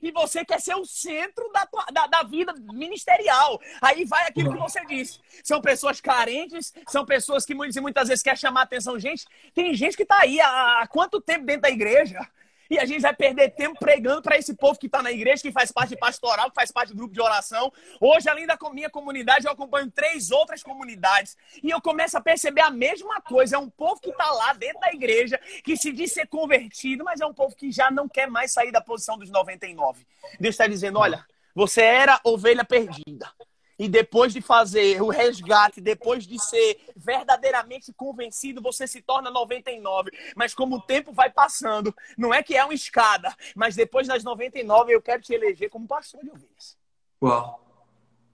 E 0.00 0.10
você 0.10 0.44
quer 0.44 0.60
ser 0.60 0.74
o 0.74 0.86
centro 0.86 1.50
da, 1.52 1.66
tua, 1.66 1.84
da, 1.92 2.06
da, 2.06 2.22
vida 2.22 2.54
ministerial. 2.72 3.60
Aí 3.80 4.04
vai 4.04 4.26
aquilo 4.26 4.52
que 4.52 4.58
você 4.58 4.84
disse. 4.86 5.20
São 5.44 5.60
pessoas 5.60 6.00
carentes, 6.00 6.72
são 6.88 7.04
pessoas 7.04 7.44
que 7.44 7.54
muitas 7.54 8.08
vezes 8.08 8.22
querem 8.22 8.38
chamar 8.38 8.62
atenção. 8.62 8.98
Gente, 8.98 9.26
tem 9.52 9.74
gente 9.74 9.96
que 9.96 10.04
está 10.04 10.20
aí 10.22 10.40
há, 10.40 10.82
há 10.82 10.86
quanto 10.86 11.20
tempo 11.20 11.44
dentro 11.44 11.62
da 11.62 11.70
igreja? 11.70 12.26
E 12.72 12.78
a 12.78 12.86
gente 12.86 13.02
vai 13.02 13.14
perder 13.14 13.50
tempo 13.50 13.78
pregando 13.78 14.22
para 14.22 14.38
esse 14.38 14.54
povo 14.54 14.78
que 14.78 14.86
está 14.86 15.02
na 15.02 15.12
igreja, 15.12 15.42
que 15.42 15.52
faz 15.52 15.70
parte 15.70 15.90
de 15.90 15.96
pastoral, 15.98 16.48
que 16.48 16.54
faz 16.54 16.72
parte 16.72 16.88
do 16.88 16.96
grupo 16.96 17.12
de 17.12 17.20
oração. 17.20 17.70
Hoje, 18.00 18.30
além 18.30 18.46
da 18.46 18.56
minha 18.72 18.88
comunidade, 18.88 19.44
eu 19.44 19.52
acompanho 19.52 19.90
três 19.90 20.30
outras 20.30 20.62
comunidades. 20.62 21.36
E 21.62 21.68
eu 21.68 21.82
começo 21.82 22.16
a 22.16 22.20
perceber 22.22 22.62
a 22.62 22.70
mesma 22.70 23.20
coisa. 23.20 23.56
É 23.56 23.58
um 23.58 23.68
povo 23.68 24.00
que 24.00 24.08
está 24.08 24.24
lá 24.30 24.54
dentro 24.54 24.80
da 24.80 24.90
igreja, 24.90 25.38
que 25.62 25.76
se 25.76 25.92
diz 25.92 26.12
ser 26.12 26.26
convertido, 26.28 27.04
mas 27.04 27.20
é 27.20 27.26
um 27.26 27.34
povo 27.34 27.54
que 27.54 27.70
já 27.70 27.90
não 27.90 28.08
quer 28.08 28.26
mais 28.26 28.54
sair 28.54 28.72
da 28.72 28.80
posição 28.80 29.18
dos 29.18 29.28
99. 29.28 30.06
Deus 30.40 30.54
está 30.54 30.66
dizendo: 30.66 30.98
olha, 30.98 31.26
você 31.54 31.82
era 31.82 32.18
ovelha 32.24 32.64
perdida. 32.64 33.30
E 33.78 33.88
depois 33.88 34.32
de 34.32 34.40
fazer 34.40 35.02
o 35.02 35.08
resgate, 35.08 35.80
depois 35.80 36.26
de 36.26 36.38
ser 36.38 36.80
verdadeiramente 36.94 37.92
convencido, 37.92 38.60
você 38.60 38.86
se 38.86 39.00
torna 39.00 39.30
99. 39.30 40.10
Mas 40.36 40.54
como 40.54 40.76
o 40.76 40.80
tempo 40.80 41.12
vai 41.12 41.30
passando, 41.30 41.94
não 42.16 42.32
é 42.32 42.42
que 42.42 42.56
é 42.56 42.64
uma 42.64 42.74
escada, 42.74 43.34
mas 43.54 43.74
depois 43.74 44.06
das 44.06 44.22
99 44.22 44.92
eu 44.94 45.02
quero 45.02 45.22
te 45.22 45.32
eleger 45.32 45.70
como 45.70 45.86
pastor 45.86 46.22
de 46.22 46.30
ovelhas. 46.30 46.76
Uau. 47.22 47.60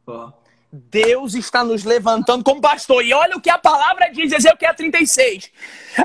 Uau. 0.06 0.42
Deus 0.70 1.34
está 1.34 1.64
nos 1.64 1.82
levantando 1.82 2.44
como 2.44 2.60
pastor. 2.60 3.02
E 3.02 3.14
olha 3.14 3.36
o 3.36 3.40
que 3.40 3.48
a 3.48 3.58
palavra 3.58 4.10
diz, 4.10 4.32
Ezequiel 4.32 4.74
36. 4.74 5.50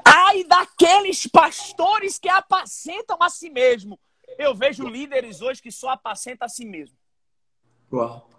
Ai 0.05 0.45
daqueles 0.45 1.27
pastores 1.27 2.17
que 2.17 2.29
apacentam 2.29 3.17
a 3.19 3.29
si 3.29 3.49
mesmo. 3.49 3.99
Eu 4.37 4.55
vejo 4.55 4.87
líderes 4.87 5.41
hoje 5.41 5.61
que 5.61 5.71
só 5.71 5.89
apacentam 5.89 6.45
a 6.45 6.49
si 6.49 6.65
mesmo. 6.65 6.97
Uau. 7.91 8.29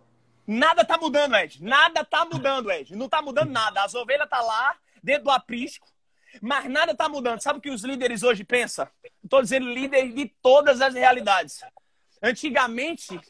Nada 0.47 0.85
tá 0.85 0.99
mudando, 0.99 1.35
Ed. 1.37 1.63
Nada 1.63 2.05
tá 2.05 2.25
mudando, 2.25 2.71
Ed. 2.71 2.95
Não 2.95 3.09
tá 3.09 3.23
mudando 3.23 3.51
nada. 3.51 3.83
As 3.83 3.95
ovelhas 3.95 4.29
tá 4.29 4.41
lá, 4.41 4.77
dentro 5.03 5.25
do 5.25 5.31
aprisco, 5.31 5.87
mas 6.41 6.69
nada 6.69 6.95
tá 6.95 7.09
mudando. 7.09 7.41
Sabe 7.41 7.59
o 7.59 7.63
que 7.63 7.71
os 7.71 7.83
líderes 7.83 8.23
hoje 8.23 8.45
pensam? 8.45 8.89
Estou 9.23 9.43
dizendo 9.43 9.69
líderes 9.69 10.15
de 10.15 10.27
todas 10.43 10.81
as 10.81 10.95
realidades. 10.95 11.61
Antigamente, 12.23 13.21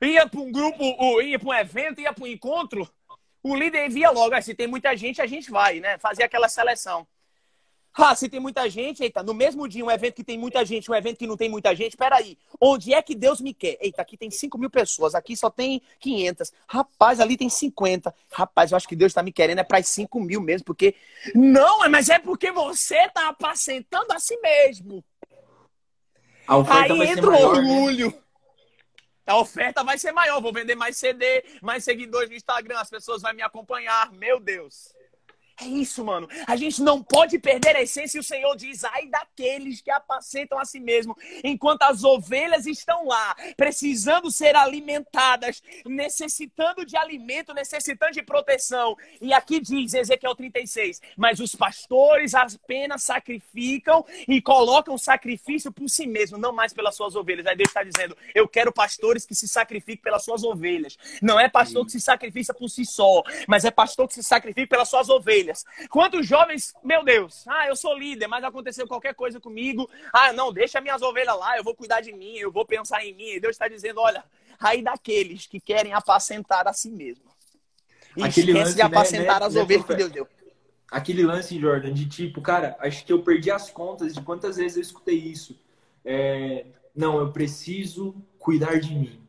ia 0.00 0.28
para 0.28 0.40
um 0.40 0.50
grupo, 0.50 1.20
ia 1.22 1.38
para 1.38 1.48
um 1.48 1.54
evento, 1.54 2.00
ia 2.00 2.12
para 2.12 2.24
um 2.24 2.26
encontro, 2.26 2.88
o 3.42 3.56
líder 3.56 3.88
via 3.88 4.10
logo, 4.10 4.40
se 4.40 4.54
tem 4.54 4.66
muita 4.66 4.96
gente, 4.96 5.20
a 5.20 5.26
gente 5.26 5.50
vai, 5.50 5.80
né? 5.80 5.98
Fazer 5.98 6.22
aquela 6.22 6.48
seleção. 6.48 7.06
Ah, 7.94 8.14
se 8.14 8.28
tem 8.28 8.40
muita 8.40 8.68
gente, 8.70 9.02
eita, 9.02 9.22
no 9.22 9.34
mesmo 9.34 9.68
dia, 9.68 9.84
um 9.84 9.90
evento 9.90 10.14
que 10.14 10.24
tem 10.24 10.38
muita 10.38 10.64
gente, 10.64 10.90
um 10.90 10.94
evento 10.94 11.18
que 11.18 11.26
não 11.26 11.36
tem 11.36 11.50
muita 11.50 11.74
gente, 11.74 11.96
peraí, 11.96 12.38
onde 12.58 12.94
é 12.94 13.02
que 13.02 13.14
Deus 13.14 13.40
me 13.40 13.52
quer? 13.52 13.76
Eita, 13.80 14.00
aqui 14.00 14.16
tem 14.16 14.30
5 14.30 14.56
mil 14.56 14.70
pessoas, 14.70 15.14
aqui 15.14 15.36
só 15.36 15.50
tem 15.50 15.82
500. 16.00 16.52
Rapaz, 16.66 17.20
ali 17.20 17.36
tem 17.36 17.50
50. 17.50 18.14
Rapaz, 18.30 18.70
eu 18.70 18.76
acho 18.76 18.88
que 18.88 18.96
Deus 18.96 19.10
está 19.10 19.22
me 19.22 19.30
querendo 19.30 19.58
é 19.58 19.64
para 19.64 19.78
as 19.78 19.88
5 19.88 20.20
mil 20.20 20.40
mesmo, 20.40 20.64
porque. 20.64 20.94
Não, 21.34 21.88
mas 21.90 22.08
é 22.08 22.18
porque 22.18 22.50
você 22.50 22.96
está 22.96 23.28
apacentando 23.28 24.10
a 24.12 24.18
si 24.18 24.36
mesmo. 24.38 25.04
A 26.46 26.82
Aí 26.82 27.02
entra 27.08 27.28
o 27.28 27.32
né? 27.32 27.44
orgulho. 27.44 28.06
Né? 28.10 28.22
A 29.26 29.38
oferta 29.38 29.84
vai 29.84 29.98
ser 29.98 30.12
maior, 30.12 30.40
vou 30.40 30.52
vender 30.52 30.74
mais 30.74 30.96
CD, 30.96 31.44
mais 31.62 31.84
seguidores 31.84 32.28
no 32.28 32.36
Instagram, 32.36 32.78
as 32.78 32.90
pessoas 32.90 33.22
vão 33.22 33.32
me 33.32 33.42
acompanhar. 33.42 34.10
Meu 34.12 34.40
Deus. 34.40 34.92
É 35.60 35.66
isso, 35.66 36.04
mano. 36.04 36.28
A 36.46 36.56
gente 36.56 36.82
não 36.82 37.02
pode 37.02 37.38
perder 37.38 37.76
a 37.76 37.82
essência. 37.82 38.16
E 38.16 38.20
o 38.20 38.24
Senhor 38.24 38.56
diz: 38.56 38.84
ai 38.84 39.06
daqueles 39.06 39.80
que 39.80 39.90
apacentam 39.90 40.58
a 40.58 40.64
si 40.64 40.80
mesmo, 40.80 41.16
enquanto 41.44 41.82
as 41.82 42.04
ovelhas 42.04 42.66
estão 42.66 43.06
lá, 43.06 43.36
precisando 43.56 44.30
ser 44.30 44.56
alimentadas, 44.56 45.62
necessitando 45.84 46.84
de 46.86 46.96
alimento, 46.96 47.52
necessitando 47.52 48.12
de 48.12 48.22
proteção. 48.22 48.96
E 49.20 49.32
aqui 49.32 49.60
diz 49.60 49.94
Ezequiel 49.94 50.34
36: 50.34 51.00
Mas 51.16 51.40
os 51.40 51.54
pastores 51.54 52.34
apenas 52.34 53.02
sacrificam 53.02 54.04
e 54.26 54.40
colocam 54.40 54.96
sacrifício 54.96 55.70
por 55.70 55.88
si 55.88 56.06
mesmo, 56.06 56.38
não 56.38 56.52
mais 56.52 56.72
pelas 56.72 56.96
suas 56.96 57.14
ovelhas. 57.14 57.46
Aí 57.46 57.56
Deus 57.56 57.68
está 57.68 57.82
dizendo: 57.82 58.16
Eu 58.34 58.48
quero 58.48 58.72
pastores 58.72 59.26
que 59.26 59.34
se 59.34 59.46
sacrifiquem 59.46 60.02
pelas 60.02 60.24
suas 60.24 60.42
ovelhas. 60.42 60.96
Não 61.20 61.38
é 61.38 61.48
pastor 61.48 61.84
que 61.84 61.92
se 61.92 62.00
sacrifica 62.00 62.54
por 62.54 62.68
si 62.68 62.84
só, 62.84 63.22
mas 63.46 63.64
é 63.64 63.70
pastor 63.70 64.08
que 64.08 64.14
se 64.14 64.22
sacrifica 64.22 64.68
pelas 64.68 64.88
suas 64.88 65.08
ovelhas 65.08 65.41
ovelhas. 65.42 65.64
Quantos 65.90 66.26
jovens, 66.26 66.72
meu 66.82 67.04
Deus, 67.04 67.44
ah, 67.48 67.66
eu 67.66 67.76
sou 67.76 67.96
líder, 67.98 68.28
mas 68.28 68.44
aconteceu 68.44 68.86
qualquer 68.86 69.14
coisa 69.14 69.40
comigo. 69.40 69.88
Ah, 70.12 70.32
não, 70.32 70.52
deixa 70.52 70.80
minhas 70.80 71.02
ovelhas 71.02 71.38
lá, 71.38 71.56
eu 71.56 71.64
vou 71.64 71.74
cuidar 71.74 72.00
de 72.00 72.12
mim, 72.12 72.36
eu 72.36 72.50
vou 72.50 72.64
pensar 72.64 73.04
em 73.04 73.14
mim. 73.14 73.30
E 73.30 73.40
Deus 73.40 73.54
está 73.54 73.68
dizendo: 73.68 74.00
olha, 74.00 74.24
aí 74.58 74.82
daqueles 74.82 75.46
que 75.46 75.60
querem 75.60 75.92
apacentar 75.92 76.66
a 76.66 76.72
si 76.72 76.90
mesmo. 76.90 77.24
E 78.16 78.22
Aquele 78.22 78.52
lance, 78.52 78.74
de 78.74 78.82
apacentar 78.82 79.40
né, 79.40 79.46
as 79.46 79.54
né, 79.54 79.62
ovelhas 79.62 79.86
que 79.86 79.94
Deus 79.94 80.10
deu. 80.10 80.28
Aquele 80.90 81.22
lance, 81.22 81.58
Jordan, 81.58 81.94
de 81.94 82.06
tipo, 82.06 82.42
cara, 82.42 82.76
acho 82.80 83.04
que 83.06 83.12
eu 83.12 83.22
perdi 83.22 83.50
as 83.50 83.70
contas 83.70 84.14
de 84.14 84.20
quantas 84.20 84.56
vezes 84.56 84.76
eu 84.76 84.82
escutei 84.82 85.16
isso. 85.16 85.58
É, 86.04 86.66
não, 86.94 87.18
eu 87.18 87.32
preciso 87.32 88.14
cuidar 88.38 88.78
de 88.78 88.94
mim. 88.94 89.21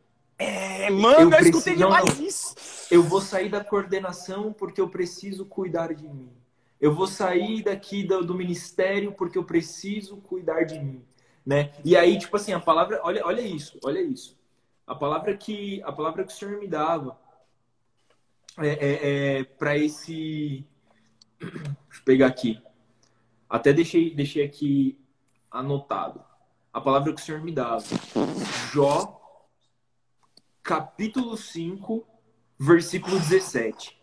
É, 0.43 0.89
mano, 0.89 1.15
eu, 1.15 1.21
eu 1.21 1.29
preciso, 1.29 1.57
escutei 1.57 1.75
demais 1.75 2.19
isso. 2.19 2.55
Eu 2.91 3.03
vou 3.03 3.21
sair 3.21 3.49
da 3.49 3.63
coordenação 3.63 4.51
porque 4.51 4.81
eu 4.81 4.89
preciso 4.89 5.45
cuidar 5.45 5.93
de 5.93 6.07
mim. 6.07 6.29
Eu 6.79 6.93
vou 6.93 7.07
sair 7.07 7.63
daqui 7.63 8.03
do, 8.03 8.25
do 8.25 8.35
ministério 8.35 9.13
porque 9.13 9.37
eu 9.37 9.45
preciso 9.45 10.17
cuidar 10.17 10.63
de 10.63 10.77
mim, 10.77 11.01
né? 11.45 11.71
E 11.83 11.95
aí, 11.95 12.17
tipo 12.17 12.35
assim, 12.35 12.51
a 12.51 12.59
palavra, 12.59 12.99
olha, 13.03 13.25
olha 13.25 13.41
isso, 13.41 13.79
olha 13.83 14.01
isso. 14.01 14.37
A 14.85 14.93
palavra 14.93 15.35
que 15.37 15.81
a 15.83 15.91
palavra 15.93 16.25
que 16.25 16.33
o 16.33 16.35
Senhor 16.35 16.59
me 16.59 16.67
dava 16.67 17.17
é, 18.59 18.67
é, 18.67 19.39
é 19.39 19.43
para 19.45 19.77
esse, 19.77 20.65
deixa 21.39 21.99
eu 21.99 22.03
pegar 22.03 22.27
aqui. 22.27 22.61
Até 23.49 23.71
deixei 23.71 24.13
deixei 24.13 24.43
aqui 24.43 24.99
anotado. 25.49 26.21
A 26.73 26.81
palavra 26.81 27.13
que 27.13 27.21
o 27.21 27.23
Senhor 27.23 27.41
me 27.41 27.53
dava. 27.53 27.83
Jó 28.73 29.22
capítulo 30.63 31.35
5, 31.35 32.07
versículo 32.57 33.19
17. 33.19 33.99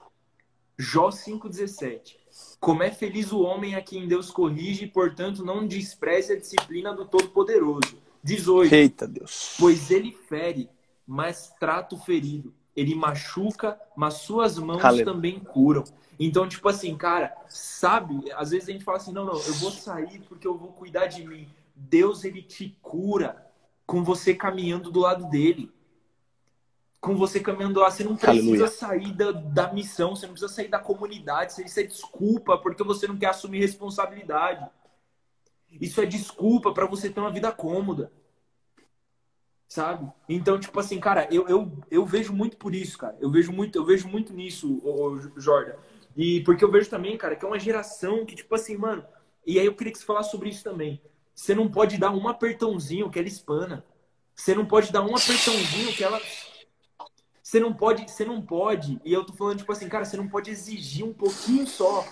Jó 0.78 1.08
5,17. 1.08 2.16
Como 2.60 2.82
é 2.82 2.90
feliz 2.90 3.32
o 3.32 3.40
homem 3.40 3.74
a 3.74 3.82
quem 3.82 4.06
Deus 4.06 4.30
corrige, 4.30 4.84
e, 4.84 4.88
portanto 4.88 5.42
não 5.42 5.66
despreze 5.66 6.34
a 6.34 6.38
disciplina 6.38 6.92
do 6.94 7.06
Todo-Poderoso. 7.06 7.98
18. 8.22 8.74
Eita 8.74 9.08
Deus. 9.08 9.56
Pois 9.58 9.90
ele 9.90 10.12
fere, 10.12 10.68
mas 11.06 11.50
trata 11.58 11.94
o 11.94 11.98
ferido. 11.98 12.52
Ele 12.76 12.94
machuca, 12.94 13.80
mas 13.96 14.14
suas 14.14 14.58
mãos 14.58 14.82
também 15.02 15.40
curam. 15.40 15.84
Então, 16.18 16.46
tipo 16.46 16.68
assim, 16.68 16.94
cara, 16.94 17.34
sabe? 17.48 18.30
Às 18.32 18.50
vezes 18.50 18.68
a 18.68 18.72
gente 18.72 18.84
fala 18.84 18.98
assim: 18.98 19.12
não, 19.12 19.24
não, 19.24 19.34
eu 19.34 19.54
vou 19.54 19.70
sair 19.70 20.20
porque 20.28 20.46
eu 20.46 20.56
vou 20.56 20.68
cuidar 20.72 21.06
de 21.06 21.26
mim. 21.26 21.48
Deus, 21.74 22.24
ele 22.24 22.42
te 22.42 22.76
cura 22.82 23.46
com 23.86 24.04
você 24.04 24.34
caminhando 24.34 24.90
do 24.90 25.00
lado 25.00 25.28
dele 25.30 25.72
com 27.00 27.16
você 27.16 27.40
caminhando 27.40 27.80
lá, 27.80 27.90
você 27.90 28.04
não 28.04 28.14
precisa 28.14 28.30
Aleluia. 28.30 28.68
sair 28.68 29.12
da, 29.14 29.32
da 29.32 29.72
missão, 29.72 30.14
você 30.14 30.26
não 30.26 30.34
precisa 30.34 30.52
sair 30.52 30.68
da 30.68 30.78
comunidade, 30.78 31.62
isso 31.64 31.80
é 31.80 31.82
desculpa 31.82 32.58
porque 32.58 32.84
você 32.84 33.08
não 33.08 33.16
quer 33.16 33.28
assumir 33.28 33.60
responsabilidade. 33.60 34.68
Isso 35.70 36.00
é 36.00 36.06
desculpa 36.06 36.72
para 36.72 36.86
você 36.86 37.08
ter 37.08 37.20
uma 37.20 37.30
vida 37.30 37.50
cômoda. 37.52 38.12
Sabe? 39.68 40.10
Então, 40.28 40.58
tipo 40.58 40.78
assim, 40.80 40.98
cara, 40.98 41.28
eu, 41.30 41.46
eu, 41.48 41.72
eu 41.90 42.04
vejo 42.04 42.32
muito 42.32 42.56
por 42.56 42.74
isso, 42.74 42.98
cara. 42.98 43.16
Eu 43.20 43.30
vejo 43.30 43.52
muito, 43.52 43.76
eu 43.76 43.84
vejo 43.84 44.08
muito 44.08 44.32
nisso, 44.32 44.80
o 44.82 45.40
Jordan. 45.40 45.76
E 46.16 46.40
porque 46.40 46.64
eu 46.64 46.70
vejo 46.70 46.90
também, 46.90 47.16
cara, 47.16 47.36
que 47.36 47.44
é 47.44 47.48
uma 47.48 47.58
geração 47.58 48.26
que, 48.26 48.34
tipo 48.34 48.52
assim, 48.54 48.76
mano. 48.76 49.04
E 49.46 49.60
aí 49.60 49.66
eu 49.66 49.74
queria 49.74 49.92
que 49.92 49.98
você 49.98 50.04
falasse 50.04 50.32
sobre 50.32 50.48
isso 50.48 50.64
também. 50.64 51.00
Você 51.32 51.54
não 51.54 51.70
pode 51.70 51.98
dar 51.98 52.10
um 52.10 52.28
apertãozinho 52.28 53.08
que 53.08 53.18
ela 53.18 53.28
espana. 53.28 53.84
Você 54.34 54.54
não 54.54 54.66
pode 54.66 54.92
dar 54.92 55.02
um 55.02 55.14
apertãozinho 55.14 55.92
que 55.94 56.02
ela. 56.02 56.20
Você 57.50 57.58
não 57.58 57.74
pode, 57.74 58.08
você 58.08 58.24
não 58.24 58.40
pode. 58.40 59.00
E 59.04 59.12
eu 59.12 59.24
tô 59.24 59.32
falando, 59.32 59.58
tipo 59.58 59.72
assim, 59.72 59.88
cara, 59.88 60.04
você 60.04 60.16
não 60.16 60.28
pode 60.28 60.52
exigir 60.52 61.04
um 61.04 61.12
pouquinho 61.12 61.66
só. 61.66 62.06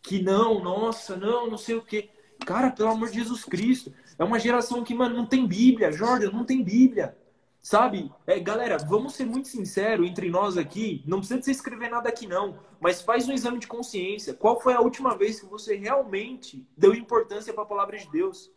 Que 0.00 0.22
não, 0.22 0.64
nossa, 0.64 1.14
não, 1.14 1.50
não 1.50 1.58
sei 1.58 1.74
o 1.74 1.82
quê. 1.82 2.08
Cara, 2.46 2.70
pelo 2.70 2.88
amor 2.88 3.10
de 3.10 3.18
Jesus 3.18 3.44
Cristo. 3.44 3.92
É 4.18 4.24
uma 4.24 4.38
geração 4.38 4.82
que, 4.82 4.94
mano, 4.94 5.14
não 5.14 5.26
tem 5.26 5.46
Bíblia. 5.46 5.92
Jordan, 5.92 6.30
não 6.30 6.46
tem 6.46 6.64
Bíblia. 6.64 7.14
Sabe? 7.60 8.10
É, 8.26 8.40
galera, 8.40 8.78
vamos 8.78 9.12
ser 9.12 9.26
muito 9.26 9.48
sinceros 9.48 10.08
entre 10.08 10.30
nós 10.30 10.56
aqui. 10.56 11.04
Não 11.06 11.18
precisa 11.18 11.38
de 11.38 11.44
você 11.44 11.50
escrever 11.50 11.90
nada 11.90 12.08
aqui, 12.08 12.26
não. 12.26 12.58
Mas 12.80 13.02
faz 13.02 13.28
um 13.28 13.32
exame 13.34 13.58
de 13.58 13.66
consciência. 13.66 14.32
Qual 14.32 14.58
foi 14.58 14.72
a 14.72 14.80
última 14.80 15.14
vez 15.18 15.38
que 15.38 15.44
você 15.44 15.76
realmente 15.76 16.66
deu 16.74 16.94
importância 16.94 17.52
para 17.52 17.64
a 17.64 17.66
palavra 17.66 17.98
de 17.98 18.10
Deus? 18.10 18.50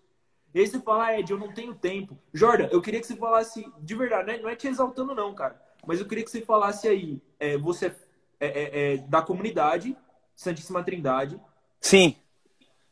E 0.53 0.61
aí 0.61 0.65
você 0.65 0.79
fala, 0.79 1.07
ah, 1.07 1.19
Ed, 1.19 1.29
eu 1.29 1.37
não 1.37 1.51
tenho 1.51 1.75
tempo. 1.75 2.17
Jordan, 2.33 2.69
eu 2.71 2.81
queria 2.81 3.01
que 3.01 3.05
você 3.05 3.17
falasse 3.17 3.69
de 3.81 3.95
verdade, 3.95 4.31
né? 4.31 4.37
não 4.41 4.47
é 4.47 4.55
te 4.55 4.69
exaltando, 4.69 5.13
não, 5.13 5.35
cara. 5.35 5.64
Mas 5.87 5.99
eu 5.99 6.07
queria 6.07 6.23
que 6.23 6.31
você 6.31 6.41
falasse 6.41 6.87
aí. 6.87 7.21
É, 7.39 7.57
você 7.57 7.93
é, 8.39 8.47
é, 8.47 8.93
é 8.93 8.97
da 8.97 9.21
comunidade 9.21 9.95
Santíssima 10.35 10.83
Trindade. 10.83 11.39
Sim. 11.79 12.15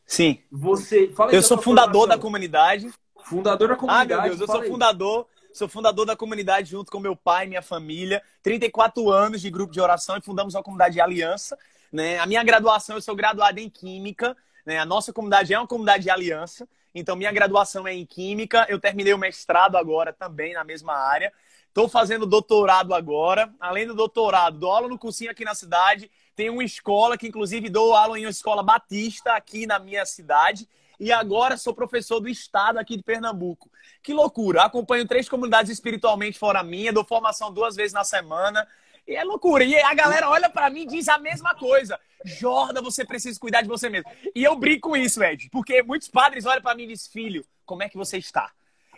Sim. 0.06 0.40
Você. 0.52 1.10
Fala 1.10 1.34
eu 1.34 1.42
sou 1.42 1.58
fundador 1.58 1.94
formação. 1.94 2.18
da 2.18 2.22
comunidade. 2.22 2.92
Fundador 3.24 3.70
da 3.70 3.76
comunidade. 3.76 4.14
Ah, 4.14 4.22
meu 4.22 4.38
Deus, 4.38 4.42
eu 4.42 4.48
sou 4.48 4.62
aí. 4.62 4.70
fundador 4.70 5.28
Sou 5.54 5.70
fundador 5.70 6.04
da 6.04 6.16
comunidade 6.16 6.72
junto 6.72 6.92
com 6.92 7.00
meu 7.00 7.16
pai 7.16 7.46
e 7.46 7.50
minha 7.50 7.62
família. 7.62 8.24
34 8.42 9.12
anos 9.12 9.40
de 9.40 9.52
grupo 9.52 9.72
de 9.72 9.80
oração 9.80 10.18
e 10.18 10.22
fundamos 10.22 10.56
a 10.56 10.64
comunidade 10.64 10.96
de 10.96 11.02
aliança. 11.02 11.56
Né? 11.92 12.18
A 12.18 12.26
minha 12.26 12.44
graduação, 12.44 12.96
eu 12.96 13.02
sou 13.04 13.16
graduado 13.16 13.60
em 13.60 13.70
Química. 13.70 14.36
Né? 14.66 14.80
A 14.80 14.86
nossa 14.86 15.14
comunidade 15.14 15.54
é 15.54 15.60
uma 15.60 15.68
comunidade 15.68 16.06
de 16.06 16.10
aliança. 16.10 16.68
Então, 16.96 17.16
minha 17.16 17.32
graduação 17.32 17.88
é 17.88 17.94
em 17.94 18.04
Química. 18.04 18.66
Eu 18.68 18.80
terminei 18.80 19.14
o 19.14 19.18
mestrado 19.18 19.78
agora 19.78 20.12
também 20.12 20.54
na 20.54 20.64
mesma 20.64 20.96
área. 20.96 21.32
Estou 21.74 21.90
fazendo 21.90 22.28
doutorado 22.28 22.94
agora. 22.94 23.52
Além 23.60 23.88
do 23.88 23.96
doutorado, 23.96 24.60
dou 24.60 24.72
aula 24.72 24.88
no 24.88 25.00
cursinho 25.00 25.32
aqui 25.32 25.44
na 25.44 25.56
cidade. 25.56 26.12
Tem 26.36 26.48
uma 26.48 26.64
escola 26.64 27.18
que, 27.18 27.28
inclusive, 27.28 27.68
dou 27.68 27.96
aula 27.96 28.20
em 28.20 28.26
uma 28.26 28.30
escola 28.30 28.62
batista 28.62 29.34
aqui 29.34 29.66
na 29.66 29.80
minha 29.80 30.06
cidade 30.06 30.70
e 31.00 31.12
agora 31.12 31.58
sou 31.58 31.74
professor 31.74 32.20
do 32.20 32.30
estado 32.30 32.78
aqui 32.78 32.96
de 32.96 33.02
Pernambuco. 33.02 33.72
Que 34.04 34.14
loucura! 34.14 34.62
Acompanho 34.62 35.08
três 35.08 35.28
comunidades 35.28 35.72
espiritualmente 35.72 36.38
fora 36.38 36.62
minha, 36.62 36.94
dou 36.94 37.04
formação 37.04 37.52
duas 37.52 37.76
vezes 37.76 37.92
na 37.92 38.04
semana. 38.04 38.68
E 39.08 39.16
é 39.16 39.24
loucura. 39.24 39.64
E 39.64 39.76
a 39.76 39.96
galera 39.96 40.30
olha 40.30 40.52
para 40.52 40.70
mim 40.70 40.84
e 40.84 40.88
diz 40.88 41.08
a 41.08 41.18
mesma 41.18 41.56
coisa. 41.56 42.00
Jorda, 42.24 42.84
você 42.84 43.04
precisa 43.04 43.40
cuidar 43.40 43.64
de 43.64 43.68
você 43.68 43.90
mesmo. 43.90 44.12
E 44.36 44.44
eu 44.44 44.56
brinco 44.56 44.90
com 44.90 44.96
isso, 44.96 45.24
Ed, 45.24 45.50
porque 45.52 45.82
muitos 45.82 46.08
padres 46.08 46.46
olham 46.46 46.62
para 46.62 46.76
mim 46.76 46.84
e 46.84 46.88
dizem: 46.90 47.12
Filho, 47.12 47.44
como 47.66 47.82
é 47.82 47.90
que 47.90 47.98
você 47.98 48.20
está? 48.20 48.52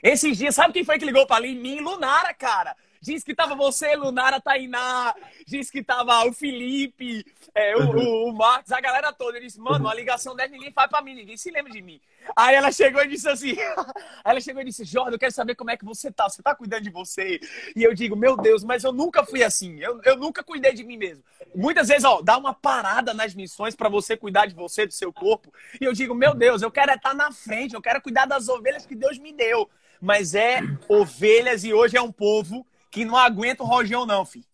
Esses 0.05 0.37
dias, 0.37 0.53
sabe 0.53 0.71
quem 0.71 0.83
foi 0.83 0.99
que 0.99 1.05
ligou 1.05 1.25
para 1.25 1.41
mim? 1.41 1.79
Lunara, 1.79 2.31
cara. 2.31 2.75
Diz 3.01 3.23
que 3.23 3.33
tava 3.33 3.55
você, 3.55 3.95
Lunara 3.95 4.39
Tainá. 4.39 5.15
Diz 5.47 5.71
que 5.71 5.81
tava 5.83 6.23
o 6.25 6.31
Felipe, 6.31 7.25
é, 7.55 7.75
o, 7.75 7.89
o, 7.89 8.29
o, 8.29 8.33
Marcos, 8.33 8.71
a 8.71 8.79
galera 8.79 9.11
toda. 9.11 9.39
Eu 9.39 9.41
disse, 9.41 9.59
mano, 9.59 9.89
a 9.89 9.95
ligação 9.95 10.35
deve 10.35 10.53
ninguém 10.53 10.71
faz 10.71 10.91
pra 10.91 11.01
mim, 11.01 11.15
ninguém 11.15 11.35
se 11.35 11.49
lembra 11.49 11.73
de 11.73 11.81
mim. 11.81 11.99
Aí 12.35 12.53
ela 12.53 12.71
chegou 12.71 13.01
e 13.01 13.07
disse 13.07 13.27
assim: 13.27 13.55
ela 14.23 14.39
chegou 14.39 14.61
e 14.61 14.65
disse, 14.65 14.85
Jordan, 14.85 15.15
eu 15.15 15.19
quero 15.19 15.31
saber 15.31 15.55
como 15.55 15.71
é 15.71 15.77
que 15.77 15.83
você 15.83 16.11
tá. 16.11 16.29
Você 16.29 16.43
tá 16.43 16.53
cuidando 16.53 16.83
de 16.83 16.91
você? 16.91 17.39
E 17.75 17.81
eu 17.81 17.91
digo, 17.95 18.15
meu 18.15 18.37
Deus, 18.37 18.63
mas 18.63 18.83
eu 18.83 18.93
nunca 18.93 19.25
fui 19.25 19.43
assim. 19.43 19.79
Eu, 19.79 19.99
eu 20.03 20.17
nunca 20.17 20.43
cuidei 20.43 20.73
de 20.73 20.83
mim 20.83 20.97
mesmo. 20.97 21.23
Muitas 21.55 21.87
vezes, 21.87 22.03
ó, 22.03 22.21
dá 22.21 22.37
uma 22.37 22.53
parada 22.53 23.11
nas 23.11 23.33
missões 23.33 23.75
para 23.75 23.89
você 23.89 24.15
cuidar 24.15 24.45
de 24.45 24.53
você, 24.53 24.85
do 24.85 24.93
seu 24.93 25.11
corpo. 25.11 25.51
E 25.81 25.83
eu 25.83 25.93
digo, 25.93 26.13
meu 26.13 26.35
Deus, 26.35 26.61
eu 26.61 26.69
quero 26.69 26.93
estar 26.93 27.15
na 27.15 27.31
frente, 27.31 27.73
eu 27.73 27.81
quero 27.81 27.99
cuidar 28.01 28.27
das 28.27 28.47
ovelhas 28.49 28.85
que 28.85 28.93
Deus 28.93 29.17
me 29.17 29.33
deu. 29.33 29.67
Mas 30.01 30.35
é 30.35 30.61
ovelhas 30.87 31.63
e 31.63 31.73
hoje 31.73 31.97
é 31.97 32.01
um 32.01 32.11
povo 32.11 32.65
que 32.91 33.05
não 33.05 33.17
aguenta 33.17 33.63
o 33.63 33.65
rojão, 33.65 34.05
não, 34.05 34.25
filho. 34.25 34.45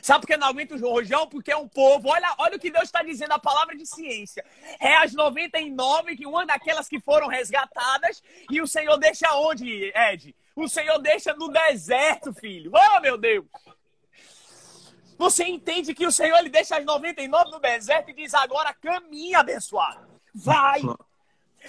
Sabe 0.00 0.22
por 0.22 0.26
que 0.26 0.36
não 0.36 0.48
aguenta 0.48 0.74
o 0.74 0.78
rojão? 0.78 1.28
Porque 1.28 1.52
é 1.52 1.56
um 1.56 1.68
povo. 1.68 2.08
Olha, 2.08 2.34
olha 2.38 2.56
o 2.56 2.58
que 2.58 2.70
Deus 2.70 2.84
está 2.84 3.02
dizendo, 3.02 3.32
a 3.32 3.38
palavra 3.38 3.76
de 3.76 3.84
ciência. 3.86 4.44
É 4.80 4.96
as 4.96 5.12
99 5.12 6.16
que 6.16 6.26
uma 6.26 6.46
daquelas 6.46 6.88
que 6.88 6.98
foram 6.98 7.28
resgatadas. 7.28 8.22
E 8.50 8.60
o 8.60 8.66
Senhor 8.66 8.96
deixa 8.96 9.34
onde, 9.34 9.92
Ed? 9.94 10.34
O 10.56 10.68
Senhor 10.68 10.98
deixa 10.98 11.34
no 11.34 11.48
deserto, 11.48 12.32
filho. 12.32 12.72
Oh, 12.74 13.00
meu 13.00 13.18
Deus! 13.18 13.46
Você 15.18 15.44
entende 15.44 15.94
que 15.94 16.06
o 16.06 16.12
Senhor 16.12 16.36
ele 16.38 16.48
deixa 16.48 16.76
as 16.76 16.84
99 16.84 17.50
no 17.50 17.60
deserto 17.60 18.10
e 18.10 18.14
diz 18.14 18.34
agora 18.34 18.74
caminha, 18.74 19.40
abençoado. 19.40 20.20
Vai! 20.34 20.80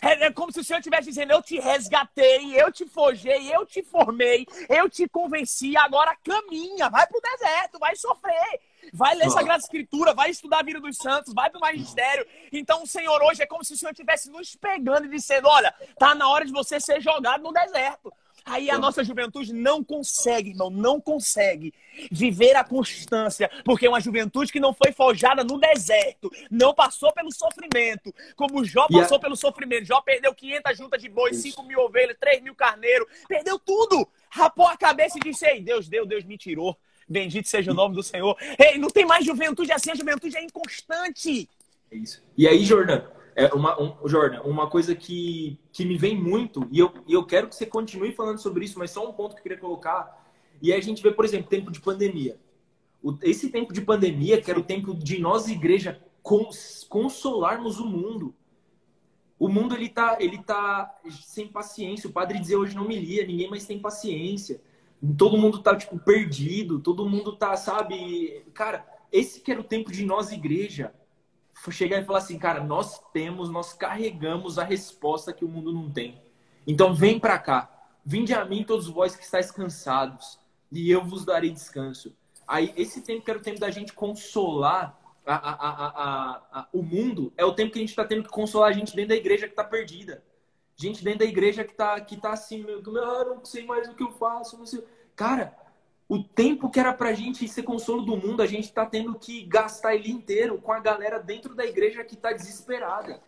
É, 0.02 0.26
é, 0.26 0.32
como 0.32 0.52
se 0.52 0.60
o 0.60 0.64
Senhor 0.64 0.80
estivesse 0.80 1.10
dizendo: 1.10 1.32
Eu 1.32 1.42
te 1.42 1.60
resgatei, 1.60 2.60
eu 2.60 2.72
te 2.72 2.86
forjei, 2.86 3.54
eu 3.54 3.66
te 3.66 3.84
formei, 3.84 4.46
eu 4.70 4.90
te 4.90 5.08
convenci, 5.08 5.76
agora 5.78 6.16
caminha, 6.24 6.90
vai 6.90 7.06
pro 7.08 7.22
deserto, 7.22 7.80
vai 7.80 7.96
sofrer. 7.96 8.60
Vai 8.92 9.16
ler 9.16 9.30
Sagrada 9.30 9.60
Escritura, 9.60 10.14
vai 10.14 10.30
estudar 10.30 10.60
a 10.60 10.64
vida 10.64 10.80
dos 10.80 10.98
santos, 10.98 11.34
vai 11.34 11.50
pro 11.50 11.60
magistério. 11.60 12.26
Então 12.52 12.84
o 12.84 12.88
Senhor 12.88 13.22
hoje 13.24 13.42
é 13.42 13.46
como 13.46 13.64
se 13.64 13.74
o 13.74 13.78
Senhor 13.78 13.92
estivesse 13.92 14.30
nos 14.30 14.56
pegando 14.56 15.06
e 15.06 15.10
dizendo: 15.10 15.48
Olha, 15.48 15.74
tá 15.98 16.14
na 16.14 16.28
hora 16.28 16.46
de 16.46 16.52
você 16.52 16.80
ser 16.80 17.00
jogado 17.02 17.42
no 17.42 17.54
deserto. 17.54 18.12
Aí 18.46 18.70
a 18.70 18.78
nossa 18.78 19.04
juventude 19.04 19.54
não 19.54 19.84
consegue, 19.84 20.50
irmão, 20.50 20.70
não 20.70 21.00
consegue 21.00 21.74
viver 22.12 22.56
a 22.56 22.64
constância, 22.64 23.50
porque 23.64 23.86
é 23.86 23.90
uma 23.90 24.02
juventude 24.02 24.52
que 24.52 24.60
não 24.60 24.74
foi 24.74 24.92
forjada 24.92 25.44
no 25.44 25.60
deserto, 25.60 26.30
não 26.52 26.74
passou 26.74 27.14
pelo 27.14 27.32
sofrimento, 27.32 28.14
como 28.36 28.64
Jó 28.66 28.88
passou 28.88 29.18
a... 29.18 29.20
pelo 29.20 29.36
sofrimento. 29.36 29.86
Jó 29.86 30.02
perdeu 30.02 30.34
500 30.34 30.78
juntas 30.78 31.02
de 31.02 31.10
boi, 31.10 31.34
5 31.34 31.64
mil 31.64 31.80
ovelhas, 31.80 32.18
3 32.20 32.42
mil 32.42 32.56
carneiros, 32.56 33.08
perdeu 33.28 33.58
tudo. 33.58 34.08
Rapou 34.30 34.68
a 34.68 34.76
cabeça 34.76 35.18
e 35.18 35.22
disse: 35.22 35.46
Ei, 35.46 35.62
Deus 35.62 35.88
deu, 35.88 36.06
Deus 36.06 36.24
me 36.26 36.38
tirou. 36.38 36.78
Bendito 37.08 37.48
seja 37.48 37.72
o 37.72 37.76
nome 37.76 37.96
do 37.96 38.04
Senhor. 38.04 38.36
Ei, 38.58 38.78
não 38.78 38.90
tem 38.90 39.06
mais 39.06 39.26
juventude 39.26 39.72
assim, 39.72 39.92
a 39.92 39.96
juventude 39.96 40.36
é 40.36 40.44
inconstante. 40.44 41.50
É 41.92 41.96
isso. 41.96 42.24
E 42.38 42.48
aí, 42.48 42.64
Jordan, 42.64 43.04
é 43.36 43.54
uma, 43.54 43.82
um, 43.82 44.08
Jordan, 44.08 44.42
uma 44.42 44.70
coisa 44.70 44.96
que, 44.96 45.60
que 45.72 45.86
me 45.86 45.98
vem 45.98 46.20
muito, 46.20 46.68
e 46.72 46.80
eu, 46.80 46.92
eu 47.08 47.26
quero 47.26 47.48
que 47.48 47.56
você 47.56 47.66
continue 47.66 48.12
falando 48.12 48.38
sobre 48.40 48.66
isso, 48.66 48.78
mas 48.78 48.92
só 48.92 49.08
um 49.08 49.14
ponto 49.14 49.34
que 49.34 49.40
eu 49.40 49.44
queria 49.44 49.58
colocar. 49.58 50.24
E 50.62 50.72
aí 50.72 50.80
a 50.80 50.84
gente 50.84 51.02
vê, 51.02 51.12
por 51.12 51.26
exemplo, 51.26 51.50
tempo 51.50 51.72
de 51.72 51.82
pandemia. 51.82 52.40
O, 53.02 53.18
esse 53.22 53.50
tempo 53.50 53.74
de 53.74 53.82
pandemia, 53.82 54.42
que 54.42 54.50
era 54.50 54.60
o 54.60 54.64
tempo 54.64 54.94
de 54.94 55.20
nós, 55.20 55.48
igreja, 55.48 56.02
cons, 56.22 56.86
consolarmos 56.90 57.80
o 57.80 57.86
mundo. 57.86 58.34
O 59.38 59.50
mundo 59.50 59.76
ele 59.76 59.90
tá, 59.90 60.18
ele 60.20 60.38
tá 60.42 60.96
sem 61.10 61.48
paciência. 61.48 62.10
O 62.10 62.14
padre 62.14 62.40
dizia 62.40 62.58
hoje 62.58 62.76
não 62.76 62.88
me 62.88 62.98
lia, 62.98 63.26
ninguém 63.26 63.50
mais 63.50 63.66
tem 63.66 63.80
paciência. 63.80 64.62
Todo 65.18 65.38
mundo 65.38 65.60
tá 65.60 65.76
tipo 65.76 66.00
perdido, 66.00 66.80
todo 66.80 67.10
mundo 67.10 67.36
tá, 67.36 67.58
sabe? 67.58 68.46
Cara, 68.54 68.86
esse 69.12 69.42
que 69.42 69.52
era 69.52 69.60
o 69.60 69.66
tempo 69.66 69.92
de 69.92 70.06
nós 70.06 70.32
igreja 70.32 70.94
chegar 71.72 72.02
e 72.02 72.06
falar 72.06 72.20
assim, 72.20 72.38
cara, 72.38 72.64
nós 72.64 73.00
temos, 73.12 73.50
nós 73.50 73.74
carregamos 73.74 74.58
a 74.60 74.64
resposta 74.64 75.34
que 75.34 75.46
o 75.46 75.48
mundo 75.48 75.72
não 75.72 75.90
tem. 75.90 76.22
Então 76.66 76.94
vem 76.94 77.20
para 77.20 77.40
cá. 77.40 77.70
Vinde 78.06 78.34
a 78.34 78.44
mim 78.44 78.64
todos 78.64 78.88
vós 78.88 79.16
que 79.16 79.24
estáis 79.24 79.50
cansados, 79.50 80.40
e 80.72 80.92
eu 80.92 81.04
vos 81.04 81.24
darei 81.24 81.52
descanso. 81.52 82.16
Aí 82.48 82.74
esse 82.76 83.02
tempo 83.02 83.24
que 83.24 83.32
era 83.32 83.40
o 83.40 83.44
tempo 83.44 83.60
da 83.60 83.72
gente 83.72 83.94
consolar 83.94 85.00
a, 85.26 85.36
a, 85.36 86.42
a, 86.52 86.68
o 86.74 86.82
mundo, 86.82 87.32
é 87.38 87.46
o 87.46 87.54
tempo 87.54 87.72
que 87.72 87.80
a 87.80 87.82
gente 87.82 87.92
está 87.92 88.04
tendo 88.04 88.24
que 88.24 88.30
consolar 88.30 88.70
a 88.70 88.74
gente 88.74 88.96
dentro 88.96 89.10
da 89.10 89.16
igreja 89.16 89.48
que 89.48 89.54
está 89.54 89.64
perdida. 89.64 90.24
Gente 90.76 91.04
dentro 91.04 91.20
da 91.20 91.26
igreja 91.26 91.64
que 91.64 91.72
está 91.72 92.00
que 92.02 92.18
tá 92.18 92.34
assim, 92.34 92.64
meu, 92.64 92.82
ah, 93.02 93.26
não 93.26 93.46
sei 93.46 93.66
mais 93.66 93.88
o 93.88 93.94
que 93.94 94.04
eu 94.04 94.12
faço, 94.12 94.58
não 94.58 94.66
sei. 94.66 94.84
Cara, 95.16 95.56
o 96.14 96.24
tempo 96.24 96.70
que 96.70 96.80
era 96.80 96.94
pra 96.94 97.12
gente 97.12 97.48
ser 97.48 97.64
consolo 97.64 98.04
do 98.04 98.16
mundo, 98.16 98.44
a 98.44 98.46
gente 98.46 98.72
tá 98.72 98.86
tendo 98.86 99.18
que 99.18 99.46
gastar 99.46 99.96
ele 99.96 100.12
inteiro 100.12 100.60
com 100.62 100.72
a 100.72 100.80
galera 100.80 101.18
dentro 101.18 101.56
da 101.56 101.66
igreja 101.66 102.04
que 102.04 102.16
tá 102.16 102.32
desesperada. 102.32 103.20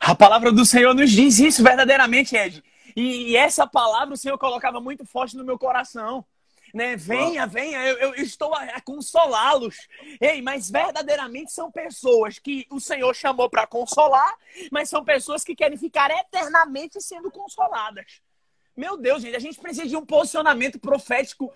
A 0.00 0.14
palavra 0.14 0.50
do 0.50 0.64
Senhor 0.64 0.94
nos 0.94 1.10
diz 1.10 1.38
isso 1.38 1.62
verdadeiramente, 1.62 2.34
Ed. 2.34 2.64
E 2.96 3.36
essa 3.36 3.66
palavra 3.66 4.14
o 4.14 4.16
Senhor 4.16 4.38
colocava 4.38 4.80
muito 4.80 5.04
forte 5.04 5.36
no 5.36 5.44
meu 5.44 5.58
coração. 5.58 6.24
Né? 6.72 6.96
Venha, 6.96 7.46
venha, 7.46 7.84
eu, 7.84 7.98
eu 7.98 8.14
estou 8.14 8.54
a, 8.54 8.62
a 8.62 8.80
consolá-los. 8.80 9.76
Ei, 10.18 10.40
mas 10.40 10.70
verdadeiramente 10.70 11.52
são 11.52 11.70
pessoas 11.70 12.38
que 12.38 12.66
o 12.70 12.80
Senhor 12.80 13.14
chamou 13.14 13.50
para 13.50 13.66
consolar, 13.66 14.34
mas 14.72 14.88
são 14.88 15.04
pessoas 15.04 15.44
que 15.44 15.54
querem 15.54 15.76
ficar 15.76 16.10
eternamente 16.10 16.98
sendo 17.02 17.30
consoladas. 17.30 18.22
Meu 18.80 18.96
Deus, 18.96 19.20
gente, 19.20 19.36
a 19.36 19.38
gente 19.38 19.60
precisa 19.60 19.86
de 19.86 19.94
um 19.94 20.06
posicionamento 20.06 20.78
profético. 20.78 21.52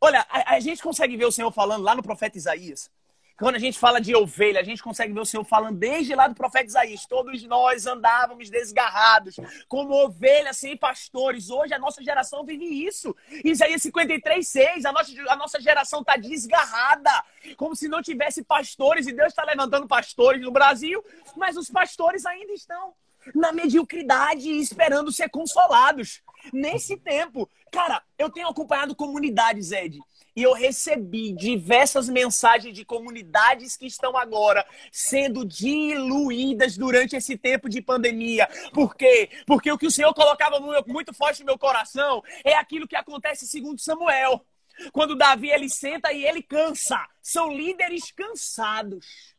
Olha, 0.00 0.26
a, 0.28 0.56
a 0.56 0.58
gente 0.58 0.82
consegue 0.82 1.16
ver 1.16 1.24
o 1.24 1.30
Senhor 1.30 1.52
falando 1.52 1.84
lá 1.84 1.94
no 1.94 2.02
profeta 2.02 2.36
Isaías 2.36 2.90
Quando 3.38 3.54
a 3.54 3.60
gente 3.60 3.78
fala 3.78 4.00
de 4.00 4.16
ovelha, 4.16 4.58
a 4.58 4.64
gente 4.64 4.82
consegue 4.82 5.12
ver 5.12 5.20
o 5.20 5.24
Senhor 5.24 5.44
falando 5.44 5.78
desde 5.78 6.12
lá 6.16 6.26
do 6.26 6.34
profeta 6.34 6.66
Isaías. 6.66 7.06
Todos 7.06 7.40
nós 7.44 7.86
andávamos 7.86 8.50
desgarrados, 8.50 9.36
como 9.68 9.94
ovelhas 9.94 10.56
sem 10.56 10.76
pastores. 10.76 11.50
Hoje 11.50 11.72
a 11.72 11.78
nossa 11.78 12.02
geração 12.02 12.44
vive 12.44 12.64
isso. 12.64 13.14
Isaías 13.44 13.82
53, 13.82 14.48
6. 14.48 14.86
A 14.86 14.92
nossa, 14.92 15.12
a 15.28 15.36
nossa 15.36 15.60
geração 15.60 16.00
está 16.00 16.16
desgarrada, 16.16 17.12
como 17.56 17.76
se 17.76 17.86
não 17.86 18.02
tivesse 18.02 18.42
pastores. 18.42 19.06
E 19.06 19.12
Deus 19.12 19.28
está 19.28 19.44
levantando 19.44 19.86
pastores 19.86 20.42
no 20.42 20.50
Brasil, 20.50 21.00
mas 21.36 21.56
os 21.56 21.70
pastores 21.70 22.26
ainda 22.26 22.52
estão 22.52 22.92
na 23.36 23.52
mediocridade 23.52 24.50
esperando 24.50 25.12
ser 25.12 25.28
consolados. 25.28 26.22
Nesse 26.52 26.96
tempo, 26.96 27.48
cara, 27.70 28.02
eu 28.18 28.30
tenho 28.30 28.48
acompanhado 28.48 28.94
comunidades, 28.94 29.72
Ed 29.72 29.98
e 30.36 30.42
eu 30.42 30.52
recebi 30.52 31.32
diversas 31.32 32.10
mensagens 32.10 32.74
de 32.74 32.84
comunidades 32.84 33.74
que 33.74 33.86
estão 33.86 34.14
agora 34.18 34.64
sendo 34.92 35.46
diluídas 35.46 36.76
durante 36.76 37.16
esse 37.16 37.38
tempo 37.38 37.70
de 37.70 37.80
pandemia. 37.80 38.46
Por 38.74 38.94
quê? 38.94 39.30
Porque 39.46 39.72
o 39.72 39.78
que 39.78 39.86
o 39.86 39.90
Senhor 39.90 40.12
colocava 40.12 40.60
muito 40.86 41.14
forte 41.14 41.40
no 41.40 41.46
meu 41.46 41.58
coração 41.58 42.22
é 42.44 42.54
aquilo 42.54 42.86
que 42.86 42.94
acontece 42.94 43.46
segundo 43.46 43.80
Samuel. 43.80 44.44
Quando 44.92 45.16
Davi 45.16 45.48
ele 45.48 45.70
senta 45.70 46.12
e 46.12 46.22
ele 46.22 46.42
cansa. 46.42 47.02
São 47.22 47.50
líderes 47.50 48.10
cansados. 48.10 49.34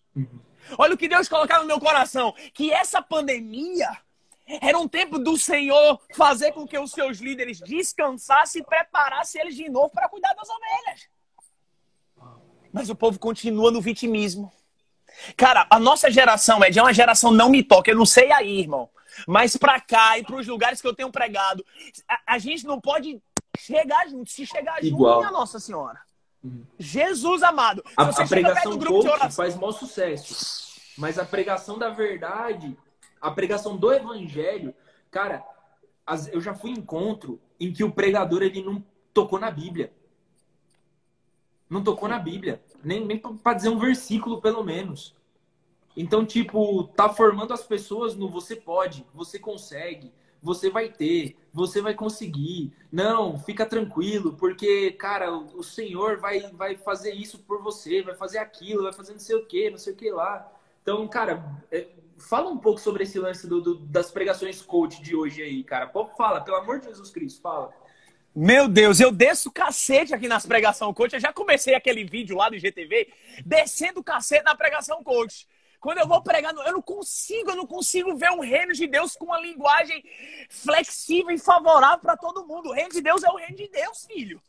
Olha 0.79 0.95
o 0.95 0.97
que 0.97 1.07
Deus 1.07 1.29
colocava 1.29 1.61
no 1.61 1.67
meu 1.67 1.79
coração, 1.79 2.33
que 2.55 2.71
essa 2.71 3.03
pandemia 3.03 3.87
era 4.61 4.77
um 4.77 4.87
tempo 4.87 5.19
do 5.19 5.37
Senhor 5.37 5.99
fazer 6.15 6.53
com 6.53 6.65
que 6.65 6.79
os 6.79 6.91
seus 6.91 7.19
líderes 7.19 7.59
descansassem 7.59 8.61
e 8.61 8.65
preparassem 8.65 9.41
eles 9.41 9.55
de 9.55 9.69
novo 9.69 9.89
para 9.89 10.07
cuidar 10.07 10.33
das 10.33 10.49
ovelhas. 10.49 11.09
Mas 12.71 12.89
o 12.89 12.95
povo 12.95 13.19
continua 13.19 13.71
no 13.71 13.81
vitimismo. 13.81 14.51
Cara, 15.35 15.67
a 15.69 15.79
nossa 15.79 16.11
geração, 16.11 16.63
Ed, 16.63 16.77
é 16.77 16.81
uma 16.81 16.93
geração 16.93 17.31
não 17.31 17.49
me 17.49 17.63
toca. 17.63 17.91
Eu 17.91 17.97
não 17.97 18.05
sei 18.05 18.31
aí, 18.31 18.59
irmão. 18.59 18.89
Mas 19.27 19.57
para 19.57 19.79
cá 19.81 20.17
e 20.17 20.23
para 20.23 20.35
os 20.35 20.47
lugares 20.47 20.79
que 20.79 20.87
eu 20.87 20.93
tenho 20.93 21.11
pregado, 21.11 21.65
a, 22.07 22.35
a, 22.35 22.37
gente 22.37 22.65
não 22.65 22.79
pode 22.79 23.19
chegar 23.57 24.07
junto. 24.07 24.29
Se 24.29 24.45
chegar 24.45 24.83
Igual. 24.83 25.15
junto, 25.15 25.27
minha 25.27 25.39
Nossa 25.39 25.59
Senhora. 25.59 25.99
Uhum. 26.43 26.63
Jesus 26.77 27.41
amado. 27.41 27.83
A, 27.95 28.03
a 28.03 28.27
pregação 28.27 28.77
do 28.77 28.95
oração... 28.95 29.31
faz 29.31 29.55
maior 29.55 29.71
sucesso. 29.71 30.67
Mas 30.97 31.17
a 31.17 31.25
pregação 31.25 31.79
da 31.79 31.89
verdade 31.89 32.77
a 33.27 33.31
pregação 33.31 33.75
do 33.75 33.91
evangelho, 33.91 34.73
cara, 35.11 35.45
eu 36.31 36.39
já 36.39 36.53
fui 36.53 36.71
em 36.71 36.77
encontro 36.77 37.39
em 37.59 37.73
que 37.73 37.83
o 37.83 37.91
pregador 37.91 38.41
ele 38.41 38.63
não 38.63 38.83
tocou 39.13 39.37
na 39.37 39.51
Bíblia. 39.51 39.91
Não 41.69 41.83
tocou 41.83 42.07
na 42.07 42.17
Bíblia. 42.17 42.63
Nem, 42.81 43.05
nem 43.05 43.19
para 43.19 43.53
dizer 43.53 43.69
um 43.69 43.77
versículo, 43.77 44.41
pelo 44.41 44.63
menos. 44.63 45.13
Então, 45.95 46.25
tipo, 46.25 46.85
tá 46.95 47.09
formando 47.09 47.53
as 47.53 47.63
pessoas 47.63 48.15
no 48.15 48.29
você 48.29 48.55
pode, 48.55 49.05
você 49.13 49.37
consegue, 49.37 50.13
você 50.41 50.69
vai 50.69 50.89
ter, 50.89 51.35
você 51.51 51.81
vai 51.81 51.95
conseguir. 51.95 52.71
Não, 52.89 53.37
fica 53.37 53.65
tranquilo, 53.65 54.33
porque, 54.35 54.91
cara, 54.91 55.35
o, 55.35 55.59
o 55.59 55.63
Senhor 55.63 56.17
vai, 56.17 56.39
vai 56.51 56.77
fazer 56.77 57.13
isso 57.13 57.39
por 57.39 57.61
você, 57.61 58.01
vai 58.01 58.15
fazer 58.15 58.37
aquilo, 58.37 58.83
vai 58.83 58.93
fazer 58.93 59.11
não 59.11 59.19
sei 59.19 59.35
o 59.35 59.45
que, 59.45 59.69
não 59.69 59.77
sei 59.77 59.91
o 59.91 59.95
que 59.97 60.11
lá. 60.11 60.49
Então, 60.81 61.05
cara, 61.07 61.43
é, 61.69 61.87
fala 62.17 62.49
um 62.49 62.57
pouco 62.57 62.79
sobre 62.79 63.03
esse 63.03 63.19
lance 63.19 63.47
do, 63.47 63.61
do, 63.61 63.75
das 63.79 64.11
pregações 64.11 64.61
coach 64.61 65.01
de 65.01 65.15
hoje 65.15 65.41
aí, 65.41 65.63
cara. 65.63 65.91
Fala, 66.17 66.41
pelo 66.41 66.57
amor 66.57 66.79
de 66.79 66.87
Jesus 66.87 67.09
Cristo, 67.09 67.41
fala. 67.41 67.73
Meu 68.35 68.67
Deus, 68.67 68.99
eu 68.99 69.11
desço 69.11 69.51
cacete 69.51 70.13
aqui 70.13 70.27
nas 70.27 70.45
pregação 70.45 70.93
coach. 70.93 71.13
Eu 71.13 71.19
já 71.19 71.33
comecei 71.33 71.73
aquele 71.73 72.03
vídeo 72.03 72.37
lá 72.37 72.49
do 72.49 72.55
IGTV 72.55 73.11
descendo 73.45 74.03
cacete 74.03 74.43
na 74.43 74.55
pregação 74.55 75.03
coach. 75.03 75.47
Quando 75.79 75.99
eu 75.99 76.07
vou 76.07 76.21
pregar, 76.21 76.53
eu 76.53 76.73
não 76.73 76.81
consigo, 76.81 77.51
eu 77.51 77.55
não 77.55 77.67
consigo 77.67 78.15
ver 78.15 78.31
o 78.31 78.41
reino 78.41 78.73
de 78.73 78.87
Deus 78.87 79.15
com 79.15 79.25
uma 79.25 79.39
linguagem 79.39 80.03
flexível 80.49 81.31
e 81.31 81.37
favorável 81.37 81.99
para 81.99 82.17
todo 82.17 82.45
mundo. 82.45 82.69
O 82.69 82.73
reino 82.73 82.91
de 82.91 83.01
Deus 83.01 83.23
é 83.23 83.29
o 83.29 83.37
reino 83.37 83.55
de 83.55 83.67
Deus, 83.69 84.05
filho. 84.05 84.41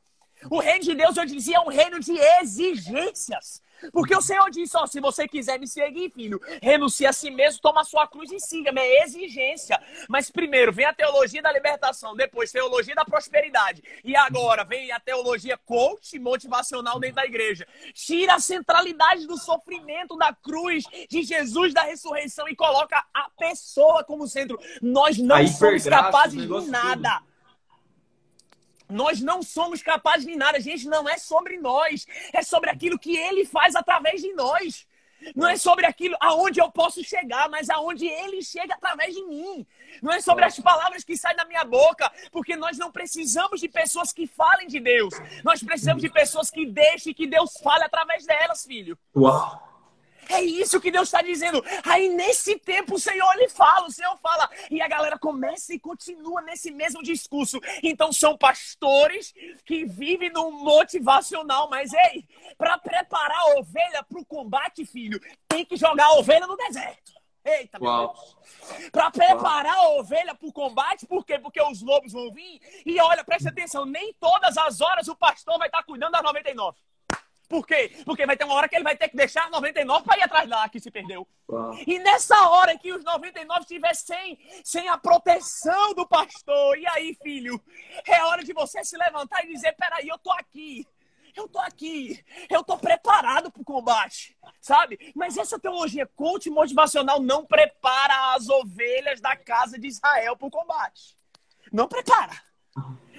O 0.50 0.58
reino 0.58 0.84
de 0.84 0.94
Deus, 0.94 1.16
eu 1.16 1.26
dizia, 1.26 1.56
é 1.56 1.60
um 1.60 1.68
reino 1.68 1.98
de 2.00 2.12
exigências. 2.40 3.62
Porque 3.92 4.14
o 4.14 4.20
Senhor 4.20 4.50
disse, 4.50 4.76
ó, 4.76 4.86
se 4.86 5.00
você 5.00 5.28
quiser 5.28 5.58
me 5.58 5.66
seguir, 5.66 6.10
filho, 6.10 6.40
renuncie 6.60 7.06
a 7.06 7.12
si 7.12 7.30
mesmo, 7.30 7.60
toma 7.60 7.82
a 7.82 7.84
sua 7.84 8.06
cruz 8.06 8.30
e 8.32 8.40
siga. 8.40 8.72
É 8.76 9.04
exigência. 9.04 9.80
Mas 10.08 10.30
primeiro 10.30 10.72
vem 10.72 10.84
a 10.84 10.92
teologia 10.92 11.42
da 11.42 11.52
libertação, 11.52 12.16
depois 12.16 12.52
teologia 12.52 12.94
da 12.94 13.04
prosperidade. 13.04 13.82
E 14.04 14.16
agora 14.16 14.64
vem 14.64 14.90
a 14.92 15.00
teologia 15.00 15.56
coach 15.58 16.18
motivacional 16.18 16.98
dentro 16.98 17.16
da 17.16 17.24
igreja. 17.24 17.66
Tira 17.94 18.34
a 18.34 18.40
centralidade 18.40 19.26
do 19.26 19.36
sofrimento 19.36 20.16
da 20.16 20.32
cruz 20.32 20.84
de 21.08 21.22
Jesus 21.22 21.72
da 21.72 21.82
ressurreição 21.82 22.48
e 22.48 22.56
coloca 22.56 23.02
a 23.14 23.30
pessoa 23.38 24.04
como 24.04 24.26
centro. 24.26 24.58
Nós 24.82 25.18
não 25.18 25.46
somos 25.46 25.84
capazes 25.84 26.46
de 26.46 26.70
nada. 26.70 27.22
Nós 28.88 29.20
não 29.20 29.42
somos 29.42 29.82
capazes 29.82 30.26
de 30.26 30.36
nada, 30.36 30.60
gente. 30.60 30.86
Não 30.86 31.08
é 31.08 31.18
sobre 31.18 31.58
nós. 31.58 32.06
É 32.32 32.42
sobre 32.42 32.70
aquilo 32.70 32.98
que 32.98 33.16
ele 33.16 33.44
faz 33.44 33.74
através 33.74 34.20
de 34.20 34.32
nós. 34.34 34.86
Não 35.34 35.48
é 35.48 35.56
sobre 35.56 35.84
aquilo 35.84 36.16
aonde 36.20 36.60
eu 36.60 36.70
posso 36.70 37.02
chegar, 37.02 37.48
mas 37.48 37.68
aonde 37.68 38.06
ele 38.06 38.40
chega 38.42 38.74
através 38.74 39.14
de 39.14 39.22
mim. 39.24 39.66
Não 40.00 40.12
é 40.12 40.20
sobre 40.20 40.44
as 40.44 40.58
palavras 40.60 41.02
que 41.02 41.16
saem 41.16 41.36
da 41.36 41.44
minha 41.44 41.64
boca, 41.64 42.10
porque 42.30 42.56
nós 42.56 42.78
não 42.78 42.92
precisamos 42.92 43.60
de 43.60 43.68
pessoas 43.68 44.12
que 44.12 44.26
falem 44.26 44.68
de 44.68 44.78
Deus. 44.78 45.14
Nós 45.42 45.62
precisamos 45.62 46.02
de 46.02 46.08
pessoas 46.08 46.50
que 46.50 46.64
deixem 46.66 47.12
que 47.12 47.26
Deus 47.26 47.54
fale 47.62 47.84
através 47.84 48.24
delas, 48.24 48.64
filho. 48.64 48.96
Uau! 49.16 49.67
É 50.28 50.42
isso 50.42 50.80
que 50.80 50.90
Deus 50.90 51.08
está 51.08 51.22
dizendo. 51.22 51.64
Aí 51.84 52.08
nesse 52.08 52.58
tempo 52.58 52.94
o 52.94 52.98
Senhor 52.98 53.32
lhe 53.36 53.48
fala, 53.48 53.86
o 53.86 53.92
Senhor 53.92 54.16
fala. 54.18 54.48
E 54.70 54.80
a 54.80 54.88
galera 54.88 55.18
começa 55.18 55.74
e 55.74 55.78
continua 55.78 56.42
nesse 56.42 56.70
mesmo 56.70 57.02
discurso. 57.02 57.58
Então 57.82 58.12
são 58.12 58.36
pastores 58.36 59.32
que 59.64 59.84
vivem 59.84 60.30
no 60.30 60.50
motivacional. 60.50 61.68
Mas 61.70 61.92
ei, 61.92 62.24
para 62.56 62.78
preparar 62.78 63.38
a 63.38 63.58
ovelha 63.58 64.02
para 64.02 64.20
o 64.20 64.24
combate, 64.24 64.84
filho, 64.84 65.20
tem 65.48 65.64
que 65.64 65.76
jogar 65.76 66.06
a 66.06 66.14
ovelha 66.14 66.46
no 66.46 66.56
deserto. 66.56 67.18
Eita, 67.44 67.78
meu. 67.78 67.90
Deus. 67.90 68.90
Para 68.92 69.10
preparar 69.10 69.76
Uau. 69.76 69.96
a 69.96 70.00
ovelha 70.00 70.34
para 70.34 70.48
o 70.48 70.52
combate, 70.52 71.06
por 71.06 71.24
quê? 71.24 71.38
Porque 71.38 71.62
os 71.62 71.80
lobos 71.80 72.12
vão 72.12 72.30
vir. 72.30 72.60
E 72.84 73.00
olha, 73.00 73.24
preste 73.24 73.48
atenção, 73.48 73.86
nem 73.86 74.12
todas 74.14 74.58
as 74.58 74.80
horas 74.80 75.08
o 75.08 75.16
pastor 75.16 75.58
vai 75.58 75.68
estar 75.68 75.82
cuidando 75.84 76.12
das 76.12 76.22
99. 76.22 76.76
Por 77.48 77.66
quê? 77.66 77.96
Porque 78.04 78.26
vai 78.26 78.36
ter 78.36 78.44
uma 78.44 78.54
hora 78.54 78.68
que 78.68 78.76
ele 78.76 78.84
vai 78.84 78.96
ter 78.96 79.08
que 79.08 79.16
deixar 79.16 79.50
99 79.50 80.04
para 80.04 80.18
ir 80.18 80.22
atrás 80.22 80.48
da 80.48 80.68
que 80.68 80.78
se 80.78 80.90
perdeu. 80.90 81.26
Uau. 81.48 81.74
E 81.86 81.98
nessa 81.98 82.36
hora 82.48 82.76
que 82.78 82.92
os 82.92 83.02
99 83.02 83.60
estiver 83.60 83.94
sem, 83.94 84.38
sem 84.62 84.88
a 84.88 84.98
proteção 84.98 85.94
do 85.94 86.06
pastor, 86.06 86.78
e 86.78 86.86
aí, 86.88 87.16
filho, 87.22 87.58
é 88.06 88.22
hora 88.24 88.44
de 88.44 88.52
você 88.52 88.84
se 88.84 88.98
levantar 88.98 89.44
e 89.44 89.48
dizer: 89.48 89.72
peraí, 89.72 90.06
eu 90.06 90.18
tô 90.18 90.30
aqui. 90.32 90.86
Eu 91.36 91.46
tô 91.46 91.60
aqui, 91.60 92.24
eu 92.50 92.64
tô 92.64 92.76
preparado 92.76 93.52
para 93.52 93.62
o 93.62 93.64
combate, 93.64 94.36
sabe? 94.60 95.12
Mas 95.14 95.36
essa 95.36 95.56
teologia 95.56 96.04
coach 96.04 96.50
motivacional 96.50 97.20
não 97.20 97.46
prepara 97.46 98.34
as 98.34 98.48
ovelhas 98.48 99.20
da 99.20 99.36
casa 99.36 99.78
de 99.78 99.86
Israel 99.86 100.36
para 100.36 100.48
o 100.48 100.50
combate. 100.50 101.16
Não 101.72 101.86
prepara. 101.86 102.32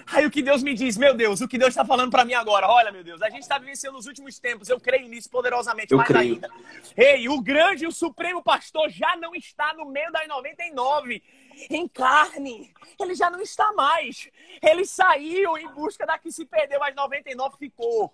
Aí 0.08 0.26
o 0.26 0.32
que 0.32 0.42
Deus 0.42 0.64
me 0.64 0.74
diz, 0.74 0.98
meu 0.98 1.14
Deus, 1.14 1.42
o 1.42 1.48
que 1.48 1.58
Deus 1.58 1.70
está 1.70 1.86
falando 1.86 2.12
para 2.12 2.26
mim 2.26 2.34
agora? 2.34 2.68
Olha, 2.68 2.92
meu 2.92 3.04
Deus, 3.04 3.22
a 3.22 3.30
gente 3.30 3.42
está 3.42 3.58
vivenciando 3.58 3.98
os 3.98 4.08
últimos 4.08 4.40
tempos, 4.40 4.70
eu 4.70 4.80
creio 4.80 5.08
nisso 5.08 5.30
poderosamente, 5.30 5.92
eu 5.92 5.98
mais 5.98 6.08
creio. 6.08 6.36
ainda. 6.36 6.50
Ei, 6.96 7.30
o 7.30 7.42
grande 7.42 7.86
e 7.86 7.88
o 7.88 7.92
supremo 7.92 8.42
pastor 8.42 8.90
já 8.90 9.16
não 9.18 9.36
está 9.36 9.74
no 9.74 9.86
meio 9.86 10.12
das 10.12 10.28
99 10.28 11.24
em 11.70 11.88
carne. 11.88 12.74
Ele 13.00 13.16
já 13.16 13.30
não 13.30 13.42
está 13.42 13.72
mais. 13.74 14.30
Ele 14.62 14.86
saiu 14.86 15.58
em 15.58 15.68
busca 15.70 16.06
da 16.06 16.18
que 16.18 16.32
se 16.32 16.46
perdeu, 16.46 16.80
mas 16.80 16.96
99 16.96 17.58
ficou. 17.58 18.14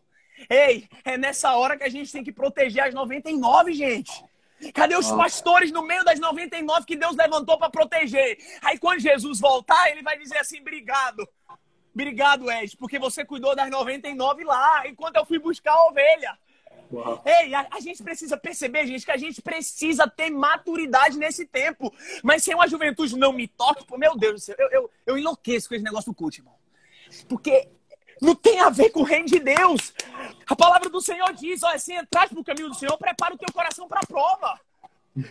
Ei, 0.50 0.88
é 1.04 1.18
nessa 1.18 1.56
hora 1.56 1.78
que 1.78 1.84
a 1.84 1.90
gente 1.90 2.12
tem 2.12 2.24
que 2.24 2.32
proteger 2.32 2.84
as 2.84 2.94
99, 2.94 3.74
gente. 3.74 4.12
Cadê 4.74 4.96
os 4.96 5.12
pastores 5.12 5.72
no 5.72 5.82
meio 5.82 6.04
das 6.04 6.20
99 6.20 6.86
que 6.86 6.96
Deus 6.96 7.16
levantou 7.16 7.58
para 7.58 7.70
proteger? 7.70 8.38
Aí 8.62 8.78
quando 8.78 9.00
Jesus 9.00 9.40
voltar, 9.40 9.92
ele 9.92 10.02
vai 10.02 10.18
dizer 10.18 10.38
assim: 10.38 10.60
obrigado. 10.60 11.28
Obrigado, 11.96 12.52
Ed, 12.52 12.76
porque 12.76 13.00
você 13.00 13.24
cuidou 13.24 13.56
das 13.56 13.70
99 13.70 14.43
lá, 14.43 14.86
enquanto 14.86 15.16
eu 15.16 15.26
fui 15.26 15.39
buscar 15.39 15.72
a 15.72 15.86
ovelha. 15.88 16.38
Uau. 16.91 17.24
Ei, 17.26 17.56
a, 17.56 17.68
a, 17.72 17.80
gente 17.80 18.04
precisa 18.04 18.38
perceber, 18.38 18.86
gente, 18.86 19.06
que 19.06 19.12
a 19.12 19.18
gente 19.18 19.41
precisa 19.41 20.06
ter 20.06 20.30
maturidade 20.30 21.18
nesse 21.18 21.46
tempo. 21.46 21.91
Mas 22.22 22.43
sem 22.43 22.54
uma 22.54 22.68
juventude 22.68 23.18
não 23.18 23.32
me 23.32 23.48
toque, 23.48 23.86
pô, 23.86 23.98
meu 23.98 24.16
Deus 24.18 24.34
do 24.34 24.39
céu, 24.39 24.56
eu, 24.60 24.70
eu, 24.72 24.91
eu 25.06 25.18
enlouqueço 25.18 25.70
com 25.70 25.76
esse 25.76 25.84
negócio 25.84 26.12
do 26.12 26.16
culto, 26.16 26.38
irmão. 26.38 26.54
Porque 27.30 27.70
não 28.22 28.36
tem 28.36 28.60
a 28.60 28.70
ver 28.70 28.89
com 28.89 29.00
o 29.00 29.04
reino 29.04 29.28
de 29.28 29.39
Deus. 29.39 29.93
A 30.48 30.56
palavra 30.56 30.89
do 30.89 31.02
Senhor 31.02 31.32
diz: 31.34 31.64
olha, 31.64 31.80
se 31.80 31.93
entrar 31.93 32.32
no 32.34 32.43
caminho 32.43 32.70
do 32.70 32.76
Senhor, 32.76 32.98
prepara 32.98 33.34
o 33.34 33.38
teu 33.38 33.52
coração 33.54 33.88
para 33.88 34.02
a 34.02 34.06
prova. 34.06 34.60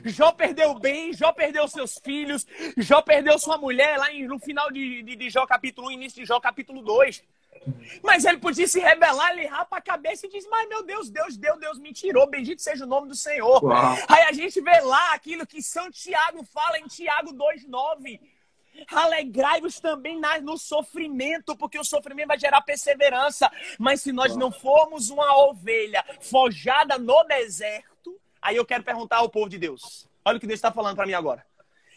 Jó 0.05 0.33
perdeu 0.33 0.75
bem, 0.79 1.13
Jó 1.13 1.33
perdeu 1.33 1.69
seus 1.69 1.99
filhos, 1.99 2.47
Jó 2.77 3.03
perdeu 3.03 3.39
sua 3.39 3.59
mulher 3.59 3.99
lá 3.99 4.07
no 4.27 4.39
final 4.39 4.71
de, 4.71 5.03
de, 5.03 5.17
de 5.17 5.31
Jó 5.31 5.47
capítulo 5.47 5.89
1, 5.89 5.91
início 5.93 6.23
de 6.23 6.27
Jó 6.27 6.41
capítulo 6.41 6.83
2. 6.83 7.23
Mas 8.03 8.25
ele 8.25 8.39
podia 8.39 8.67
se 8.67 8.81
rebelar, 8.81 9.33
ele 9.33 9.47
rapa 9.47 9.79
a 9.79 9.81
cabeça 9.81 10.27
e 10.27 10.31
diz: 10.31 10.47
Mas 10.49 10.69
meu 10.69 10.83
Deus, 10.83 11.09
Deus 11.11 11.37
deu, 11.37 11.59
Deus 11.59 11.79
me 11.79 11.93
tirou, 11.93 12.29
bendito 12.29 12.61
seja 12.61 12.85
o 12.85 12.89
nome 12.89 13.09
do 13.09 13.15
Senhor. 13.15 13.63
Uau. 13.63 13.97
Aí 14.09 14.23
a 14.25 14.33
gente 14.33 14.61
vê 14.61 14.81
lá 14.81 15.13
aquilo 15.15 15.47
que 15.47 15.63
São 15.63 15.91
Tiago 15.91 16.45
fala 16.45 16.79
em 16.79 16.87
Tiago 16.87 17.33
2,9. 17.33 18.21
Alegrai-vos 18.89 19.79
também 19.79 20.21
no 20.43 20.59
sofrimento, 20.59 21.57
porque 21.57 21.79
o 21.79 21.85
sofrimento 21.85 22.29
vai 22.29 22.39
gerar 22.39 22.61
perseverança. 22.61 23.51
Mas 23.79 24.03
se 24.03 24.13
nós 24.13 24.35
não 24.37 24.51
formos 24.51 25.11
uma 25.11 25.45
ovelha 25.45 26.05
forjada 26.21 26.99
no 26.99 27.23
deserto, 27.25 27.94
aí 28.45 28.57
eu 28.57 28.65
quero 28.65 28.85
perguntar 28.85 29.17
ao 29.17 29.29
povo 29.29 29.49
de 29.49 29.59
Deus: 29.59 30.09
olha 30.25 30.37
o 30.37 30.41
que 30.41 30.47
Deus 30.47 30.59
está 30.59 30.71
falando 30.71 30.95
para 30.95 31.07
mim 31.07 31.15
agora. 31.15 31.45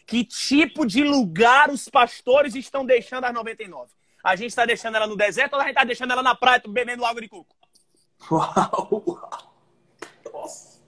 Que 0.06 0.24
tipo 0.24 0.86
de 0.86 1.04
lugar 1.04 1.70
os 1.70 1.86
pastores 1.88 2.54
estão 2.54 2.84
deixando 2.84 3.24
as 3.24 3.34
99? 3.34 3.92
A 4.24 4.34
gente 4.34 4.48
está 4.48 4.64
deixando 4.64 4.96
ela 4.96 5.06
no 5.06 5.16
deserto 5.16 5.52
ou 5.52 5.60
a 5.60 5.64
gente 5.64 5.72
está 5.72 5.84
deixando 5.84 6.12
ela 6.12 6.22
na 6.22 6.34
praia 6.34 6.62
bebendo 6.66 7.04
água 7.04 7.20
de 7.20 7.28
coco? 7.28 7.54
Uau! 8.32 9.20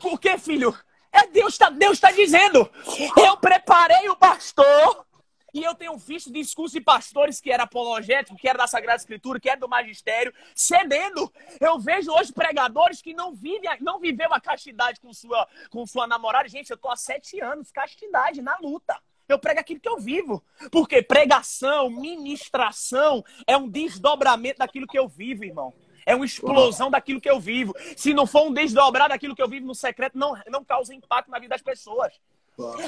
Por 0.01 0.19
que, 0.19 0.39
filho? 0.39 0.77
É 1.13 1.27
Deus 1.27 1.53
está 1.53 1.69
Deus 1.69 2.01
tá 2.01 2.11
dizendo. 2.11 2.69
Eu 3.17 3.37
preparei 3.37 4.09
o 4.09 4.17
pastor 4.17 5.05
e 5.53 5.63
eu 5.63 5.75
tenho 5.75 5.97
visto 5.97 6.33
discurso 6.33 6.75
de 6.75 6.81
pastores 6.81 7.41
que 7.41 7.51
era 7.51 7.65
apologético, 7.65 8.37
que 8.37 8.49
era 8.49 8.59
da 8.59 8.67
Sagrada 8.67 8.99
Escritura, 8.99 9.41
que 9.41 9.49
era 9.49 9.59
do 9.59 9.69
magistério, 9.69 10.33
cedendo. 10.55 11.33
Eu 11.61 11.79
vejo 11.79 12.13
hoje 12.13 12.33
pregadores 12.33 13.03
que 13.03 13.15
não 13.15 13.35
vivem, 13.35 13.71
não 13.81 13.99
viveu 13.99 14.33
a 14.33 14.41
castidade 14.41 15.01
com 15.01 15.13
sua, 15.13 15.49
com 15.71 15.87
sua 15.87 16.07
namorada. 16.07 16.49
Gente, 16.49 16.71
eu 16.71 16.77
tô 16.77 16.89
há 16.89 16.97
sete 16.97 17.41
anos, 17.41 17.71
castidade, 17.71 18.43
na 18.43 18.57
luta. 18.59 18.99
Eu 19.29 19.39
prego 19.39 19.61
aquilo 19.61 19.81
que 19.81 19.89
eu 19.89 19.99
vivo. 19.99 20.43
Porque 20.71 21.03
pregação, 21.03 21.89
ministração 21.89 23.25
é 23.47 23.57
um 23.57 23.69
desdobramento 23.69 24.59
daquilo 24.59 24.87
que 24.87 24.99
eu 24.99 25.09
vivo, 25.09 25.45
irmão. 25.45 25.73
É 26.05 26.15
uma 26.15 26.25
explosão 26.25 26.91
daquilo 26.91 27.21
que 27.21 27.31
eu 27.31 27.39
vivo. 27.39 27.75
Se 27.97 28.13
não 28.13 28.27
for 28.27 28.49
um 28.49 28.53
desdobrar 28.53 29.09
daquilo 29.09 29.37
que 29.37 29.43
eu 29.43 29.49
vivo 29.49 29.67
no 29.67 29.75
secreto, 29.75 30.19
não, 30.19 30.37
não 30.49 30.65
causa 30.65 30.95
impacto 30.95 31.31
na 31.31 31.39
vida 31.39 31.51
das 31.51 31.63
pessoas. 31.63 32.13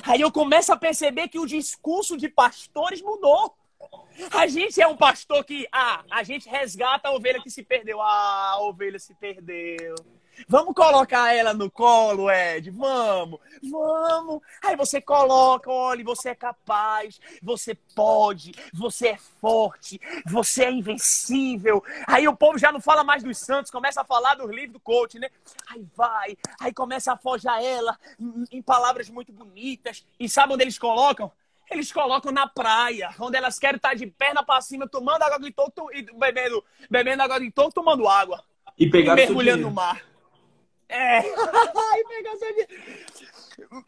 Aí 0.04 0.20
eu 0.20 0.30
começo 0.30 0.72
a 0.72 0.76
perceber 0.76 1.28
que 1.28 1.38
o 1.38 1.46
discurso 1.46 2.16
de 2.16 2.28
pastores 2.28 3.00
mudou. 3.02 3.54
A 4.30 4.46
gente 4.46 4.80
é 4.80 4.86
um 4.86 4.96
pastor 4.96 5.44
que, 5.44 5.66
ah, 5.72 6.04
a 6.10 6.22
gente 6.22 6.48
resgata 6.48 7.08
a 7.08 7.12
ovelha 7.12 7.42
que 7.42 7.50
se 7.50 7.62
perdeu. 7.62 8.00
Ah, 8.00 8.52
a 8.52 8.60
ovelha 8.60 8.98
se 8.98 9.14
perdeu. 9.14 9.94
Vamos 10.48 10.74
colocar 10.74 11.34
ela 11.34 11.52
no 11.52 11.70
colo, 11.70 12.30
Ed? 12.30 12.70
Vamos, 12.70 13.38
vamos. 13.70 14.40
Aí 14.62 14.76
você 14.76 15.00
coloca, 15.00 15.70
olha, 15.70 16.02
você 16.02 16.30
é 16.30 16.34
capaz, 16.34 17.20
você 17.42 17.74
pode, 17.94 18.52
você 18.72 19.08
é 19.08 19.18
forte, 19.40 20.00
você 20.26 20.64
é 20.64 20.70
invencível. 20.70 21.84
Aí 22.06 22.26
o 22.26 22.36
povo 22.36 22.58
já 22.58 22.72
não 22.72 22.80
fala 22.80 23.04
mais 23.04 23.22
dos 23.22 23.38
santos, 23.38 23.70
começa 23.70 24.00
a 24.00 24.04
falar 24.04 24.34
dos 24.34 24.50
livros 24.50 24.72
do 24.72 24.80
coach, 24.80 25.18
né? 25.18 25.28
Aí 25.68 25.86
vai, 25.94 26.36
aí 26.60 26.72
começa 26.72 27.12
a 27.12 27.16
forjar 27.16 27.62
ela 27.62 27.98
em 28.50 28.62
palavras 28.62 29.08
muito 29.08 29.32
bonitas. 29.32 30.04
E 30.18 30.28
sabe 30.28 30.54
onde 30.54 30.64
eles 30.64 30.78
colocam? 30.78 31.30
Eles 31.72 31.90
colocam 31.90 32.30
na 32.30 32.46
praia, 32.46 33.14
onde 33.18 33.36
elas 33.36 33.58
querem 33.58 33.76
estar 33.76 33.94
de 33.94 34.06
perna 34.06 34.44
para 34.44 34.60
cima, 34.60 34.86
tomando 34.86 35.22
água 35.22 35.40
de 35.40 35.50
toco 35.50 35.90
e 35.92 36.02
bebendo, 36.02 36.62
bebendo 36.90 37.22
água 37.22 37.40
de 37.40 37.50
toco, 37.50 37.72
tomando 37.72 38.06
água. 38.06 38.44
E, 38.78 38.88
pegar 38.88 39.14
e 39.14 39.16
mergulhando 39.16 39.62
no 39.62 39.70
mar. 39.70 40.02
É. 40.88 41.22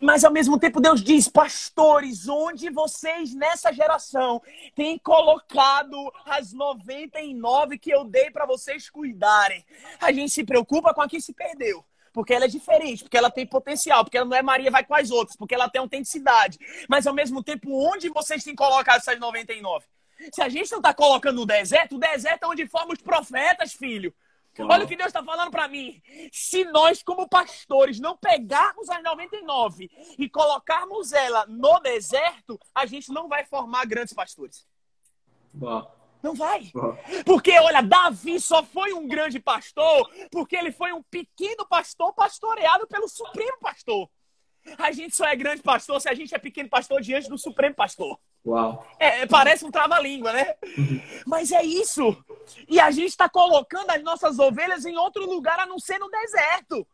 Mas 0.00 0.24
ao 0.24 0.32
mesmo 0.32 0.58
tempo 0.58 0.80
Deus 0.80 1.02
diz, 1.02 1.28
pastores, 1.28 2.28
onde 2.28 2.70
vocês 2.70 3.34
nessa 3.34 3.72
geração 3.72 4.40
têm 4.74 4.98
colocado 4.98 5.96
as 6.24 6.52
99 6.52 7.78
que 7.78 7.90
eu 7.90 8.04
dei 8.04 8.30
para 8.30 8.46
vocês 8.46 8.88
cuidarem? 8.88 9.64
A 10.00 10.10
gente 10.12 10.32
se 10.32 10.44
preocupa 10.44 10.94
com 10.94 11.02
a 11.02 11.08
que 11.08 11.20
se 11.20 11.34
perdeu 11.34 11.84
porque 12.14 12.32
ela 12.32 12.44
é 12.44 12.48
diferente, 12.48 13.02
porque 13.02 13.18
ela 13.18 13.28
tem 13.28 13.44
potencial, 13.44 14.04
porque 14.04 14.16
ela 14.16 14.24
não 14.24 14.36
é 14.36 14.40
Maria 14.40 14.70
vai 14.70 14.84
com 14.84 14.94
as 14.94 15.10
outras, 15.10 15.36
porque 15.36 15.54
ela 15.54 15.68
tem 15.68 15.80
autenticidade. 15.80 16.58
Mas 16.88 17.08
ao 17.08 17.12
mesmo 17.12 17.42
tempo, 17.42 17.68
onde 17.72 18.08
vocês 18.08 18.44
têm 18.44 18.54
colocado 18.54 18.98
essas 18.98 19.18
99? 19.18 19.84
Se 20.32 20.40
a 20.40 20.48
gente 20.48 20.70
não 20.70 20.78
está 20.78 20.94
colocando 20.94 21.40
no 21.40 21.44
deserto, 21.44 21.96
o 21.96 21.98
deserto 21.98 22.44
é 22.44 22.46
onde 22.46 22.66
formam 22.68 22.92
os 22.92 23.02
profetas, 23.02 23.72
filho. 23.74 24.14
Olha 24.60 24.84
o 24.84 24.88
que 24.88 24.94
Deus 24.94 25.08
está 25.08 25.24
falando 25.24 25.50
para 25.50 25.66
mim. 25.66 26.00
Se 26.32 26.64
nós, 26.66 27.02
como 27.02 27.28
pastores, 27.28 27.98
não 27.98 28.16
pegarmos 28.16 28.88
as 28.88 29.02
99 29.02 29.90
e 30.16 30.28
colocarmos 30.28 31.12
ela 31.12 31.44
no 31.46 31.80
deserto, 31.80 32.60
a 32.72 32.86
gente 32.86 33.10
não 33.10 33.26
vai 33.26 33.44
formar 33.44 33.84
grandes 33.86 34.14
pastores. 34.14 34.64
Não 36.24 36.32
vai. 36.32 36.72
Porque, 37.26 37.50
olha, 37.58 37.82
Davi 37.82 38.40
só 38.40 38.62
foi 38.62 38.94
um 38.94 39.06
grande 39.06 39.38
pastor 39.38 40.10
porque 40.30 40.56
ele 40.56 40.72
foi 40.72 40.90
um 40.90 41.02
pequeno 41.02 41.68
pastor 41.68 42.14
pastoreado 42.14 42.86
pelo 42.86 43.06
Supremo 43.06 43.58
Pastor. 43.60 44.08
A 44.78 44.90
gente 44.90 45.14
só 45.14 45.26
é 45.26 45.36
grande 45.36 45.60
pastor 45.60 46.00
se 46.00 46.08
a 46.08 46.14
gente 46.14 46.34
é 46.34 46.38
pequeno 46.38 46.70
pastor 46.70 47.02
diante 47.02 47.28
do 47.28 47.36
Supremo 47.36 47.74
Pastor. 47.74 48.18
Uau. 48.46 48.86
É, 48.98 49.26
parece 49.26 49.66
um 49.66 49.70
trava-língua, 49.70 50.32
né? 50.32 50.54
Uhum. 50.78 51.02
Mas 51.26 51.52
é 51.52 51.62
isso. 51.62 52.16
E 52.66 52.80
a 52.80 52.90
gente 52.90 53.10
está 53.10 53.28
colocando 53.28 53.90
as 53.90 54.02
nossas 54.02 54.38
ovelhas 54.38 54.86
em 54.86 54.96
outro 54.96 55.26
lugar 55.26 55.60
a 55.60 55.66
não 55.66 55.78
ser 55.78 55.98
no 55.98 56.08
deserto. 56.08 56.86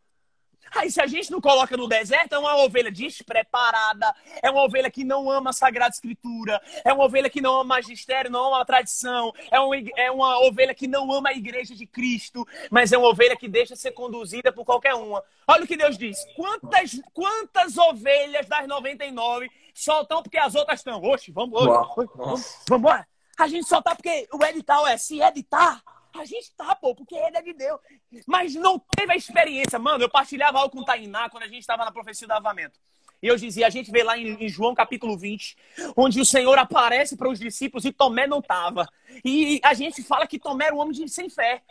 Aí, 0.75 0.91
se 0.91 1.01
a 1.01 1.07
gente 1.07 1.31
não 1.31 1.41
coloca 1.41 1.77
no 1.77 1.89
deserto, 1.89 2.35
é 2.35 2.39
uma 2.39 2.57
ovelha 2.63 2.91
despreparada, 2.91 4.15
é 4.43 4.51
uma 4.51 4.63
ovelha 4.63 4.91
que 4.91 5.05
não 5.05 5.31
ama 5.31 5.51
a 5.51 5.53
Sagrada 5.53 5.93
Escritura, 5.93 6.61
é 6.85 6.93
uma 6.93 7.05
ovelha 7.05 7.29
que 7.29 7.41
não 7.41 7.55
ama 7.55 7.77
magistério, 7.77 8.31
não 8.31 8.47
ama 8.47 8.61
a 8.61 8.65
tradição, 8.65 9.33
é 9.51 9.59
uma, 9.59 9.77
é 9.97 10.11
uma 10.11 10.47
ovelha 10.47 10.75
que 10.75 10.87
não 10.87 11.11
ama 11.13 11.31
a 11.31 11.35
igreja 11.35 11.75
de 11.75 11.87
Cristo, 11.87 12.47
mas 12.71 12.93
é 12.93 12.99
uma 12.99 13.09
ovelha 13.09 13.37
que 13.37 13.49
deixa 13.49 13.75
ser 13.75 13.93
conduzida 13.93 14.53
por 14.53 14.65
qualquer 14.65 14.95
uma. 14.95 15.23
Olha 15.47 15.65
o 15.65 15.67
que 15.67 15.77
Deus 15.77 15.99
diz: 15.99 16.19
quantas, 16.37 17.01
quantas 17.13 17.77
ovelhas 17.77 18.47
das 18.47 18.67
99 18.67 19.51
soltam 19.75 20.23
porque 20.23 20.39
as 20.39 20.55
outras 20.55 20.81
estão? 20.81 21.03
Oxe, 21.03 21.33
vamos, 21.33 21.53
vamos, 21.53 21.97
vamos, 21.97 22.15
vamos 22.17 22.71
embora. 22.71 23.07
A 23.39 23.49
gente 23.49 23.67
só 23.67 23.81
tá 23.81 23.97
porque 23.97 24.29
o 24.33 24.45
edital 24.45 24.87
é 24.87 24.97
se 24.99 25.21
editar. 25.23 25.83
A 26.15 26.25
gente 26.25 26.53
tá, 26.57 26.75
pô, 26.75 26.95
porque 26.95 27.15
ele 27.15 27.37
é 27.37 27.43
de 27.43 27.53
Deus. 27.53 27.81
Mas 28.27 28.55
não 28.55 28.79
teve 28.79 29.13
a 29.13 29.17
experiência. 29.17 29.79
Mano, 29.79 30.05
eu 30.05 30.11
partilhava 30.11 30.59
algo 30.59 30.71
com 30.71 30.81
o 30.81 30.85
Tainá 30.85 31.31
quando 31.31 31.45
a 31.45 31.49
gente 31.49 31.61
estava 31.61 31.85
na 31.85 31.93
profecia 31.93 32.27
do 32.27 32.33
avamento. 32.33 32.79
E 33.23 33.27
eu 33.27 33.37
dizia, 33.37 33.67
a 33.67 33.71
gente 33.71 33.91
vê 33.91 34.03
lá 34.03 34.17
em, 34.17 34.49
João 34.49 34.75
capítulo 34.75 35.17
20, 35.17 35.57
onde 35.97 36.21
o 36.21 36.25
Senhor 36.25 36.59
aparece 36.59 37.17
para 37.17 37.29
os 37.29 37.39
discípulos 37.39 37.85
e 37.85 37.93
Tomé 37.93 38.27
não 38.27 38.39
estava. 38.39 38.89
E 39.25 39.61
a 39.63 39.75
gente 39.75 40.03
fala 40.03 40.27
que 40.27 40.39
Tomé 40.39 40.67
era 40.67 40.75
um 40.75 40.79
homem 40.79 40.93
de, 40.93 41.09
sem 41.09 41.29
fé. 41.29 41.63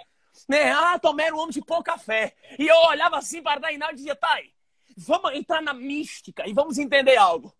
Né? 0.48 0.72
Ah, 0.72 1.00
Tomé 1.00 1.26
era 1.26 1.36
um 1.36 1.40
homem 1.40 1.52
de 1.52 1.62
pouca 1.62 1.98
fé. 1.98 2.36
E 2.58 2.68
eu 2.68 2.78
olhava 2.88 3.18
assim 3.18 3.42
para 3.42 3.60
Tainá 3.60 3.92
e 3.92 3.96
dizia, 3.96 4.16
Thay, 4.16 4.52
vamos 4.96 5.34
entrar 5.34 5.62
na 5.62 5.74
mística 5.74 6.48
e 6.48 6.54
vamos 6.54 6.78
entender 6.78 7.18
algo. 7.18 7.54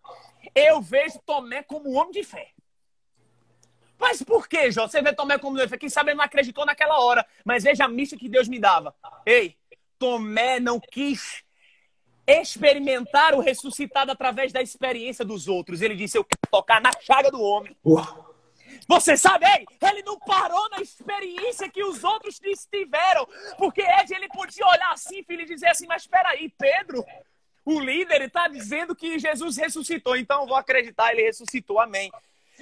Eu 0.54 0.82
vejo 0.82 1.20
Tomé 1.26 1.64
como 1.64 1.90
um 1.90 1.98
homem 1.98 2.12
de 2.12 2.24
fé. 2.24 2.52
Mas 4.00 4.24
por 4.24 4.48
que, 4.48 4.72
Jó? 4.72 4.88
Você 4.88 5.02
vê 5.02 5.14
Tomé 5.14 5.38
como 5.38 5.58
Deus. 5.58 5.70
Quem 5.72 5.90
sabe 5.90 6.12
ele 6.12 6.18
não 6.18 6.24
acreditou 6.24 6.66
naquela 6.66 7.00
hora. 7.00 7.26
Mas 7.44 7.64
veja 7.64 7.86
a 7.86 7.88
missa 7.88 8.16
que 8.16 8.30
Deus 8.30 8.48
me 8.48 8.58
dava. 8.58 8.96
Ei, 9.26 9.58
Tomé 9.98 10.60
não 10.60 10.80
quis 10.80 11.44
experimentar 12.26 13.34
o 13.34 13.42
ressuscitado 13.42 14.12
através 14.12 14.54
da 14.54 14.62
experiência 14.62 15.26
dos 15.26 15.48
outros. 15.48 15.82
Ele 15.82 15.96
disse: 15.96 16.18
Eu 16.18 16.24
quero 16.24 16.50
tocar 16.50 16.80
na 16.80 16.92
chaga 17.02 17.30
do 17.30 17.42
homem. 17.42 17.76
Você 18.88 19.18
sabe, 19.18 19.46
ei, 19.46 19.66
ele 19.90 20.02
não 20.02 20.18
parou 20.18 20.70
na 20.70 20.82
experiência 20.82 21.70
que 21.70 21.84
os 21.84 22.04
outros 22.04 22.40
tiveram. 22.72 23.28
Porque 23.58 23.82
Ed, 23.82 24.14
ele 24.14 24.28
podia 24.30 24.66
olhar 24.66 24.92
assim, 24.94 25.24
filho, 25.24 25.42
e 25.42 25.46
dizer 25.46 25.68
assim: 25.68 25.86
Mas 25.86 26.04
espera 26.04 26.30
aí, 26.30 26.50
Pedro, 26.58 27.04
o 27.66 27.80
líder 27.80 28.22
está 28.22 28.48
dizendo 28.48 28.96
que 28.96 29.20
Jesus 29.20 29.58
ressuscitou, 29.58 30.16
então 30.16 30.42
eu 30.42 30.48
vou 30.48 30.58
acreditar, 30.58 31.12
ele 31.12 31.24
ressuscitou, 31.24 31.80
amém. 31.80 32.10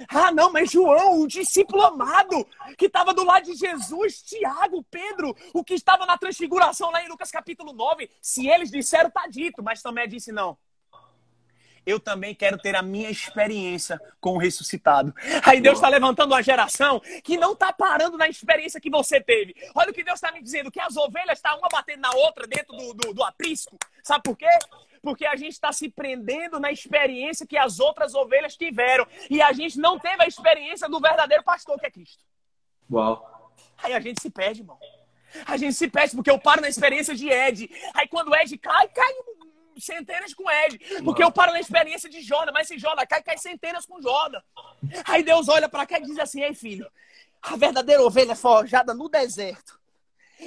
Ah, 0.08 0.30
não, 0.30 0.52
mas 0.52 0.70
João, 0.70 1.20
o 1.20 1.26
discípulo 1.26 1.82
amado, 1.82 2.46
que 2.76 2.86
estava 2.86 3.12
do 3.14 3.24
lado 3.24 3.44
de 3.44 3.54
Jesus, 3.54 4.22
Tiago, 4.22 4.84
Pedro, 4.90 5.34
o 5.52 5.64
que 5.64 5.74
estava 5.74 6.06
na 6.06 6.16
transfiguração 6.18 6.90
lá 6.90 7.02
em 7.02 7.08
Lucas 7.08 7.30
capítulo 7.30 7.72
9, 7.72 8.10
se 8.20 8.48
eles 8.48 8.70
disseram, 8.70 9.10
tá 9.10 9.26
dito, 9.28 9.62
mas 9.62 9.82
Tomé 9.82 10.06
disse 10.06 10.30
não. 10.30 10.56
Eu 11.88 11.98
também 11.98 12.34
quero 12.34 12.58
ter 12.58 12.76
a 12.76 12.82
minha 12.82 13.08
experiência 13.08 13.98
com 14.20 14.34
o 14.34 14.38
ressuscitado. 14.38 15.14
Aí 15.42 15.58
Deus 15.58 15.78
está 15.78 15.88
levantando 15.88 16.34
uma 16.34 16.42
geração 16.42 17.00
que 17.24 17.38
não 17.38 17.54
está 17.54 17.72
parando 17.72 18.18
na 18.18 18.28
experiência 18.28 18.78
que 18.78 18.90
você 18.90 19.18
teve. 19.22 19.54
Olha 19.74 19.90
o 19.90 19.94
que 19.94 20.04
Deus 20.04 20.16
está 20.18 20.30
me 20.30 20.42
dizendo: 20.42 20.70
que 20.70 20.80
as 20.80 20.98
ovelhas 20.98 21.38
estão 21.38 21.52
tá 21.52 21.56
uma 21.56 21.68
batendo 21.70 22.00
na 22.00 22.10
outra 22.12 22.46
dentro 22.46 22.76
do, 22.76 22.92
do, 22.92 23.14
do 23.14 23.22
aprisco. 23.24 23.78
Sabe 24.04 24.22
por 24.22 24.36
quê? 24.36 24.50
Porque 25.02 25.26
a 25.26 25.36
gente 25.36 25.52
está 25.52 25.72
se 25.72 25.88
prendendo 25.88 26.58
na 26.60 26.70
experiência 26.70 27.46
que 27.46 27.56
as 27.56 27.80
outras 27.80 28.14
ovelhas 28.14 28.56
tiveram. 28.56 29.06
E 29.30 29.40
a 29.40 29.52
gente 29.52 29.78
não 29.78 29.98
teve 29.98 30.22
a 30.22 30.26
experiência 30.26 30.88
do 30.88 31.00
verdadeiro 31.00 31.42
pastor, 31.42 31.78
que 31.78 31.86
é 31.86 31.90
Cristo. 31.90 32.24
Uau. 32.90 33.52
Aí 33.82 33.92
a 33.92 34.00
gente 34.00 34.20
se 34.20 34.30
perde, 34.30 34.60
irmão. 34.62 34.78
A 35.46 35.56
gente 35.56 35.74
se 35.74 35.88
perde 35.88 36.16
porque 36.16 36.30
eu 36.30 36.38
paro 36.38 36.60
na 36.60 36.68
experiência 36.68 37.14
de 37.14 37.28
Ed. 37.28 37.70
Aí 37.94 38.08
quando 38.08 38.34
Ed 38.34 38.56
cai, 38.58 38.88
cai 38.88 39.12
centenas 39.78 40.34
com 40.34 40.50
Ed. 40.50 40.78
Porque 41.04 41.22
eu 41.22 41.30
paro 41.30 41.52
na 41.52 41.60
experiência 41.60 42.08
de 42.08 42.20
Jonas, 42.20 42.52
mas 42.52 42.66
se 42.66 42.78
Jonas 42.78 43.04
cai, 43.08 43.22
cai 43.22 43.38
centenas 43.38 43.86
com 43.86 44.00
Jonas. 44.00 44.42
Aí 45.04 45.22
Deus 45.22 45.48
olha 45.48 45.68
para 45.68 45.86
cá 45.86 45.98
e 45.98 46.02
diz 46.02 46.18
assim: 46.18 46.42
Ei, 46.42 46.54
filho, 46.54 46.90
A 47.42 47.56
verdadeira 47.56 48.02
ovelha 48.02 48.32
é 48.32 48.36
forjada 48.36 48.94
no 48.94 49.08
deserto. 49.08 49.77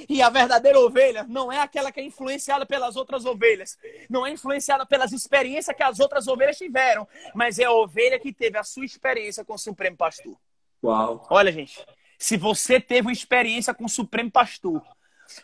E 0.08 0.22
a 0.22 0.30
verdadeira 0.30 0.78
ovelha 0.78 1.24
não 1.28 1.52
é 1.52 1.58
aquela 1.58 1.92
que 1.92 2.00
é 2.00 2.04
influenciada 2.04 2.64
pelas 2.64 2.96
outras 2.96 3.24
ovelhas, 3.24 3.78
não 4.08 4.26
é 4.26 4.30
influenciada 4.30 4.86
pelas 4.86 5.12
experiências 5.12 5.76
que 5.76 5.82
as 5.82 6.00
outras 6.00 6.26
ovelhas 6.26 6.56
tiveram, 6.56 7.06
mas 7.34 7.58
é 7.58 7.64
a 7.64 7.72
ovelha 7.72 8.18
que 8.18 8.32
teve 8.32 8.58
a 8.58 8.64
sua 8.64 8.84
experiência 8.84 9.44
com 9.44 9.54
o 9.54 9.58
Supremo 9.58 9.96
Pastor. 9.96 10.36
Uau! 10.82 11.26
Olha, 11.30 11.52
gente, 11.52 11.84
se 12.18 12.36
você 12.36 12.80
teve 12.80 13.08
uma 13.08 13.12
experiência 13.12 13.74
com 13.74 13.84
o 13.84 13.88
Supremo 13.88 14.30
Pastor, 14.30 14.82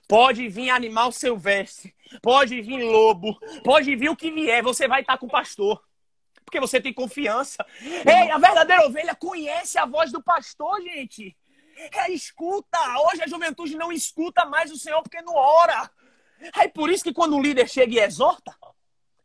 pode 0.06 0.48
vir 0.48 0.70
animal 0.70 1.12
silvestre, 1.12 1.94
pode 2.22 2.60
vir 2.60 2.82
lobo, 2.82 3.38
pode 3.62 3.94
vir 3.96 4.08
o 4.08 4.16
que 4.16 4.30
vier, 4.30 4.62
você 4.62 4.88
vai 4.88 5.02
estar 5.02 5.18
com 5.18 5.26
o 5.26 5.30
pastor. 5.30 5.82
Porque 6.44 6.60
você 6.60 6.80
tem 6.80 6.94
confiança. 6.94 7.64
Ei, 7.82 8.30
a 8.30 8.38
verdadeira 8.38 8.86
ovelha 8.86 9.14
conhece 9.14 9.78
a 9.78 9.84
voz 9.84 10.10
do 10.10 10.22
pastor, 10.22 10.80
gente. 10.80 11.36
É, 11.92 12.10
escuta. 12.10 12.78
Hoje 13.06 13.22
a 13.22 13.26
juventude 13.26 13.76
não 13.76 13.92
escuta 13.92 14.44
mais 14.44 14.70
o 14.70 14.76
Senhor 14.76 15.02
porque 15.02 15.22
não 15.22 15.34
ora. 15.34 15.90
É 16.56 16.68
por 16.68 16.90
isso 16.90 17.04
que 17.04 17.12
quando 17.12 17.36
o 17.36 17.42
líder 17.42 17.68
chega 17.68 17.94
e 17.94 17.98
exorta, 17.98 18.54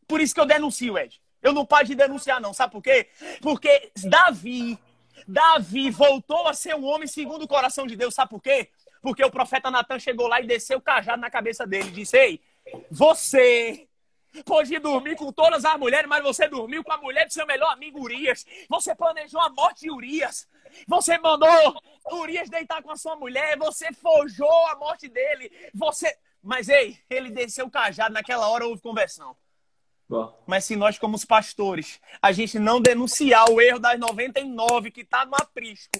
por 0.06 0.20
isso 0.20 0.34
que 0.34 0.40
eu 0.40 0.46
denuncio, 0.46 0.98
Ed. 0.98 1.20
Eu 1.42 1.52
não 1.52 1.66
paro 1.66 1.86
de 1.86 1.94
denunciar, 1.94 2.40
não. 2.40 2.54
Sabe 2.54 2.72
por 2.72 2.82
quê? 2.82 3.08
Porque 3.42 3.92
Davi, 4.04 4.78
Davi 5.26 5.90
voltou 5.90 6.48
a 6.48 6.54
ser 6.54 6.74
um 6.74 6.84
homem 6.84 7.06
segundo 7.06 7.42
o 7.42 7.48
coração 7.48 7.86
de 7.86 7.96
Deus. 7.96 8.14
Sabe 8.14 8.30
por 8.30 8.40
quê? 8.40 8.70
Porque 9.02 9.22
o 9.22 9.30
profeta 9.30 9.70
Natan 9.70 9.98
chegou 9.98 10.26
lá 10.26 10.40
e 10.40 10.46
desceu 10.46 10.78
o 10.78 10.82
cajado 10.82 11.20
na 11.20 11.30
cabeça 11.30 11.66
dele. 11.66 11.90
Disse: 11.90 12.16
Ei, 12.16 12.40
você 12.90 13.86
pode 14.42 14.76
dormir 14.78 15.16
com 15.16 15.30
todas 15.30 15.64
as 15.64 15.78
mulheres, 15.78 16.08
mas 16.08 16.22
você 16.22 16.48
dormiu 16.48 16.82
com 16.82 16.92
a 16.92 16.96
mulher 16.96 17.26
do 17.26 17.32
seu 17.32 17.46
melhor 17.46 17.70
amigo 17.72 18.00
Urias. 18.00 18.46
Você 18.68 18.94
planejou 18.94 19.40
a 19.40 19.50
morte 19.50 19.82
de 19.82 19.90
Urias. 19.90 20.48
Você 20.86 21.18
mandou 21.18 21.48
Urias 22.12 22.48
deitar 22.48 22.82
com 22.82 22.90
a 22.90 22.96
sua 22.96 23.16
mulher. 23.16 23.56
Você 23.58 23.92
forjou 23.92 24.66
a 24.68 24.76
morte 24.76 25.08
dele. 25.08 25.50
Você. 25.74 26.16
Mas, 26.42 26.68
ei, 26.68 26.98
ele 27.08 27.30
desceu 27.30 27.66
o 27.66 27.70
cajado. 27.70 28.14
Naquela 28.14 28.48
hora 28.48 28.66
houve 28.66 28.82
conversão. 28.82 29.36
Bom. 30.08 30.42
Mas 30.46 30.64
se 30.64 30.76
nós, 30.76 30.98
como 30.98 31.16
os 31.16 31.24
pastores, 31.24 32.00
a 32.20 32.30
gente 32.30 32.58
não 32.58 32.80
denunciar 32.80 33.50
o 33.50 33.60
erro 33.60 33.78
das 33.78 33.98
99 33.98 34.90
que 34.90 35.00
está 35.00 35.24
no 35.24 35.34
aprisco, 35.34 35.98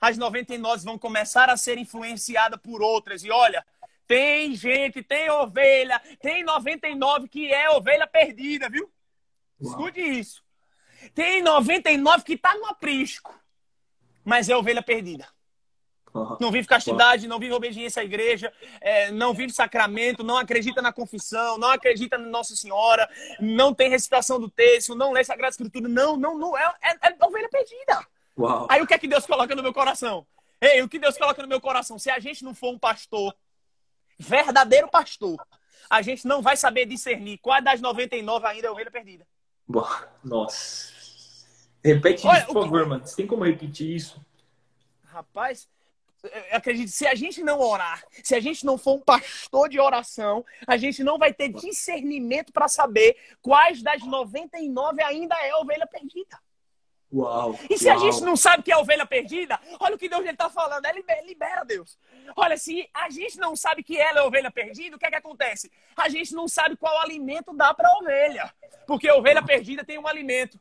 as 0.00 0.18
99 0.18 0.84
vão 0.84 0.98
começar 0.98 1.48
a 1.48 1.56
ser 1.56 1.78
influenciadas 1.78 2.60
por 2.60 2.82
outras. 2.82 3.24
E 3.24 3.30
olha, 3.30 3.64
tem 4.06 4.54
gente, 4.54 5.02
tem 5.02 5.30
ovelha, 5.30 6.00
tem 6.20 6.44
99 6.44 7.28
que 7.28 7.52
é 7.52 7.70
ovelha 7.70 8.06
perdida, 8.06 8.68
viu? 8.68 8.90
Uau. 9.60 9.70
Escute 9.70 10.00
isso. 10.00 10.44
Tem 11.14 11.42
99 11.42 12.24
que 12.24 12.34
está 12.34 12.54
no 12.54 12.66
aprisco 12.66 13.41
mas 14.24 14.48
é 14.48 14.56
ovelha 14.56 14.82
perdida. 14.82 15.26
Não 16.38 16.50
vive 16.50 16.68
castidade, 16.68 17.26
não 17.26 17.38
vive 17.38 17.54
obediência 17.54 18.02
à 18.02 18.04
igreja, 18.04 18.52
é, 18.82 19.10
não 19.10 19.32
vive 19.32 19.50
sacramento, 19.52 20.22
não 20.22 20.36
acredita 20.36 20.82
na 20.82 20.92
confissão, 20.92 21.56
não 21.56 21.70
acredita 21.70 22.18
na 22.18 22.26
Nossa 22.26 22.54
Senhora, 22.54 23.08
não 23.40 23.72
tem 23.72 23.88
recitação 23.88 24.38
do 24.38 24.50
texto, 24.50 24.94
não 24.94 25.12
lê 25.12 25.24
Sagrada 25.24 25.52
Escritura. 25.52 25.88
Não, 25.88 26.16
não, 26.16 26.36
não. 26.36 26.56
É, 26.56 26.74
é, 26.82 27.08
é 27.08 27.24
ovelha 27.24 27.48
perdida. 27.48 28.06
Uau. 28.38 28.66
Aí 28.70 28.82
o 28.82 28.86
que 28.86 28.92
é 28.92 28.98
que 28.98 29.08
Deus 29.08 29.24
coloca 29.24 29.54
no 29.54 29.62
meu 29.62 29.72
coração? 29.72 30.26
Ei, 30.60 30.82
o 30.82 30.88
que 30.88 30.98
Deus 30.98 31.16
coloca 31.16 31.40
no 31.40 31.48
meu 31.48 31.60
coração? 31.60 31.98
Se 31.98 32.10
a 32.10 32.18
gente 32.18 32.44
não 32.44 32.54
for 32.54 32.72
um 32.72 32.78
pastor, 32.78 33.34
verdadeiro 34.18 34.88
pastor, 34.88 35.36
a 35.88 36.02
gente 36.02 36.26
não 36.26 36.42
vai 36.42 36.56
saber 36.56 36.84
discernir 36.86 37.38
qual 37.38 37.60
das 37.62 37.80
99 37.80 38.46
ainda 38.46 38.66
é 38.66 38.70
ovelha 38.70 38.90
perdida. 38.90 39.26
Nossa. 40.22 40.91
Repete 41.84 42.26
Olha, 42.26 42.38
isso, 42.38 42.46
por 42.46 42.62
favor, 42.62 42.86
mano. 42.86 43.06
Você 43.06 43.16
tem 43.16 43.26
como 43.26 43.44
repetir 43.44 43.96
isso? 43.96 44.24
Rapaz, 45.04 45.68
eu 46.22 46.56
acredito, 46.56 46.90
se 46.90 47.06
a 47.06 47.14
gente 47.14 47.42
não 47.42 47.60
orar, 47.60 48.04
se 48.22 48.34
a 48.34 48.40
gente 48.40 48.64
não 48.64 48.78
for 48.78 48.94
um 48.94 49.00
pastor 49.00 49.68
de 49.68 49.80
oração, 49.80 50.44
a 50.66 50.76
gente 50.76 51.02
não 51.02 51.18
vai 51.18 51.34
ter 51.34 51.48
discernimento 51.48 52.52
para 52.52 52.68
saber 52.68 53.16
quais 53.40 53.82
das 53.82 54.02
99 54.02 55.02
ainda 55.02 55.34
é 55.44 55.54
ovelha 55.56 55.86
perdida. 55.86 56.38
Uau, 57.12 57.58
e 57.68 57.76
se 57.76 57.88
uau. 57.88 57.96
a 57.96 58.00
gente 58.00 58.22
não 58.22 58.36
sabe 58.36 58.62
que 58.62 58.70
é 58.72 58.74
a 58.74 58.78
ovelha 58.78 59.04
perdida, 59.04 59.60
olha 59.80 59.96
o 59.96 59.98
que 59.98 60.08
Deus 60.08 60.24
está 60.24 60.48
falando, 60.48 60.86
é 60.86 60.92
libera, 60.92 61.22
libera, 61.22 61.64
Deus. 61.64 61.98
Olha, 62.34 62.56
se 62.56 62.88
a 62.94 63.10
gente 63.10 63.36
não 63.38 63.54
sabe 63.54 63.82
que 63.82 63.98
ela 63.98 64.20
é 64.20 64.22
ovelha 64.22 64.50
perdida, 64.50 64.96
o 64.96 64.98
que 64.98 65.04
é 65.04 65.10
que 65.10 65.16
acontece? 65.16 65.70
A 65.96 66.08
gente 66.08 66.32
não 66.32 66.48
sabe 66.48 66.76
qual 66.76 67.00
alimento 67.00 67.52
dá 67.52 67.74
para 67.74 67.88
a 67.88 67.98
ovelha. 67.98 68.54
Porque 68.86 69.08
a 69.08 69.14
ovelha 69.14 69.42
perdida 69.44 69.84
tem 69.84 69.98
um 69.98 70.06
alimento. 70.06 70.58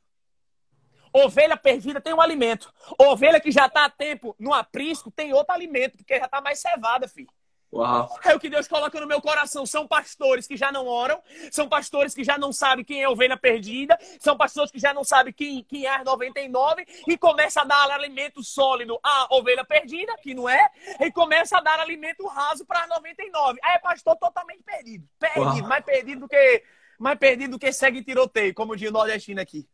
Ovelha 1.14 1.58
perdida 1.58 2.02
tem 2.02 2.14
um 2.14 2.22
alimento. 2.22 2.74
Ovelha 2.98 3.40
que 3.40 3.52
já 3.52 3.66
está 3.66 3.86
há 3.86 3.90
tempo 3.90 4.36
no 4.40 4.54
aprisco 4.54 5.12
tem 5.12 5.34
outro 5.34 5.54
alimento, 5.54 5.98
porque 5.98 6.18
já 6.18 6.26
está 6.26 6.42
mais 6.42 6.60
cevada, 6.60 7.08
filho. 7.08 7.30
Uau. 7.74 8.20
É 8.26 8.36
o 8.36 8.40
que 8.40 8.50
Deus 8.50 8.68
coloca 8.68 9.00
no 9.00 9.08
meu 9.08 9.22
coração. 9.22 9.66
São 9.66 9.88
pastores 9.88 10.46
que 10.46 10.58
já 10.58 10.72
não 10.72 10.88
oram, 10.88 11.22
são 11.52 11.70
pastores 11.70 12.14
que 12.14 12.24
já 12.24 12.38
não 12.38 12.52
sabem 12.52 12.84
quem 12.84 13.02
é 13.02 13.08
ovelha 13.08 13.38
perdida, 13.38 13.98
são 14.20 14.36
pastores 14.36 14.72
que 14.72 14.80
já 14.80 14.94
não 14.94 15.04
sabem 15.04 15.32
quem, 15.32 15.64
quem 15.64 15.86
é 15.86 15.96
as 15.96 16.04
99 16.04 16.86
e 17.08 17.18
começa 17.18 17.62
a 17.62 17.64
dar 17.64 17.90
alimento 17.90 18.44
sólido 18.44 19.00
à 19.02 19.34
ovelha 19.34 19.64
perdida, 19.64 20.14
que 20.22 20.34
não 20.34 20.50
é, 20.50 20.70
e 21.00 21.12
começa 21.12 21.58
a 21.58 21.62
dar 21.62 21.80
alimento 21.80 22.28
raso 22.28 22.66
para 22.66 22.82
as 22.82 22.90
99. 22.90 23.60
Aí 23.64 23.76
é 23.76 23.80
pastor 23.80 24.18
totalmente 24.18 24.64
perdido. 24.64 25.08
Perdido, 25.18 25.42
Uau. 25.42 25.68
mais 25.68 25.86
perdido 25.86 26.22
do 26.22 26.28
que 26.28 26.64
mais 27.00 27.18
perdido 27.18 27.52
do 27.52 27.60
que 27.60 27.72
segue 27.72 28.04
tiroteio, 28.04 28.54
como 28.54 28.76
diz 28.76 28.90
o 28.90 28.94
nordestino 28.94 29.42
aqui. 29.42 29.68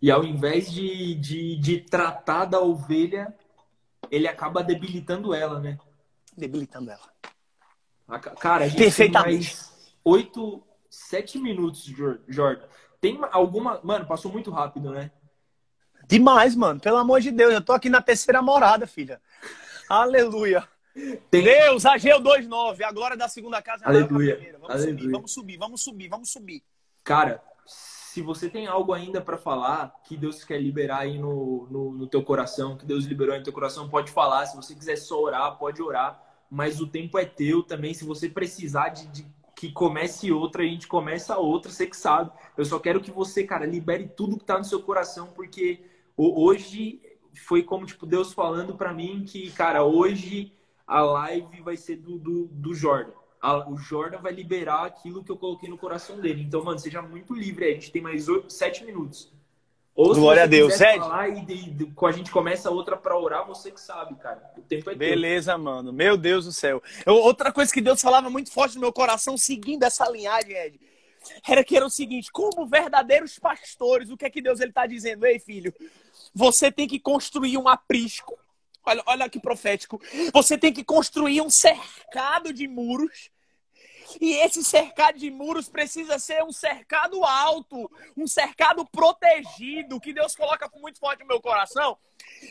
E 0.00 0.10
ao 0.10 0.24
invés 0.24 0.70
de, 0.70 1.14
de, 1.14 1.56
de 1.56 1.80
tratar 1.80 2.44
da 2.44 2.60
ovelha, 2.60 3.34
ele 4.10 4.28
acaba 4.28 4.62
debilitando 4.62 5.34
ela, 5.34 5.58
né? 5.60 5.78
Debilitando 6.36 6.90
ela. 6.90 8.20
Cara, 8.38 8.66
a 8.66 8.68
gente 8.68 8.94
tem 8.94 9.10
mais 9.10 9.90
oito, 10.04 10.62
sete 10.88 11.38
minutos, 11.38 11.84
Jordan. 12.28 12.66
Tem 13.00 13.18
alguma. 13.32 13.80
Mano, 13.82 14.06
passou 14.06 14.30
muito 14.30 14.50
rápido, 14.50 14.90
né? 14.90 15.10
Demais, 16.06 16.54
mano. 16.54 16.78
Pelo 16.78 16.98
amor 16.98 17.20
de 17.20 17.30
Deus. 17.30 17.52
Eu 17.52 17.60
tô 17.60 17.72
aqui 17.72 17.90
na 17.90 18.00
terceira 18.00 18.40
morada, 18.40 18.86
filha. 18.86 19.20
Aleluia. 19.88 20.66
Tem... 21.30 21.42
Deus, 21.42 21.84
Ageu 21.84 22.20
2.9. 22.20 22.82
A 22.82 22.92
glória 22.92 23.16
da 23.16 23.28
segunda 23.28 23.60
casa 23.60 23.84
é 23.84 23.88
Aleluia. 23.88 24.56
Vamos 24.60 24.70
Aleluia. 24.70 24.98
subir, 24.98 25.10
vamos 25.10 25.32
subir, 25.32 25.58
vamos 25.58 25.80
subir, 25.82 26.08
vamos 26.08 26.30
subir. 26.30 26.62
Cara, 27.02 27.42
se 28.16 28.22
você 28.22 28.48
tem 28.48 28.66
algo 28.66 28.94
ainda 28.94 29.20
para 29.20 29.36
falar 29.36 29.94
que 30.02 30.16
Deus 30.16 30.42
quer 30.42 30.58
liberar 30.58 31.00
aí 31.00 31.18
no, 31.18 31.68
no, 31.70 31.92
no, 31.92 32.06
teu 32.06 32.22
coração, 32.22 32.74
que 32.74 32.86
Deus 32.86 33.04
liberou 33.04 33.34
aí 33.34 33.40
no 33.40 33.44
teu 33.44 33.52
coração, 33.52 33.90
pode 33.90 34.10
falar. 34.10 34.46
Se 34.46 34.56
você 34.56 34.74
quiser 34.74 34.96
só 34.96 35.20
orar, 35.20 35.58
pode 35.58 35.82
orar. 35.82 36.18
Mas 36.50 36.80
o 36.80 36.86
tempo 36.86 37.18
é 37.18 37.26
teu 37.26 37.62
também. 37.62 37.92
Se 37.92 38.06
você 38.06 38.26
precisar 38.26 38.88
de, 38.88 39.06
de 39.08 39.26
que 39.54 39.70
comece 39.70 40.32
outra, 40.32 40.62
a 40.62 40.64
gente 40.64 40.88
começa 40.88 41.36
outra, 41.36 41.70
você 41.70 41.86
que 41.86 41.94
sabe. 41.94 42.30
Eu 42.56 42.64
só 42.64 42.78
quero 42.78 43.02
que 43.02 43.10
você, 43.10 43.44
cara, 43.44 43.66
libere 43.66 44.08
tudo 44.08 44.38
que 44.38 44.46
tá 44.46 44.56
no 44.56 44.64
seu 44.64 44.80
coração, 44.80 45.26
porque 45.34 45.84
hoje 46.16 47.02
foi 47.46 47.62
como, 47.62 47.84
tipo, 47.84 48.06
Deus 48.06 48.32
falando 48.32 48.78
para 48.78 48.94
mim 48.94 49.26
que, 49.28 49.50
cara, 49.50 49.84
hoje 49.84 50.54
a 50.86 51.02
live 51.02 51.60
vai 51.60 51.76
ser 51.76 51.96
do, 51.96 52.18
do, 52.18 52.46
do 52.46 52.72
Jordan 52.72 53.12
a, 53.40 53.68
o 53.68 53.76
Jordan 53.76 54.18
vai 54.18 54.32
liberar 54.32 54.86
aquilo 54.86 55.22
que 55.22 55.30
eu 55.30 55.36
coloquei 55.36 55.68
no 55.68 55.78
coração 55.78 56.20
dele. 56.20 56.42
Então, 56.42 56.62
mano, 56.64 56.78
seja 56.78 57.02
muito 57.02 57.34
livre. 57.34 57.64
A 57.66 57.74
gente 57.74 57.90
tem 57.90 58.02
mais 58.02 58.28
oito, 58.28 58.52
sete 58.52 58.84
minutos. 58.84 59.32
Ou 59.96 60.14
Glória 60.14 60.42
a 60.42 60.46
Deus, 60.46 60.78
Ed. 60.78 60.98
falar 60.98 61.30
e 61.30 61.90
com 61.94 62.06
a 62.06 62.12
gente 62.12 62.30
começa 62.30 62.70
outra 62.70 62.98
para 62.98 63.18
orar, 63.18 63.46
você 63.46 63.70
que 63.70 63.80
sabe, 63.80 64.14
cara. 64.16 64.52
O 64.58 64.60
tempo 64.60 64.90
é 64.90 64.94
Beleza, 64.94 65.54
teu. 65.54 65.58
mano. 65.58 65.90
Meu 65.90 66.18
Deus 66.18 66.44
do 66.44 66.52
céu. 66.52 66.82
Eu, 67.06 67.14
outra 67.14 67.50
coisa 67.50 67.72
que 67.72 67.80
Deus 67.80 68.02
falava 68.02 68.28
muito 68.28 68.52
forte 68.52 68.74
no 68.74 68.82
meu 68.82 68.92
coração, 68.92 69.38
seguindo 69.38 69.84
essa 69.84 70.06
linhagem, 70.10 70.52
Ed, 70.54 70.78
era 71.48 71.64
que 71.64 71.74
era 71.74 71.86
o 71.86 71.90
seguinte: 71.90 72.30
como 72.30 72.66
verdadeiros 72.66 73.38
pastores, 73.38 74.10
o 74.10 74.18
que 74.18 74.26
é 74.26 74.30
que 74.30 74.42
Deus 74.42 74.60
ele 74.60 74.72
tá 74.72 74.86
dizendo? 74.86 75.24
Ei, 75.24 75.38
filho, 75.38 75.72
você 76.34 76.70
tem 76.70 76.86
que 76.86 77.00
construir 77.00 77.56
um 77.56 77.66
aprisco. 77.66 78.38
Olha, 78.86 79.02
olha 79.06 79.28
que 79.28 79.40
profético. 79.40 80.00
Você 80.32 80.56
tem 80.56 80.72
que 80.72 80.84
construir 80.84 81.42
um 81.42 81.50
cercado 81.50 82.52
de 82.52 82.68
muros 82.68 83.30
e 84.20 84.34
esse 84.34 84.62
cercado 84.62 85.18
de 85.18 85.30
muros 85.30 85.68
precisa 85.68 86.18
ser 86.18 86.42
um 86.44 86.52
cercado 86.52 87.24
alto, 87.24 87.90
um 88.16 88.26
cercado 88.26 88.86
protegido, 88.86 90.00
que 90.00 90.12
Deus 90.12 90.36
coloca 90.36 90.70
muito 90.76 90.98
forte 90.98 91.20
no 91.20 91.26
meu 91.26 91.40
coração. 91.40 91.98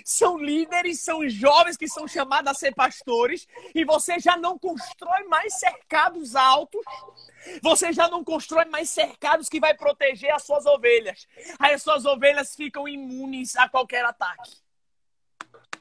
São 0.03 0.38
líderes, 0.38 0.99
são 1.01 1.27
jovens 1.27 1.77
que 1.77 1.88
são 1.88 2.07
chamados 2.07 2.51
a 2.51 2.53
ser 2.53 2.73
pastores, 2.75 3.47
e 3.73 3.83
você 3.86 4.19
já 4.19 4.38
não 4.38 4.59
constrói 4.59 5.23
mais 5.23 5.57
cercados 5.57 6.36
altos, 6.36 6.86
você 7.61 7.93
já 7.93 8.07
não 8.09 8.23
constrói 8.23 8.65
mais 8.65 8.89
cercados 8.89 9.49
que 9.49 9.59
vai 9.59 9.73
proteger 9.73 10.31
as 10.31 10.43
suas 10.43 10.65
ovelhas. 10.65 11.27
Aí 11.57 11.73
as 11.73 11.81
suas 11.81 12.05
ovelhas 12.05 12.55
ficam 12.55 12.88
imunes 12.88 13.55
a 13.55 13.69
qualquer 13.69 14.03
ataque. 14.05 14.64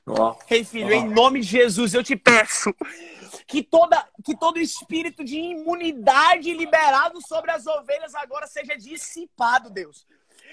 Oh. 0.06 0.36
Ei, 0.50 0.64
filho, 0.64 0.88
oh. 0.88 0.92
em 0.92 1.08
nome 1.08 1.40
de 1.40 1.46
Jesus, 1.46 1.94
eu 1.94 2.04
te 2.04 2.16
peço 2.16 2.74
que, 3.46 3.62
toda, 3.62 4.06
que 4.24 4.36
todo 4.36 4.58
espírito 4.58 5.24
de 5.24 5.36
imunidade 5.36 6.52
liberado 6.52 7.20
sobre 7.26 7.50
as 7.50 7.66
ovelhas 7.66 8.14
agora 8.14 8.46
seja 8.46 8.76
dissipado, 8.76 9.70
Deus. 9.70 10.06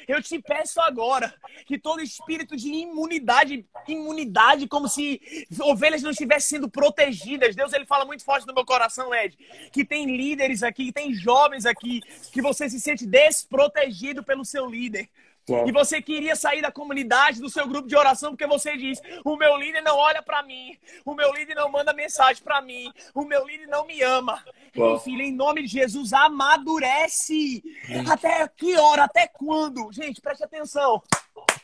Eu 0.08 0.22
te 0.22 0.40
peço 0.42 0.82
agora 0.82 1.34
que 1.66 1.78
todo 1.78 2.02
espírito 2.02 2.56
de 2.56 2.70
imunidade, 2.70 3.66
imunidade, 3.88 4.68
como 4.68 4.88
se 4.88 5.22
ovelhas 5.62 6.02
não 6.02 6.12
estivessem 6.12 6.58
sendo 6.58 6.70
protegidas. 6.70 7.56
Deus, 7.56 7.74
ele 7.74 7.86
fala 7.86 8.06
muito 8.06 8.24
forte 8.24 8.48
no 8.48 8.54
meu 8.54 8.66
coração, 8.66 9.14
Ed, 9.14 9.38
que 9.72 9.86
tem 9.86 10.18
líderes 10.18 10.64
aqui, 10.64 10.86
que 10.86 10.94
tem 10.94 11.14
jovens 11.14 11.66
aqui, 11.66 12.02
que 12.32 12.42
você 12.42 12.70
se 12.70 12.80
sente 12.80 13.06
desprotegido 13.06 14.24
pelo 14.24 14.44
seu 14.44 14.66
líder. 14.66 15.10
Uau. 15.50 15.68
E 15.68 15.72
você 15.72 16.02
queria 16.02 16.36
sair 16.36 16.62
da 16.62 16.72
comunidade, 16.72 17.42
do 17.42 17.50
seu 17.50 17.68
grupo 17.68 17.88
de 17.88 17.96
oração, 17.96 18.32
porque 18.32 18.46
você 18.46 18.78
diz: 18.78 19.02
o 19.26 19.36
meu 19.36 19.58
líder 19.58 19.82
não 19.82 19.98
olha 19.98 20.22
para 20.22 20.44
mim, 20.44 20.78
o 21.04 21.16
meu 21.16 21.34
líder 21.34 21.56
não 21.56 21.70
manda 21.70 21.94
mensagem 21.94 22.44
para 22.44 22.62
mim, 22.62 22.92
o 23.14 23.26
meu 23.26 23.46
líder 23.46 23.68
não 23.68 23.86
me 23.86 24.02
ama. 24.02 24.44
Uau. 24.78 25.00
filho, 25.00 25.22
em 25.22 25.34
nome 25.34 25.64
de 25.64 25.68
Jesus, 25.68 26.14
amadurece. 26.14 27.64
Até 28.10 28.48
que 28.48 28.78
hora? 28.78 29.06
Até 29.06 29.28
quando? 29.28 29.92
Gente, 29.92 30.22
preste 30.22 30.44
atenção. 30.44 31.02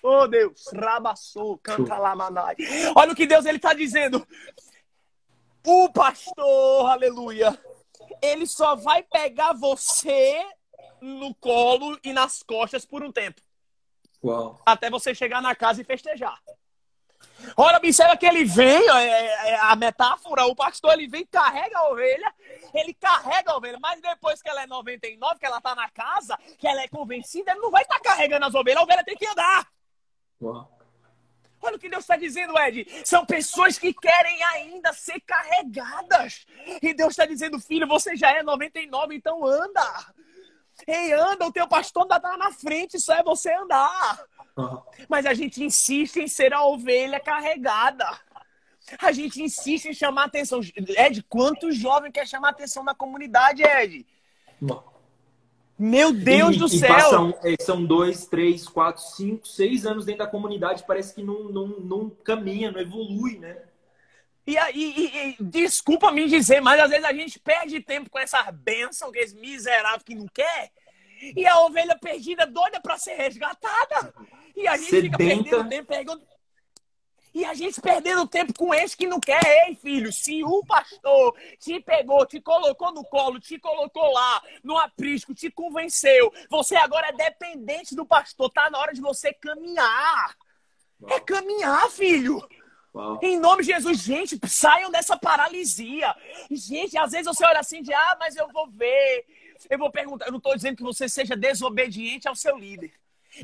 Oh 0.01 0.27
Deus, 0.27 0.65
rabaçou, 0.75 1.57
canta 1.57 1.97
lá, 1.97 2.15
manai. 2.15 2.55
Olha 2.95 3.11
o 3.11 3.15
que 3.15 3.27
Deus 3.27 3.45
ele 3.45 3.57
está 3.57 3.73
dizendo. 3.73 4.25
O 5.65 5.89
pastor, 5.91 6.89
aleluia, 6.89 7.57
ele 8.21 8.47
só 8.47 8.75
vai 8.75 9.03
pegar 9.03 9.53
você 9.53 10.41
no 11.01 11.35
colo 11.35 11.99
e 12.03 12.13
nas 12.13 12.41
costas 12.41 12.85
por 12.85 13.03
um 13.03 13.11
tempo. 13.11 13.41
Até 14.65 14.89
você 14.89 15.13
chegar 15.13 15.41
na 15.41 15.55
casa 15.55 15.81
e 15.81 15.85
festejar. 15.85 16.39
Olha, 17.55 17.77
observa 17.77 18.17
que 18.17 18.25
ele 18.25 18.43
vem, 18.43 18.89
é, 18.89 19.49
é, 19.49 19.59
a 19.61 19.75
metáfora, 19.75 20.45
o 20.45 20.55
pastor 20.55 20.93
ele 20.93 21.07
vem, 21.07 21.25
carrega 21.25 21.77
a 21.77 21.89
ovelha, 21.89 22.33
ele 22.73 22.93
carrega 22.93 23.51
a 23.51 23.57
ovelha, 23.57 23.77
mas 23.81 24.01
depois 24.01 24.41
que 24.41 24.49
ela 24.49 24.63
é 24.63 24.67
99, 24.67 25.39
que 25.39 25.45
ela 25.45 25.61
tá 25.61 25.73
na 25.73 25.89
casa, 25.89 26.37
que 26.57 26.67
ela 26.67 26.81
é 26.81 26.87
convencida, 26.87 27.51
ele 27.51 27.61
não 27.61 27.71
vai 27.71 27.83
estar 27.83 27.99
tá 27.99 28.01
carregando 28.01 28.45
as 28.45 28.55
ovelhas, 28.55 28.79
a 28.79 28.83
ovelha 28.83 29.03
tem 29.03 29.15
que 29.15 29.27
andar. 29.27 29.67
Uau. 30.41 30.77
Olha 31.61 31.75
o 31.75 31.79
que 31.79 31.89
Deus 31.89 32.03
está 32.03 32.15
dizendo, 32.15 32.57
Ed. 32.59 32.87
São 33.03 33.25
pessoas 33.25 33.79
que 33.79 33.93
querem 33.93 34.43
ainda 34.43 34.93
ser 34.93 35.19
carregadas. 35.21 36.45
E 36.81 36.93
Deus 36.93 37.11
está 37.11 37.25
dizendo, 37.25 37.59
filho, 37.59 37.87
você 37.87 38.15
já 38.15 38.31
é 38.31 38.43
99, 38.43 39.15
então 39.15 39.43
anda. 39.43 40.13
Ei, 40.85 41.13
anda, 41.13 41.47
o 41.47 41.51
teu 41.51 41.67
pastor 41.67 42.03
ainda 42.03 42.19
tá 42.19 42.37
na 42.37 42.51
frente, 42.51 42.99
só 42.99 43.13
é 43.13 43.23
você 43.23 43.51
andar. 43.53 44.23
Uhum. 44.55 44.81
Mas 45.07 45.25
a 45.25 45.33
gente 45.33 45.63
insiste 45.63 46.17
em 46.17 46.27
ser 46.27 46.53
a 46.53 46.63
ovelha 46.63 47.19
carregada. 47.19 48.05
A 48.99 49.11
gente 49.11 49.41
insiste 49.41 49.85
em 49.85 49.93
chamar 49.93 50.25
atenção. 50.25 50.61
Ed, 50.97 51.23
quantos 51.23 51.75
jovens 51.75 52.11
quer 52.11 52.27
chamar 52.27 52.49
atenção 52.49 52.83
na 52.83 52.95
comunidade, 52.95 53.63
Ed? 53.63 54.05
Meu 55.77 56.11
Deus 56.11 56.55
e, 56.55 56.59
do 56.59 56.65
e 56.65 56.69
céu! 56.69 56.87
Passam, 56.87 57.39
é, 57.43 57.55
são 57.61 57.85
dois, 57.85 58.25
três, 58.25 58.67
quatro, 58.67 59.03
cinco, 59.03 59.47
seis 59.47 59.85
anos 59.85 60.05
dentro 60.05 60.25
da 60.25 60.27
comunidade, 60.27 60.83
parece 60.87 61.13
que 61.13 61.21
não, 61.21 61.43
não, 61.43 61.67
não 61.67 62.09
caminha, 62.09 62.71
não 62.71 62.79
evolui, 62.79 63.37
né? 63.37 63.57
E, 64.47 64.55
e, 64.55 65.35
e, 65.35 65.43
desculpa 65.43 66.09
me 66.09 66.25
dizer, 66.25 66.61
mas 66.61 66.79
às 66.79 66.89
vezes 66.89 67.03
a 67.03 67.11
gente 67.11 67.37
perde 67.37 67.81
tempo 67.81 68.09
com 68.09 68.17
essa 68.17 68.49
bênção, 68.49 69.11
que 69.11 69.19
esse 69.19 69.35
miserável 69.35 69.99
que 70.05 70.15
não 70.15 70.25
quer, 70.27 70.71
e 71.35 71.45
a 71.45 71.59
ovelha 71.59 71.97
perdida 71.99 72.47
doida 72.47 72.79
para 72.79 72.97
ser 72.97 73.15
resgatada. 73.15 74.13
E 74.55 74.65
a 74.65 74.77
gente 74.77 74.89
Sedenta. 74.89 75.17
fica 75.17 75.17
perdendo 75.17 75.69
tempo 75.69 75.87
perguntando. 75.87 76.27
E 77.33 77.43
a 77.45 77.53
gente 77.53 77.81
perdendo 77.81 78.25
tempo 78.25 78.53
com 78.57 78.73
esse 78.73 78.95
que 78.95 79.05
não 79.05 79.19
quer. 79.19 79.39
Ei, 79.67 79.75
filho, 79.75 80.11
se 80.13 80.43
o 80.43 80.65
pastor 80.65 81.35
te 81.59 81.79
pegou, 81.81 82.25
te 82.25 82.39
colocou 82.39 82.91
no 82.93 83.03
colo, 83.03 83.39
te 83.39 83.59
colocou 83.59 84.11
lá, 84.11 84.41
no 84.63 84.77
aprisco, 84.77 85.35
te 85.35 85.51
convenceu, 85.51 86.33
você 86.49 86.75
agora 86.75 87.09
é 87.09 87.11
dependente 87.11 87.95
do 87.95 88.05
pastor. 88.05 88.49
Tá 88.49 88.69
na 88.69 88.79
hora 88.79 88.93
de 88.93 89.01
você 89.01 89.33
caminhar. 89.33 90.35
É 91.09 91.19
caminhar, 91.19 91.89
filho. 91.91 92.41
Em 93.21 93.39
nome 93.39 93.63
de 93.63 93.71
Jesus, 93.71 93.99
gente, 93.99 94.39
saiam 94.47 94.91
dessa 94.91 95.17
paralisia. 95.17 96.15
Gente, 96.49 96.97
às 96.97 97.11
vezes 97.11 97.27
você 97.27 97.45
olha 97.45 97.59
assim 97.59 97.81
de, 97.81 97.93
ah, 97.93 98.17
mas 98.19 98.35
eu 98.35 98.47
vou 98.49 98.67
ver. 98.69 99.25
Eu 99.69 99.77
vou 99.77 99.91
perguntar, 99.91 100.25
eu 100.25 100.31
não 100.31 100.37
estou 100.37 100.55
dizendo 100.55 100.77
que 100.77 100.83
você 100.83 101.09
seja 101.09 101.35
desobediente 101.35 102.27
ao 102.27 102.35
seu 102.35 102.57
líder. 102.57 102.91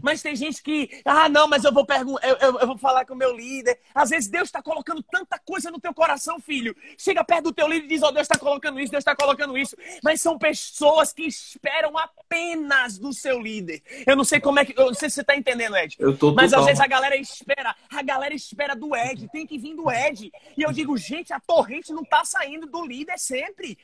Mas 0.02 0.22
tem 0.22 0.36
gente 0.36 0.62
que, 0.62 1.02
ah, 1.06 1.30
não, 1.30 1.48
mas 1.48 1.64
eu 1.64 1.74
vou 1.74 1.86
perguntar, 1.86 2.28
eu, 2.28 2.38
eu, 2.38 2.60
eu, 2.60 2.68
vou 2.68 2.78
falar 2.78 3.06
com 3.06 3.14
o 3.14 3.18
meu 3.18 3.36
líder. 3.36 3.80
Às 3.94 4.10
vezes 4.10 4.30
Deus 4.30 4.48
está 4.48 4.62
colocando 4.62 5.04
tanta 5.04 5.38
coisa 5.40 5.70
no 5.70 5.80
teu 5.80 5.94
coração, 5.94 6.40
filho. 6.40 6.76
Chega 6.98 7.24
perto 7.24 7.46
do 7.46 7.54
teu 7.54 7.68
líder 7.68 7.86
e 7.86 7.90
diz, 7.90 8.04
ó, 8.04 8.08
oh, 8.08 8.12
Deus 8.12 8.26
está 8.26 8.38
colocando 8.38 8.80
isso, 8.80 8.92
Deus 8.92 9.02
está 9.02 9.16
colocando 9.16 9.58
isso. 9.58 9.76
Mas 10.04 10.22
são 10.22 10.38
pessoas 10.38 11.14
que 11.14 11.24
esperam 11.24 11.98
apenas 11.98 12.98
do 12.98 13.14
seu 13.14 13.40
líder. 13.40 13.82
Eu 14.06 14.16
não 14.16 14.24
sei 14.24 14.40
como 14.40 14.60
é 14.60 14.66
que, 14.66 14.74
eu 14.78 14.88
não 14.88 14.94
sei 14.94 15.10
se 15.10 15.16
você 15.16 15.22
está 15.22 15.36
entendendo, 15.36 15.76
Ed. 15.76 15.96
Eu 16.00 16.18
tô 16.18 16.34
mas 16.34 16.54
às 16.54 16.66
vezes 16.66 16.80
a 16.80 16.88
galera 16.88 17.16
espera, 17.16 17.76
a 17.90 18.02
galera 18.02 18.34
espera 18.34 18.76
do 18.76 18.96
Ed, 18.96 19.28
tem 19.32 19.46
que 19.46 19.58
vir 19.58 19.76
do 19.76 19.90
Ed. 19.92 20.32
E 20.58 20.62
eu 20.62 20.72
digo, 20.72 20.98
gente, 20.98 21.34
a 21.34 21.40
torrente 21.40 21.94
não 21.94 22.04
está 22.04 22.24
saindo 22.26 22.68
do 22.68 22.86
líder 22.86 23.18
sempre. 23.18 23.78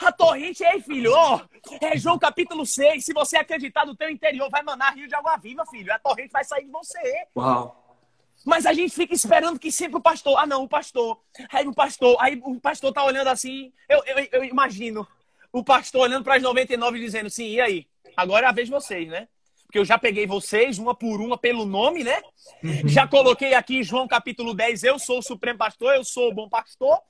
A 0.00 0.10
torrente, 0.10 0.64
ei, 0.64 0.80
filho, 0.80 1.12
oh, 1.14 1.40
é 1.84 1.96
João 1.96 2.18
capítulo 2.18 2.64
6. 2.64 3.04
Se 3.04 3.12
você 3.12 3.36
acreditar 3.36 3.84
no 3.84 3.94
teu 3.94 4.08
interior, 4.08 4.48
vai 4.48 4.62
manar 4.62 4.94
rio 4.94 5.06
de 5.06 5.14
água 5.14 5.36
viva, 5.36 5.64
filho. 5.66 5.92
A 5.92 5.98
torrente 5.98 6.32
vai 6.32 6.42
sair 6.42 6.64
de 6.64 6.70
você. 6.70 7.26
Uau. 7.36 7.98
Mas 8.44 8.64
a 8.64 8.72
gente 8.72 8.94
fica 8.94 9.12
esperando 9.12 9.58
que 9.58 9.70
sempre 9.70 9.98
o 9.98 10.00
pastor. 10.00 10.38
Ah, 10.38 10.46
não, 10.46 10.62
o 10.62 10.68
pastor. 10.68 11.20
Aí 11.52 11.66
o 11.66 11.74
pastor. 11.74 12.16
Aí 12.18 12.40
o 12.42 12.58
pastor 12.58 12.92
tá 12.92 13.04
olhando 13.04 13.28
assim. 13.28 13.72
Eu, 13.88 14.02
eu, 14.06 14.28
eu 14.32 14.44
imagino 14.44 15.06
o 15.52 15.62
pastor 15.62 16.02
olhando 16.02 16.24
para 16.24 16.36
as 16.36 16.42
99 16.42 16.96
e 16.96 17.00
dizendo: 17.02 17.28
sim, 17.28 17.48
e 17.50 17.60
aí? 17.60 17.86
Agora 18.16 18.46
é 18.46 18.48
a 18.48 18.52
vez 18.52 18.68
de 18.68 18.72
vocês, 18.72 19.06
né? 19.08 19.28
Porque 19.66 19.78
eu 19.78 19.84
já 19.84 19.98
peguei 19.98 20.26
vocês, 20.26 20.78
uma 20.78 20.94
por 20.94 21.20
uma, 21.20 21.36
pelo 21.36 21.64
nome, 21.64 22.02
né? 22.02 22.20
Uhum. 22.64 22.88
Já 22.88 23.06
coloquei 23.06 23.54
aqui 23.54 23.82
João 23.82 24.08
capítulo 24.08 24.52
10, 24.52 24.82
eu 24.82 24.98
sou 24.98 25.18
o 25.18 25.22
supremo 25.22 25.58
pastor, 25.58 25.94
eu 25.94 26.02
sou 26.02 26.30
o 26.30 26.34
bom 26.34 26.48
pastor. 26.48 27.00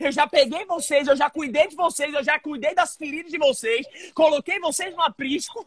Eu 0.00 0.10
já 0.10 0.26
peguei 0.26 0.64
vocês, 0.64 1.06
eu 1.06 1.16
já 1.16 1.30
cuidei 1.30 1.68
de 1.68 1.76
vocês, 1.76 2.12
eu 2.12 2.24
já 2.24 2.38
cuidei 2.38 2.74
das 2.74 2.96
feridas 2.96 3.30
de 3.30 3.38
vocês, 3.38 3.86
coloquei 4.14 4.58
vocês 4.58 4.94
no 4.94 5.02
aprisco. 5.02 5.66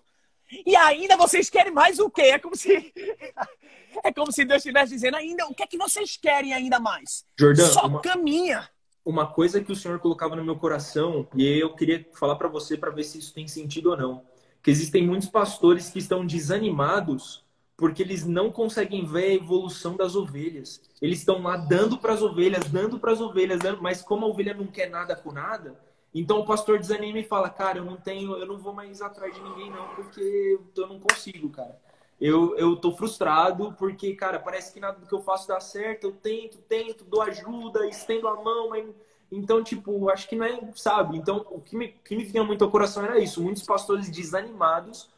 E 0.65 0.75
ainda 0.75 1.15
vocês 1.15 1.49
querem 1.49 1.71
mais 1.71 1.99
o 1.99 2.09
quê? 2.09 2.23
É 2.23 2.39
como 2.39 2.55
se 2.55 2.73
é 4.03 4.11
como 4.11 4.31
se 4.31 4.43
Deus 4.45 4.57
estivesse 4.57 4.93
dizendo 4.93 5.17
ainda, 5.17 5.45
o 5.47 5.53
que 5.53 5.63
é 5.63 5.67
que 5.67 5.77
vocês 5.77 6.17
querem 6.17 6.53
ainda 6.53 6.79
mais? 6.79 7.25
Jordão, 7.39 7.67
Só 7.67 7.85
uma, 7.85 8.01
caminha. 8.01 8.69
Uma 9.05 9.27
coisa 9.27 9.63
que 9.63 9.71
o 9.71 9.75
Senhor 9.75 9.99
colocava 9.99 10.35
no 10.35 10.43
meu 10.43 10.55
coração, 10.55 11.27
e 11.35 11.45
eu 11.59 11.75
queria 11.75 12.05
falar 12.13 12.35
para 12.35 12.47
você 12.47 12.77
para 12.77 12.91
ver 12.91 13.03
se 13.03 13.19
isso 13.19 13.33
tem 13.33 13.47
sentido 13.47 13.91
ou 13.91 13.97
não, 13.97 14.25
que 14.61 14.71
existem 14.71 15.05
muitos 15.05 15.29
pastores 15.29 15.89
que 15.89 15.99
estão 15.99 16.25
desanimados 16.25 17.43
porque 17.79 18.03
eles 18.03 18.25
não 18.25 18.51
conseguem 18.51 19.05
ver 19.05 19.23
a 19.23 19.33
evolução 19.35 19.95
das 19.95 20.13
ovelhas. 20.13 20.81
Eles 21.01 21.19
estão 21.19 21.41
lá 21.41 21.55
dando 21.55 21.97
para 21.97 22.13
as 22.13 22.21
ovelhas, 22.21 22.65
dando 22.65 22.99
para 22.99 23.13
as 23.13 23.21
ovelhas, 23.21 23.59
dando, 23.59 23.81
mas 23.81 24.01
como 24.01 24.25
a 24.25 24.29
ovelha 24.29 24.53
não 24.53 24.67
quer 24.67 24.89
nada 24.89 25.15
com 25.15 25.31
nada, 25.31 25.79
então 26.13 26.39
o 26.39 26.45
pastor 26.45 26.77
desanima 26.77 27.19
e 27.19 27.23
fala: 27.23 27.49
"Cara, 27.49 27.77
eu 27.77 27.85
não 27.85 27.95
tenho, 27.95 28.35
eu 28.35 28.45
não 28.45 28.57
vou 28.57 28.73
mais 28.73 29.01
atrás 29.01 29.33
de 29.33 29.41
ninguém 29.41 29.71
não, 29.71 29.87
porque 29.95 30.59
eu 30.75 30.87
não 30.87 30.99
consigo, 30.99 31.49
cara. 31.49 31.79
Eu 32.19 32.57
eu 32.57 32.75
tô 32.75 32.91
frustrado 32.91 33.73
porque, 33.79 34.13
cara, 34.13 34.39
parece 34.39 34.73
que 34.73 34.79
nada 34.81 34.99
do 34.99 35.07
que 35.07 35.15
eu 35.15 35.21
faço 35.21 35.47
dá 35.47 35.61
certo. 35.61 36.03
Eu 36.03 36.11
tento, 36.11 36.57
tento, 36.57 37.05
dou 37.05 37.21
ajuda, 37.21 37.87
estendo 37.87 38.27
a 38.27 38.35
mão, 38.43 38.69
mas 38.69 38.85
então, 39.31 39.63
tipo, 39.63 40.09
acho 40.09 40.27
que 40.27 40.35
não 40.35 40.45
é, 40.45 40.59
sabe? 40.75 41.17
Então, 41.17 41.45
o 41.49 41.61
que 41.61 41.77
me, 41.77 41.89
que 42.03 42.15
me 42.15 42.25
vinha 42.25 42.43
muito 42.43 42.63
ao 42.63 42.71
coração 42.71 43.03
era 43.05 43.19
isso. 43.19 43.41
Muitos 43.41 43.63
pastores 43.63 44.09
desanimados 44.09 45.09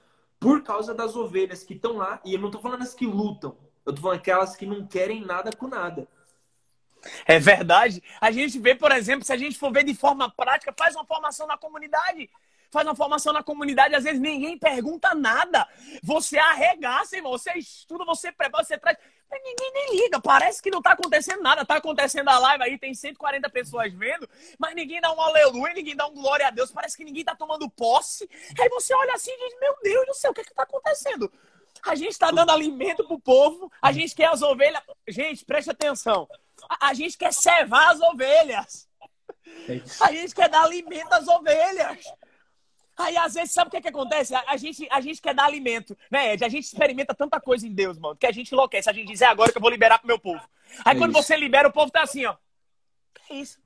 por 0.42 0.64
causa 0.64 0.92
das 0.92 1.16
ovelhas 1.16 1.64
que 1.64 1.76
estão 1.76 1.98
lá. 1.98 2.20
E 2.26 2.34
eu 2.34 2.40
não 2.40 2.48
estou 2.48 2.60
falando 2.60 2.82
as 2.82 2.96
que 2.96 3.06
lutam, 3.06 3.56
eu 3.86 3.92
estou 3.92 4.02
falando 4.02 4.18
aquelas 4.18 4.56
que 4.56 4.66
não 4.66 4.86
querem 4.88 5.24
nada 5.24 5.52
com 5.56 5.68
nada. 5.68 6.08
É 7.28 7.40
verdade. 7.40 8.04
A 8.20 8.32
gente 8.32 8.60
vê, 8.60 8.74
por 8.76 8.92
exemplo, 8.92 9.24
se 9.24 9.32
a 9.32 9.38
gente 9.38 9.58
for 9.58 9.72
ver 9.72 9.84
de 9.84 9.94
forma 9.94 10.30
prática, 10.32 10.74
faz 10.78 10.96
uma 10.96 11.06
formação 11.06 11.46
na 11.46 11.58
comunidade. 11.58 12.28
Faz 12.72 12.88
uma 12.88 12.96
formação 12.96 13.34
na 13.34 13.44
comunidade, 13.44 13.94
às 13.94 14.06
vezes 14.06 14.22
ninguém 14.22 14.58
pergunta 14.58 15.14
nada. 15.14 15.68
Você 16.02 16.38
arregaça, 16.38 17.18
irmão. 17.18 17.34
Você 17.34 17.52
estuda, 17.58 18.06
você 18.06 18.32
prepara, 18.32 18.64
você 18.64 18.78
traz. 18.78 18.98
Mas 19.30 19.42
ninguém 19.44 19.72
nem 19.74 19.96
liga, 20.04 20.22
parece 20.22 20.62
que 20.62 20.72
não 20.72 20.82
tá 20.82 20.94
acontecendo 20.94 21.42
nada. 21.42 21.66
Tá 21.66 21.76
acontecendo 21.76 22.30
a 22.30 22.40
live 22.40 22.64
aí, 22.64 22.78
tem 22.78 22.94
140 22.94 23.50
pessoas 23.50 23.94
vendo, 23.94 24.28
mas 24.58 24.74
ninguém 24.74 25.02
dá 25.02 25.14
um 25.14 25.22
aleluia, 25.22 25.74
ninguém 25.74 25.96
dá 25.96 26.08
um 26.08 26.14
glória 26.14 26.48
a 26.48 26.50
Deus. 26.50 26.72
Parece 26.72 26.96
que 26.96 27.04
ninguém 27.04 27.26
tá 27.26 27.36
tomando 27.36 27.70
posse. 27.70 28.30
Aí 28.58 28.70
você 28.70 28.94
olha 28.94 29.14
assim 29.14 29.32
e 29.32 29.50
diz: 29.50 29.60
Meu 29.60 29.76
Deus 29.84 30.08
do 30.08 30.14
céu, 30.14 30.32
o 30.32 30.34
que 30.34 30.42
é 30.42 30.44
que 30.46 30.54
tá 30.54 30.64
acontecendo? 30.64 31.32
A 31.86 31.96
gente 31.96 32.12
está 32.12 32.32
dando 32.32 32.52
alimento 32.52 33.06
pro 33.06 33.20
povo, 33.20 33.72
a 33.82 33.92
gente 33.92 34.16
quer 34.16 34.30
as 34.30 34.42
ovelhas. 34.42 34.82
Gente, 35.08 35.44
preste 35.44 35.72
atenção. 35.72 36.28
A, 36.70 36.90
a 36.90 36.94
gente 36.94 37.18
quer 37.18 37.34
cevar 37.34 37.92
as 37.92 38.00
ovelhas. 38.00 38.88
É 39.68 39.82
a 40.00 40.12
gente 40.12 40.34
quer 40.34 40.50
dar 40.50 40.64
alimento 40.64 41.12
às 41.14 41.28
ovelhas. 41.28 42.04
Aí, 42.98 43.18
às 43.18 43.34
vezes, 43.34 43.54
sabe 43.54 43.68
o 43.68 43.72
que, 43.72 43.78
é 43.78 43.82
que 43.82 43.88
acontece? 43.88 44.36
A, 44.36 44.44
a, 44.48 44.58
gente, 44.58 44.88
a 44.92 45.02
gente 45.02 45.22
quer 45.22 45.34
dar 45.34 45.46
alimento, 45.46 45.98
né, 46.10 46.34
Ed? 46.34 46.44
A 46.44 46.50
gente 46.50 46.66
experimenta 46.66 47.16
tanta 47.16 47.40
coisa 47.40 47.66
em 47.66 47.74
Deus, 47.74 47.98
mano, 47.98 48.16
que 48.16 48.28
a 48.28 48.32
gente 48.32 48.52
enlouquece. 48.52 48.90
A 48.90 48.94
gente 48.94 49.08
diz, 49.08 49.22
é 49.22 49.26
agora 49.26 49.52
que 49.52 49.58
eu 49.58 49.62
vou 49.62 49.72
liberar 49.72 49.98
pro 49.98 50.08
meu 50.08 50.20
povo. 50.20 50.42
Aí, 50.86 50.96
é 50.96 51.00
quando 51.00 51.12
isso. 51.12 51.24
você 51.24 51.36
libera, 51.36 51.68
o 51.68 51.74
povo 51.74 51.92
tá 51.92 52.04
assim, 52.04 52.26
ó. 52.26 52.36
É 53.30 53.36
isso. 53.36 53.60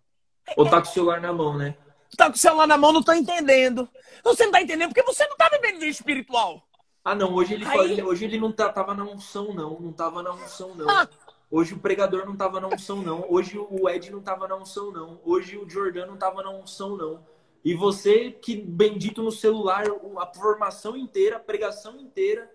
Ou 0.55 0.69
tá 0.69 0.81
com 0.81 0.87
o 0.87 0.91
celular 0.91 1.19
na 1.19 1.33
mão, 1.33 1.57
né? 1.57 1.75
Tá 2.15 2.27
com 2.27 2.35
o 2.35 2.37
celular 2.37 2.67
na 2.67 2.77
mão, 2.77 2.93
não 2.93 3.03
tô 3.03 3.13
entendendo. 3.13 3.89
Você 4.23 4.45
não 4.45 4.51
tá 4.51 4.61
entendendo 4.61 4.89
porque 4.89 5.03
você 5.03 5.27
não 5.27 5.35
tá 5.35 5.49
vivendo 5.49 5.79
vida 5.79 5.87
espiritual. 5.87 6.61
Ah, 7.03 7.13
não, 7.13 7.33
hoje 7.33 7.53
ele, 7.53 7.65
Aí... 7.65 8.01
hoje 8.01 8.25
ele 8.25 8.39
não 8.39 8.51
tá, 8.51 8.69
tava 8.69 8.93
na 8.93 9.03
unção, 9.03 9.53
não. 9.53 9.79
Não 9.79 9.91
tava 9.91 10.23
na 10.23 10.31
unção, 10.31 10.73
não. 10.75 10.89
Ah. 10.89 11.07
Hoje 11.51 11.73
o 11.73 11.79
pregador 11.79 12.25
não 12.25 12.35
tava 12.35 12.59
na 12.59 12.67
unção, 12.67 12.97
não. 13.01 13.25
Hoje 13.29 13.57
o 13.57 13.89
Ed 13.89 14.11
não 14.11 14.21
tava 14.21 14.47
na 14.47 14.55
unção, 14.55 14.91
não. 14.91 15.19
Hoje 15.23 15.57
o 15.57 15.69
Jordan 15.69 16.07
não 16.07 16.17
tava 16.17 16.41
na 16.41 16.49
unção, 16.49 16.97
não. 16.97 17.23
E 17.65 17.73
você 17.73 18.29
que 18.29 18.55
bendito 18.55 19.23
no 19.23 19.31
celular, 19.31 19.85
a 20.19 20.25
formação 20.27 20.95
inteira, 20.95 21.37
a 21.37 21.39
pregação 21.39 21.99
inteira, 21.99 22.47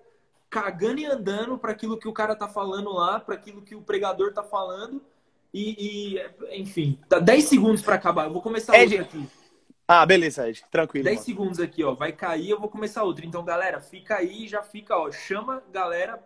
cagando 0.49 1.01
e 1.01 1.05
andando 1.05 1.59
para 1.59 1.73
aquilo 1.73 1.99
que 1.99 2.07
o 2.07 2.13
cara 2.13 2.37
tá 2.37 2.47
falando 2.47 2.93
lá, 2.93 3.19
para 3.19 3.35
aquilo 3.35 3.61
que 3.61 3.75
o 3.75 3.83
pregador 3.83 4.33
tá 4.33 4.45
falando. 4.45 5.03
E, 5.53 6.15
e 6.17 6.61
enfim, 6.61 6.97
dá 7.09 7.19
10 7.19 7.45
segundos 7.45 7.83
para 7.83 7.97
acabar. 7.97 8.27
Eu 8.27 8.33
vou 8.33 8.41
começar 8.41 8.73
Ed, 8.79 9.01
outra 9.01 9.19
aqui. 9.19 9.29
Ah, 9.89 10.07
beleza, 10.07 10.49
Ed. 10.49 10.65
Tranquilo. 10.71 11.05
10 11.05 11.17
mano. 11.17 11.27
segundos 11.27 11.59
aqui, 11.59 11.83
ó. 11.83 11.93
Vai 11.93 12.13
cair, 12.13 12.51
eu 12.51 12.61
vou 12.61 12.69
começar 12.69 13.03
outra. 13.03 13.27
Então, 13.27 13.45
galera, 13.45 13.81
fica 13.81 14.15
aí, 14.15 14.47
já 14.47 14.63
fica, 14.63 14.97
ó. 14.97 15.11
Chama 15.11 15.61
galera 15.73 16.23